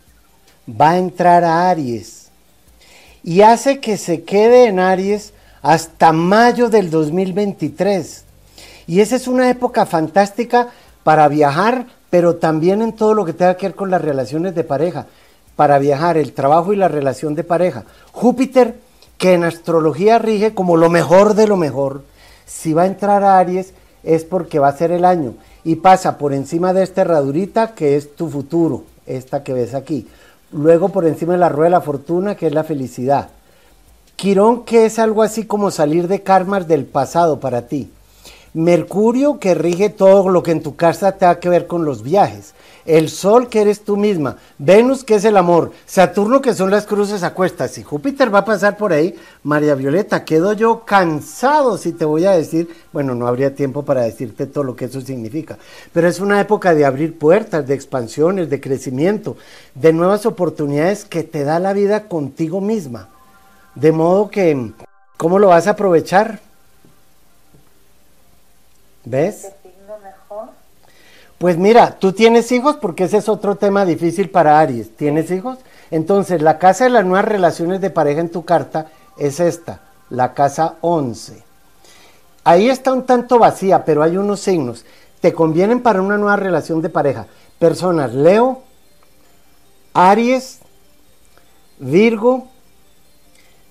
va 0.68 0.92
a 0.92 0.98
entrar 0.98 1.44
a 1.44 1.70
Aries 1.70 2.23
y 3.24 3.42
hace 3.42 3.80
que 3.80 3.98
se 3.98 4.24
quede 4.24 4.66
en 4.68 4.80
Aries 4.80 5.34
hasta 5.62 6.12
mayo 6.12 6.70
del 6.70 6.90
2023. 6.90 8.26
Y 8.86 9.00
esa 9.00 9.16
es 9.16 9.28
una 9.28 9.50
época 9.50 9.86
fantástica 9.86 10.70
para 11.04 11.28
viajar, 11.30 11.88
pero 12.10 12.36
también 12.36 12.82
en 12.82 12.94
todo 12.94 13.14
lo 13.14 13.26
que 13.26 13.34
tenga 13.34 13.56
que 13.56 13.68
ver 13.68 13.76
con 13.76 13.90
las 13.90 14.02
relaciones 14.02 14.54
de 14.56 14.64
pareja. 14.64 15.08
para 15.56 15.78
viajar, 15.78 16.18
el 16.18 16.34
trabajo 16.34 16.74
y 16.74 16.76
la 16.76 16.88
relación 16.88 17.36
de 17.36 17.44
pareja. 17.44 17.84
Júpiter, 18.12 18.76
que 19.20 19.34
en 19.34 19.44
astrología 19.44 20.18
rige 20.18 20.56
como 20.56 20.78
lo 20.78 20.90
mejor 20.90 21.36
de 21.36 21.46
lo 21.46 21.58
mejor, 21.58 22.04
si 22.48 22.74
va 22.74 22.84
a 22.84 22.88
entrar 22.88 23.24
a 23.24 23.38
Aries 23.38 23.74
es 24.04 24.26
porque 24.26 24.58
va 24.58 24.70
a 24.70 24.78
ser 24.78 24.92
el 24.92 25.06
año 25.06 25.36
y 25.64 25.76
pasa 25.76 26.18
por 26.18 26.34
encima 26.34 26.74
de 26.74 26.82
esta 26.82 27.02
herradurita 27.02 27.76
que 27.76 27.96
es 27.96 28.16
tu 28.16 28.30
futuro, 28.30 28.84
esta 29.06 29.44
que 29.44 29.54
ves 29.54 29.76
aquí. 29.76 30.08
Luego 30.54 30.90
por 30.90 31.06
encima 31.06 31.34
de 31.34 31.40
la 31.40 31.50
rueda 31.50 31.66
de 31.66 31.72
la 31.72 31.82
fortuna 31.82 32.36
que 32.36 32.48
es 32.48 32.54
la 32.54 32.64
felicidad. 32.64 33.30
Quirón 34.16 34.64
que 34.64 34.86
es 34.86 35.00
algo 35.00 35.24
así 35.24 35.46
como 35.46 35.72
salir 35.72 36.08
de 36.08 36.22
karmas 36.22 36.68
del 36.68 36.86
pasado 36.86 37.40
para 37.40 37.64
ti. 37.68 37.92
Mercurio 38.54 39.40
que 39.40 39.56
rige 39.56 39.90
todo 39.90 40.30
lo 40.30 40.44
que 40.44 40.52
en 40.52 40.62
tu 40.62 40.76
casa 40.76 41.14
tenga 41.14 41.40
que 41.40 41.50
ver 41.50 41.66
con 41.66 41.86
los 41.86 42.04
viajes. 42.04 42.54
El 42.86 43.10
Sol 43.10 43.48
que 43.48 43.62
eres 43.62 43.84
tú 43.84 43.98
misma. 43.98 44.38
Venus 44.60 45.04
que 45.04 45.16
es 45.16 45.26
el 45.26 45.38
amor. 45.38 45.72
Saturno 45.88 46.40
que 46.40 46.54
son 46.54 46.70
las 46.70 46.86
cruces 46.86 47.24
a 47.24 47.34
cuestas. 47.34 47.78
Y 47.80 47.84
Júpiter 47.84 48.34
va 48.34 48.40
a 48.40 48.46
pasar 48.46 48.78
por 48.78 48.94
ahí. 48.94 49.16
María 49.42 49.74
Violeta, 49.74 50.24
quedo 50.24 50.54
yo 50.54 50.86
cansado 50.86 51.80
si 51.80 51.94
te 51.94 52.06
voy 52.06 52.26
a 52.26 52.32
decir. 52.32 52.70
Bueno, 52.92 53.16
no 53.16 53.26
habría 53.26 53.56
tiempo 53.56 53.84
para 53.84 54.02
decirte 54.02 54.46
todo 54.46 54.64
lo 54.64 54.76
que 54.76 54.86
eso 54.86 55.02
significa. 55.02 55.58
Pero 55.92 56.08
es 56.08 56.20
una 56.20 56.40
época 56.40 56.76
de 56.76 56.86
abrir 56.86 57.18
puertas, 57.18 57.66
de 57.66 57.74
expansiones, 57.74 58.52
de 58.52 58.62
crecimiento, 58.62 59.36
de 59.74 59.94
nuevas 59.94 60.28
oportunidades 60.28 61.06
que 61.06 61.24
te 61.24 61.44
da 61.44 61.58
la 61.58 61.74
vida 61.74 62.08
contigo 62.08 62.62
misma. 62.62 63.10
De 63.74 63.92
modo 63.92 64.30
que, 64.30 64.74
¿cómo 65.18 65.40
lo 65.40 65.48
vas 65.48 65.66
a 65.66 65.72
aprovechar? 65.72 66.53
¿Ves? 69.06 69.52
Pues 71.38 71.58
mira, 71.58 72.00
tú 72.00 72.14
tienes 72.14 72.52
hijos 72.52 72.78
porque 72.78 73.06
ese 73.06 73.18
es 73.18 73.28
otro 73.28 73.56
tema 73.56 73.86
difícil 73.86 74.30
para 74.30 74.60
Aries. 74.60 74.96
¿Tienes 74.96 75.30
hijos? 75.30 75.58
Entonces, 75.92 76.42
la 76.42 76.58
casa 76.58 76.86
de 76.86 76.90
las 76.90 77.06
nuevas 77.06 77.26
relaciones 77.26 77.82
de 77.82 77.90
pareja 77.90 78.22
en 78.22 78.30
tu 78.30 78.46
carta 78.46 78.88
es 79.18 79.40
esta, 79.40 79.82
la 80.10 80.34
casa 80.34 80.76
11. 80.82 81.44
Ahí 82.46 82.70
está 82.70 82.94
un 82.94 83.06
tanto 83.06 83.40
vacía, 83.40 83.86
pero 83.86 84.04
hay 84.04 84.18
unos 84.18 84.40
signos. 84.40 84.86
Te 85.22 85.34
convienen 85.34 85.82
para 85.82 86.02
una 86.02 86.18
nueva 86.18 86.36
relación 86.36 86.82
de 86.82 86.90
pareja. 86.90 87.28
Personas 87.60 88.14
Leo, 88.14 88.64
Aries, 89.94 90.60
Virgo, 91.80 92.48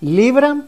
Libra 0.01 0.63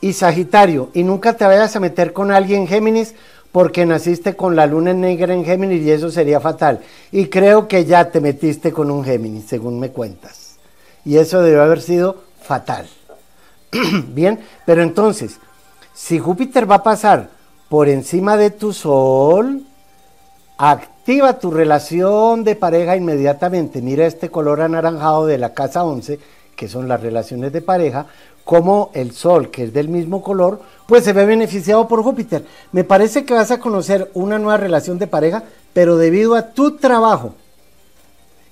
y 0.00 0.12
Sagitario. 0.12 0.90
Y 0.94 1.02
nunca 1.02 1.34
te 1.34 1.44
vayas 1.44 1.74
a 1.76 1.80
meter 1.80 2.12
con 2.12 2.30
alguien 2.30 2.66
Géminis 2.66 3.14
porque 3.52 3.86
naciste 3.86 4.36
con 4.36 4.54
la 4.54 4.66
luna 4.66 4.92
negra 4.92 5.32
en 5.32 5.44
Géminis 5.44 5.82
y 5.82 5.90
eso 5.90 6.10
sería 6.10 6.40
fatal. 6.40 6.80
Y 7.10 7.26
creo 7.26 7.68
que 7.68 7.84
ya 7.84 8.10
te 8.10 8.20
metiste 8.20 8.72
con 8.72 8.90
un 8.90 9.04
Géminis, 9.04 9.46
según 9.46 9.80
me 9.80 9.90
cuentas. 9.90 10.56
Y 11.04 11.16
eso 11.16 11.42
debe 11.42 11.60
haber 11.60 11.80
sido 11.80 12.22
fatal. 12.42 12.86
Bien, 14.08 14.40
pero 14.64 14.82
entonces, 14.82 15.38
si 15.94 16.18
Júpiter 16.18 16.70
va 16.70 16.76
a 16.76 16.82
pasar 16.82 17.30
por 17.68 17.88
encima 17.88 18.36
de 18.36 18.50
tu 18.50 18.72
Sol, 18.72 19.62
activa 20.58 21.38
tu 21.38 21.50
relación 21.50 22.44
de 22.44 22.56
pareja 22.56 22.96
inmediatamente. 22.96 23.80
Mira 23.80 24.06
este 24.06 24.30
color 24.30 24.60
anaranjado 24.60 25.26
de 25.26 25.38
la 25.38 25.54
casa 25.54 25.84
11 25.84 26.18
que 26.56 26.68
son 26.68 26.88
las 26.88 27.00
relaciones 27.00 27.52
de 27.52 27.60
pareja, 27.60 28.06
como 28.46 28.90
el 28.94 29.10
Sol, 29.10 29.50
que 29.50 29.64
es 29.64 29.72
del 29.72 29.88
mismo 29.88 30.22
color, 30.22 30.60
pues 30.86 31.02
se 31.02 31.12
ve 31.12 31.26
beneficiado 31.26 31.88
por 31.88 32.04
Júpiter. 32.04 32.46
Me 32.70 32.84
parece 32.84 33.24
que 33.24 33.34
vas 33.34 33.50
a 33.50 33.58
conocer 33.58 34.08
una 34.14 34.38
nueva 34.38 34.56
relación 34.56 35.00
de 35.00 35.08
pareja, 35.08 35.42
pero 35.72 35.96
debido 35.96 36.36
a 36.36 36.52
tu 36.52 36.76
trabajo. 36.76 37.34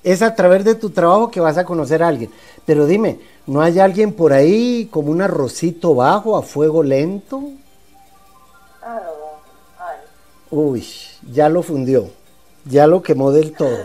Es 0.03 0.20
a 0.20 0.34
través 0.34 0.64
de 0.64 0.74
tu 0.74 0.90
trabajo 0.90 1.30
que 1.30 1.38
vas 1.38 1.59
a 1.59 1.64
conocer 1.64 2.03
a 2.03 2.09
alguien. 2.09 2.32
Pero 2.66 2.86
dime, 2.86 3.20
¿no 3.47 3.62
hay 3.62 3.78
alguien 3.78 4.12
por 4.12 4.32
ahí 4.32 4.88
como 4.90 5.12
un 5.12 5.22
arrocito 5.22 5.95
bajo, 5.95 6.36
a 6.36 6.42
fuego 6.42 6.82
lento? 6.82 7.40
Uy, 10.51 10.84
ya 11.30 11.49
lo 11.49 11.62
fundió, 11.62 12.11
ya 12.64 12.88
lo 12.88 13.01
quemó 13.01 13.30
del 13.30 13.53
todo. 13.53 13.78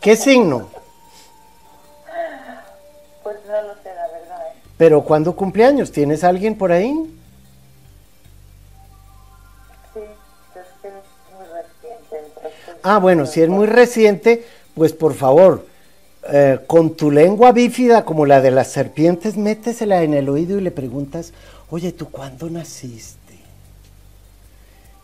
¿Qué 0.00 0.16
signo? 0.16 0.68
Pero 4.82 5.02
¿cuándo 5.02 5.36
cumpleaños? 5.36 5.92
¿Tienes 5.92 6.24
alguien 6.24 6.56
por 6.56 6.72
ahí? 6.72 6.92
Sí, 9.94 10.00
es 10.56 10.66
que 10.82 10.88
es 10.88 10.94
muy 11.32 11.46
reciente. 11.46 12.50
Ah, 12.82 12.98
bueno, 12.98 13.24
si 13.26 13.42
es 13.42 13.48
muy 13.48 13.68
reciente, 13.68 14.44
pues 14.74 14.92
por 14.92 15.14
favor, 15.14 15.64
eh, 16.32 16.58
con 16.66 16.96
tu 16.96 17.12
lengua 17.12 17.52
bífida 17.52 18.04
como 18.04 18.26
la 18.26 18.40
de 18.40 18.50
las 18.50 18.72
serpientes, 18.72 19.36
métesela 19.36 20.02
en 20.02 20.14
el 20.14 20.28
oído 20.28 20.58
y 20.58 20.62
le 20.62 20.72
preguntas, 20.72 21.32
oye, 21.70 21.92
¿tú 21.92 22.10
cuándo 22.10 22.50
naciste? 22.50 23.38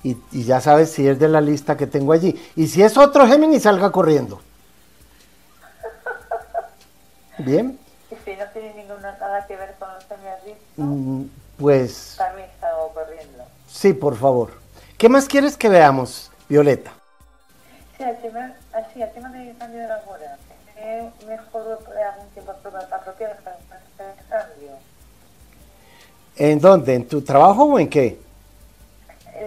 Y, 0.02 0.16
y, 0.32 0.42
ya 0.42 0.60
sabes 0.60 0.90
si 0.90 1.06
es 1.06 1.20
de 1.20 1.28
la 1.28 1.40
lista 1.40 1.76
que 1.76 1.86
tengo 1.86 2.12
allí. 2.12 2.34
Y 2.56 2.66
si 2.66 2.82
es 2.82 2.98
otro 2.98 3.28
Géminis, 3.28 3.62
salga 3.62 3.92
corriendo. 3.92 4.40
Bien 7.38 7.78
no 8.36 8.44
tiene 8.52 8.74
ninguna, 8.74 9.16
nada 9.18 9.46
que 9.46 9.56
ver 9.56 9.74
con 9.78 9.92
los 9.94 10.04
que 10.04 10.16
me 10.16 10.30
has 10.30 10.44
dicho, 10.44 10.58
mm, 10.76 11.24
pues... 11.58 12.14
También 12.16 12.48
está 12.50 12.76
ocurriendo. 12.78 13.44
Sí, 13.68 13.92
por 13.92 14.16
favor. 14.16 14.50
¿Qué 14.96 15.08
más 15.08 15.26
quieres 15.26 15.56
que 15.56 15.68
veamos, 15.68 16.30
Violeta? 16.48 16.92
Sí, 17.96 18.02
el 18.04 18.16
tema, 18.18 18.52
así, 18.72 19.02
el 19.02 19.12
tema 19.12 19.30
del 19.30 19.56
cambio 19.56 19.80
de 19.80 19.88
la 19.88 20.02
hora. 20.06 20.38
¿Es 20.76 21.26
mejor 21.26 21.78
algún 22.12 22.28
tiempo 22.30 22.52
apropiado 22.52 23.34
para 23.42 23.56
hacer 23.56 24.14
el 24.18 24.28
cambio? 24.28 24.70
¿En 26.36 26.60
dónde? 26.60 26.94
¿En 26.94 27.08
tu 27.08 27.22
trabajo 27.22 27.64
o 27.64 27.78
en 27.78 27.88
qué? 27.88 28.20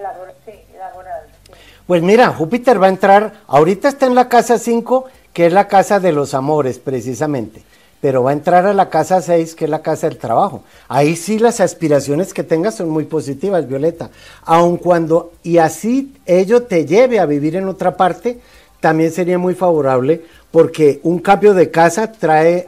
Labor, 0.01 0.33
sí, 0.45 0.53
laboral. 0.77 1.23
Sí. 1.45 1.53
Pues 1.87 2.01
mira, 2.01 2.29
Júpiter 2.29 2.81
va 2.81 2.87
a 2.87 2.89
entrar, 2.89 3.33
ahorita 3.47 3.87
está 3.87 4.05
en 4.05 4.15
la 4.15 4.29
casa 4.29 4.57
5, 4.57 5.05
que 5.33 5.47
es 5.47 5.53
la 5.53 5.67
casa 5.67 5.99
de 5.99 6.11
los 6.11 6.33
amores, 6.33 6.79
precisamente 6.79 7.63
pero 8.01 8.23
va 8.23 8.31
a 8.31 8.33
entrar 8.33 8.65
a 8.65 8.73
la 8.73 8.89
casa 8.89 9.21
6, 9.21 9.53
que 9.53 9.65
es 9.65 9.69
la 9.69 9.83
casa 9.83 10.09
del 10.09 10.17
trabajo. 10.17 10.63
Ahí 10.87 11.15
sí 11.15 11.37
las 11.37 11.61
aspiraciones 11.61 12.33
que 12.33 12.43
tengas 12.43 12.75
son 12.75 12.89
muy 12.89 13.05
positivas, 13.05 13.67
Violeta. 13.67 14.09
Aun 14.43 14.77
cuando, 14.77 15.33
y 15.43 15.59
así 15.59 16.13
ello 16.25 16.63
te 16.63 16.85
lleve 16.85 17.19
a 17.19 17.27
vivir 17.27 17.55
en 17.55 17.67
otra 17.67 17.95
parte, 17.95 18.41
también 18.79 19.11
sería 19.11 19.37
muy 19.37 19.53
favorable 19.53 20.23
porque 20.49 20.99
un 21.03 21.19
cambio 21.19 21.53
de 21.53 21.69
casa 21.69 22.11
trae, 22.11 22.65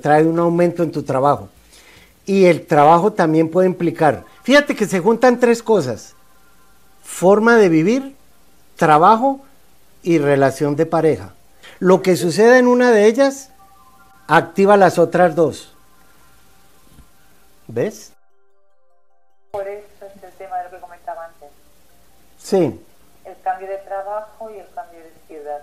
trae 0.00 0.24
un 0.24 0.38
aumento 0.38 0.82
en 0.82 0.90
tu 0.90 1.02
trabajo. 1.02 1.50
Y 2.24 2.46
el 2.46 2.64
trabajo 2.64 3.12
también 3.12 3.50
puede 3.50 3.68
implicar, 3.68 4.24
fíjate 4.42 4.74
que 4.74 4.86
se 4.86 5.00
juntan 5.00 5.38
tres 5.38 5.62
cosas, 5.62 6.14
forma 7.02 7.56
de 7.56 7.68
vivir, 7.68 8.16
trabajo 8.76 9.40
y 10.02 10.16
relación 10.16 10.74
de 10.74 10.86
pareja. 10.86 11.34
Lo 11.80 12.00
que 12.00 12.16
suceda 12.16 12.58
en 12.58 12.66
una 12.66 12.90
de 12.92 13.06
ellas 13.06 13.50
activa 14.26 14.76
las 14.76 14.98
otras 14.98 15.34
dos. 15.34 15.72
¿Ves? 17.66 18.12
Por 19.50 19.66
eso 19.66 19.86
es 20.00 20.22
el 20.22 20.32
tema 20.32 20.58
de 20.58 20.64
lo 20.64 20.70
que 20.70 20.78
comentaba 20.78 21.26
antes. 21.26 21.48
Sí. 22.38 22.80
El 23.24 23.36
cambio 23.42 23.68
de 23.68 23.78
trabajo 23.78 24.50
y 24.50 24.58
el 24.58 24.66
cambio 24.74 25.00
de 25.00 25.12
ciudad. 25.26 25.60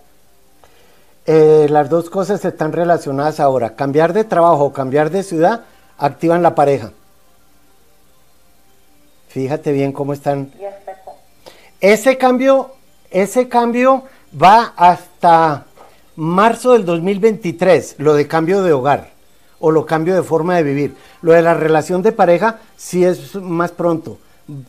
Eh, 1.25 1.67
las 1.69 1.89
dos 1.89 2.09
cosas 2.09 2.43
están 2.43 2.73
relacionadas 2.73 3.39
ahora. 3.39 3.75
Cambiar 3.75 4.13
de 4.13 4.23
trabajo 4.23 4.65
o 4.65 4.73
cambiar 4.73 5.11
de 5.11 5.23
ciudad 5.23 5.61
activan 5.97 6.41
la 6.41 6.55
pareja. 6.55 6.91
Fíjate 9.27 9.71
bien 9.71 9.93
cómo 9.93 10.13
están. 10.13 10.51
Ese 11.79 12.17
cambio, 12.17 12.75
ese 13.11 13.47
cambio 13.47 14.03
va 14.41 14.73
hasta 14.75 15.65
marzo 16.15 16.73
del 16.73 16.85
2023, 16.85 17.95
lo 17.99 18.13
de 18.13 18.27
cambio 18.27 18.63
de 18.63 18.73
hogar 18.73 19.11
o 19.59 19.71
lo 19.71 19.85
cambio 19.85 20.15
de 20.15 20.23
forma 20.23 20.55
de 20.55 20.63
vivir. 20.63 20.95
Lo 21.21 21.33
de 21.33 21.41
la 21.41 21.53
relación 21.53 22.01
de 22.01 22.11
pareja 22.11 22.59
sí 22.75 23.05
es 23.05 23.35
más 23.35 23.71
pronto. 23.71 24.17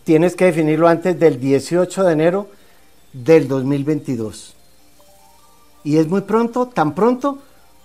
Tienes 0.04 0.36
que 0.36 0.44
definirlo 0.44 0.86
antes 0.86 1.18
del 1.18 1.40
18 1.40 2.04
de 2.04 2.12
enero 2.12 2.48
del 3.12 3.48
2022. 3.48 4.54
Y 5.84 5.96
es 5.96 6.06
muy 6.06 6.20
pronto, 6.20 6.68
tan 6.68 6.94
pronto 6.94 7.38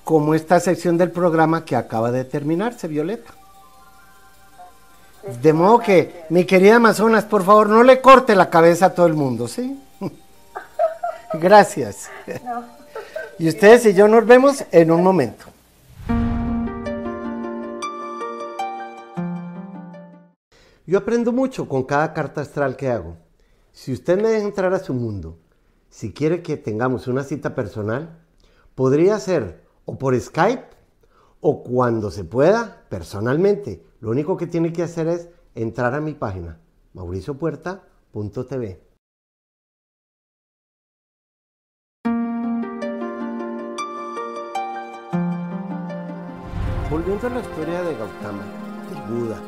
como 0.03 0.35
esta 0.35 0.59
sección 0.59 0.97
del 0.97 1.11
programa 1.11 1.65
que 1.65 1.75
acaba 1.75 2.11
de 2.11 2.25
terminarse, 2.25 2.87
Violeta. 2.87 3.33
De 5.41 5.51
modo 5.51 5.79
que, 5.79 6.25
mi 6.29 6.45
querida 6.45 6.75
Amazonas, 6.75 7.25
por 7.25 7.43
favor, 7.43 7.67
no 7.67 7.83
le 7.83 7.99
corte 7.99 8.35
la 8.35 8.49
cabeza 8.49 8.87
a 8.87 8.93
todo 8.93 9.07
el 9.07 9.13
mundo, 9.13 9.47
¿sí? 9.47 9.77
Gracias. 11.33 12.09
Y 13.39 13.47
ustedes 13.47 13.85
y 13.85 13.93
yo 13.93 14.07
nos 14.07 14.25
vemos 14.25 14.65
en 14.71 14.91
un 14.91 15.03
momento. 15.03 15.45
Yo 20.85 20.97
aprendo 20.97 21.31
mucho 21.31 21.67
con 21.67 21.83
cada 21.83 22.13
carta 22.13 22.41
astral 22.41 22.75
que 22.75 22.89
hago. 22.89 23.17
Si 23.71 23.93
usted 23.93 24.21
me 24.21 24.29
deja 24.29 24.47
entrar 24.47 24.73
a 24.73 24.79
su 24.79 24.93
mundo, 24.93 25.37
si 25.89 26.13
quiere 26.13 26.41
que 26.41 26.57
tengamos 26.57 27.07
una 27.07 27.23
cita 27.23 27.53
personal, 27.53 28.27
Podría 28.77 29.19
ser 29.19 29.65
o 29.85 29.97
por 29.97 30.15
Skype 30.19 30.67
o 31.41 31.63
cuando 31.63 32.11
se 32.11 32.23
pueda 32.23 32.85
personalmente. 32.89 33.83
Lo 33.99 34.11
único 34.11 34.37
que 34.37 34.45
tiene 34.45 34.71
que 34.71 34.83
hacer 34.83 35.07
es 35.07 35.29
entrar 35.55 35.95
a 35.95 35.99
mi 35.99 36.13
página 36.13 36.59
mauriciopuerta.tv. 36.93 38.86
Volviendo 46.89 47.27
a 47.27 47.29
la 47.31 47.41
historia 47.41 47.83
de 47.83 47.97
Gautama, 47.97 48.45
el 48.91 49.13
Buda, 49.13 49.41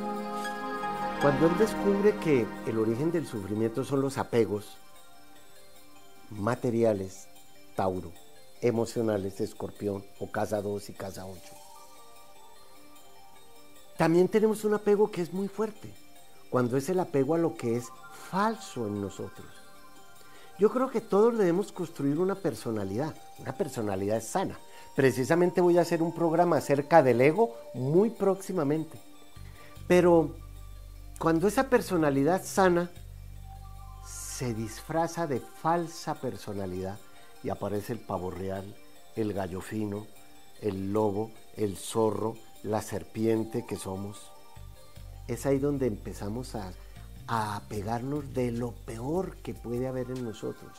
cuando 1.22 1.48
él 1.48 1.58
descubre 1.58 2.14
que 2.18 2.46
el 2.68 2.78
origen 2.78 3.14
del 3.14 3.26
sufrimiento 3.26 3.86
son 3.86 4.02
los 4.02 4.18
apegos 4.18 4.78
materiales, 6.32 7.30
Tauro, 7.78 8.12
emocionales, 8.60 9.40
Escorpión, 9.40 10.04
o 10.20 10.30
Casa 10.30 10.62
2 10.62 10.90
y 10.90 10.94
Casa 10.94 11.26
8. 11.26 11.40
También 13.98 14.28
tenemos 14.28 14.66
un 14.66 14.74
apego 14.74 15.10
que 15.10 15.22
es 15.22 15.32
muy 15.32 15.48
fuerte, 15.48 15.94
cuando 16.50 16.76
es 16.76 16.90
el 16.90 17.00
apego 17.00 17.36
a 17.36 17.38
lo 17.38 17.56
que 17.56 17.78
es 17.78 17.88
falso 18.30 18.86
en 18.86 19.00
nosotros. 19.00 19.48
Yo 20.60 20.70
creo 20.72 20.90
que 20.90 21.00
todos 21.00 21.38
debemos 21.38 21.72
construir 21.72 22.20
una 22.20 22.36
personalidad, 22.36 23.16
una 23.38 23.54
personalidad 23.54 24.22
sana. 24.22 24.60
Precisamente 25.00 25.62
voy 25.62 25.78
a 25.78 25.84
hacer 25.84 26.04
un 26.04 26.12
programa 26.12 26.58
acerca 26.58 27.02
del 27.02 27.22
ego 27.22 27.56
muy 27.74 28.10
próximamente. 28.10 29.00
Pero 29.88 30.36
cuando 31.18 31.48
esa 31.48 31.70
personalidad 31.70 32.44
sana 32.44 32.92
se 34.06 34.54
disfraza 34.54 35.26
de 35.26 35.40
falsa 35.40 36.16
personalidad 36.16 36.98
y 37.46 37.50
aparece 37.50 37.94
el 37.94 38.00
pavo 38.00 38.30
real, 38.30 38.76
el 39.16 39.32
gallo 39.32 39.62
fino, 39.62 40.06
el 40.60 40.92
lobo, 40.92 41.32
el 41.56 41.78
zorro, 41.78 42.36
la 42.64 42.82
serpiente 42.82 43.66
que 43.66 43.78
somos, 43.78 44.30
es 45.30 45.46
ahí 45.46 45.60
donde 45.60 45.88
empezamos 45.88 46.56
a, 46.56 46.74
a 47.26 47.56
apegarnos 47.56 48.34
de 48.34 48.52
lo 48.52 48.72
peor 48.72 49.38
que 49.38 49.54
puede 49.54 49.88
haber 49.88 50.12
en 50.12 50.26
nosotros. 50.26 50.78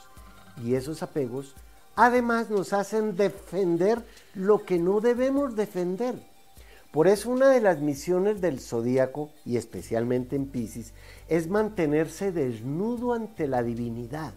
Y 0.62 0.74
esos 0.74 1.02
apegos 1.02 1.54
además 1.96 2.50
nos 2.50 2.72
hacen 2.72 3.16
defender 3.16 4.04
lo 4.34 4.64
que 4.64 4.78
no 4.78 5.00
debemos 5.00 5.56
defender. 5.56 6.14
Por 6.92 7.06
eso 7.06 7.30
una 7.30 7.50
de 7.50 7.60
las 7.60 7.80
misiones 7.80 8.40
del 8.40 8.58
zodíaco, 8.58 9.30
y 9.44 9.56
especialmente 9.56 10.34
en 10.34 10.46
Pisces, 10.46 10.92
es 11.28 11.48
mantenerse 11.48 12.32
desnudo 12.32 13.14
ante 13.14 13.46
la 13.46 13.62
divinidad. 13.62 14.32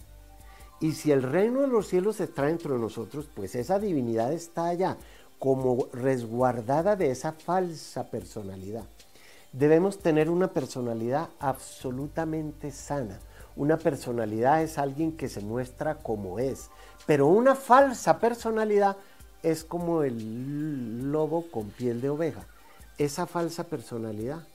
Y 0.79 0.91
si 0.91 1.11
el 1.11 1.23
reino 1.23 1.61
de 1.61 1.67
los 1.67 1.87
cielos 1.87 2.19
está 2.19 2.43
dentro 2.43 2.75
de 2.75 2.79
nosotros, 2.79 3.27
pues 3.33 3.55
esa 3.55 3.79
divinidad 3.79 4.33
está 4.33 4.67
allá, 4.67 4.97
como 5.39 5.87
resguardada 5.93 6.95
de 6.95 7.09
esa 7.09 7.31
falsa 7.31 8.11
personalidad. 8.11 8.83
Debemos 9.51 9.99
tener 9.99 10.29
una 10.29 10.49
personalidad 10.49 11.29
absolutamente 11.39 12.71
sana. 12.71 13.19
Una 13.55 13.77
personalidad 13.77 14.63
es 14.63 14.77
alguien 14.77 15.15
que 15.15 15.29
se 15.29 15.41
muestra 15.41 15.95
como 15.95 16.39
es, 16.39 16.69
pero 17.05 17.27
una 17.27 17.55
falsa 17.55 18.19
personalidad 18.19 18.97
es 19.43 19.63
como 19.63 20.03
el 20.03 21.11
lobo 21.11 21.45
con 21.51 21.69
piel 21.69 22.01
de 22.01 22.09
oveja. 22.09 22.45
Esa 22.97 23.27
falsa 23.27 23.65
personalidad, 23.65 24.47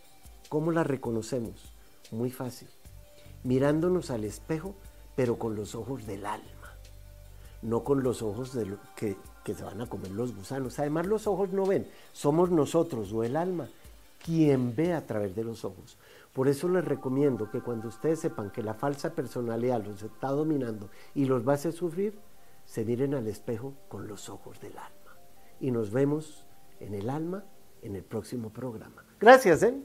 ¿cómo 0.48 0.72
la 0.72 0.82
reconocemos? 0.82 1.72
Muy 2.10 2.30
fácil. 2.30 2.68
Mirándonos 3.44 4.10
al 4.10 4.24
espejo, 4.24 4.74
pero 5.14 5.38
con 5.38 5.54
los 5.54 5.74
ojos 5.74 6.06
del 6.06 6.26
alma, 6.26 6.72
no 7.62 7.84
con 7.84 8.02
los 8.02 8.22
ojos 8.22 8.56
que, 8.96 9.16
que 9.44 9.54
se 9.54 9.62
van 9.62 9.80
a 9.80 9.86
comer 9.86 10.10
los 10.10 10.34
gusanos. 10.34 10.78
Además, 10.78 11.06
los 11.06 11.26
ojos 11.26 11.50
no 11.52 11.66
ven, 11.66 11.88
somos 12.12 12.50
nosotros 12.50 13.12
o 13.12 13.22
el 13.22 13.36
alma 13.36 13.68
quien 14.24 14.74
ve 14.74 14.92
a 14.92 15.06
través 15.06 15.34
de 15.36 15.44
los 15.44 15.64
ojos. 15.64 15.96
Por 16.32 16.48
eso 16.48 16.68
les 16.68 16.84
recomiendo 16.84 17.50
que 17.50 17.60
cuando 17.60 17.88
ustedes 17.88 18.20
sepan 18.20 18.50
que 18.50 18.62
la 18.62 18.74
falsa 18.74 19.14
personalidad 19.14 19.84
los 19.84 20.02
está 20.02 20.28
dominando 20.28 20.90
y 21.14 21.24
los 21.24 21.46
va 21.46 21.52
a 21.52 21.54
hacer 21.54 21.72
sufrir, 21.72 22.18
se 22.64 22.84
miren 22.84 23.14
al 23.14 23.26
espejo 23.26 23.74
con 23.88 24.06
los 24.06 24.28
ojos 24.28 24.60
del 24.60 24.76
alma. 24.78 25.16
Y 25.58 25.70
nos 25.70 25.90
vemos 25.90 26.46
en 26.80 26.94
el 26.94 27.10
alma 27.10 27.44
en 27.82 27.96
el 27.96 28.04
próximo 28.04 28.50
programa. 28.50 29.04
Gracias, 29.18 29.62
¿eh? 29.62 29.82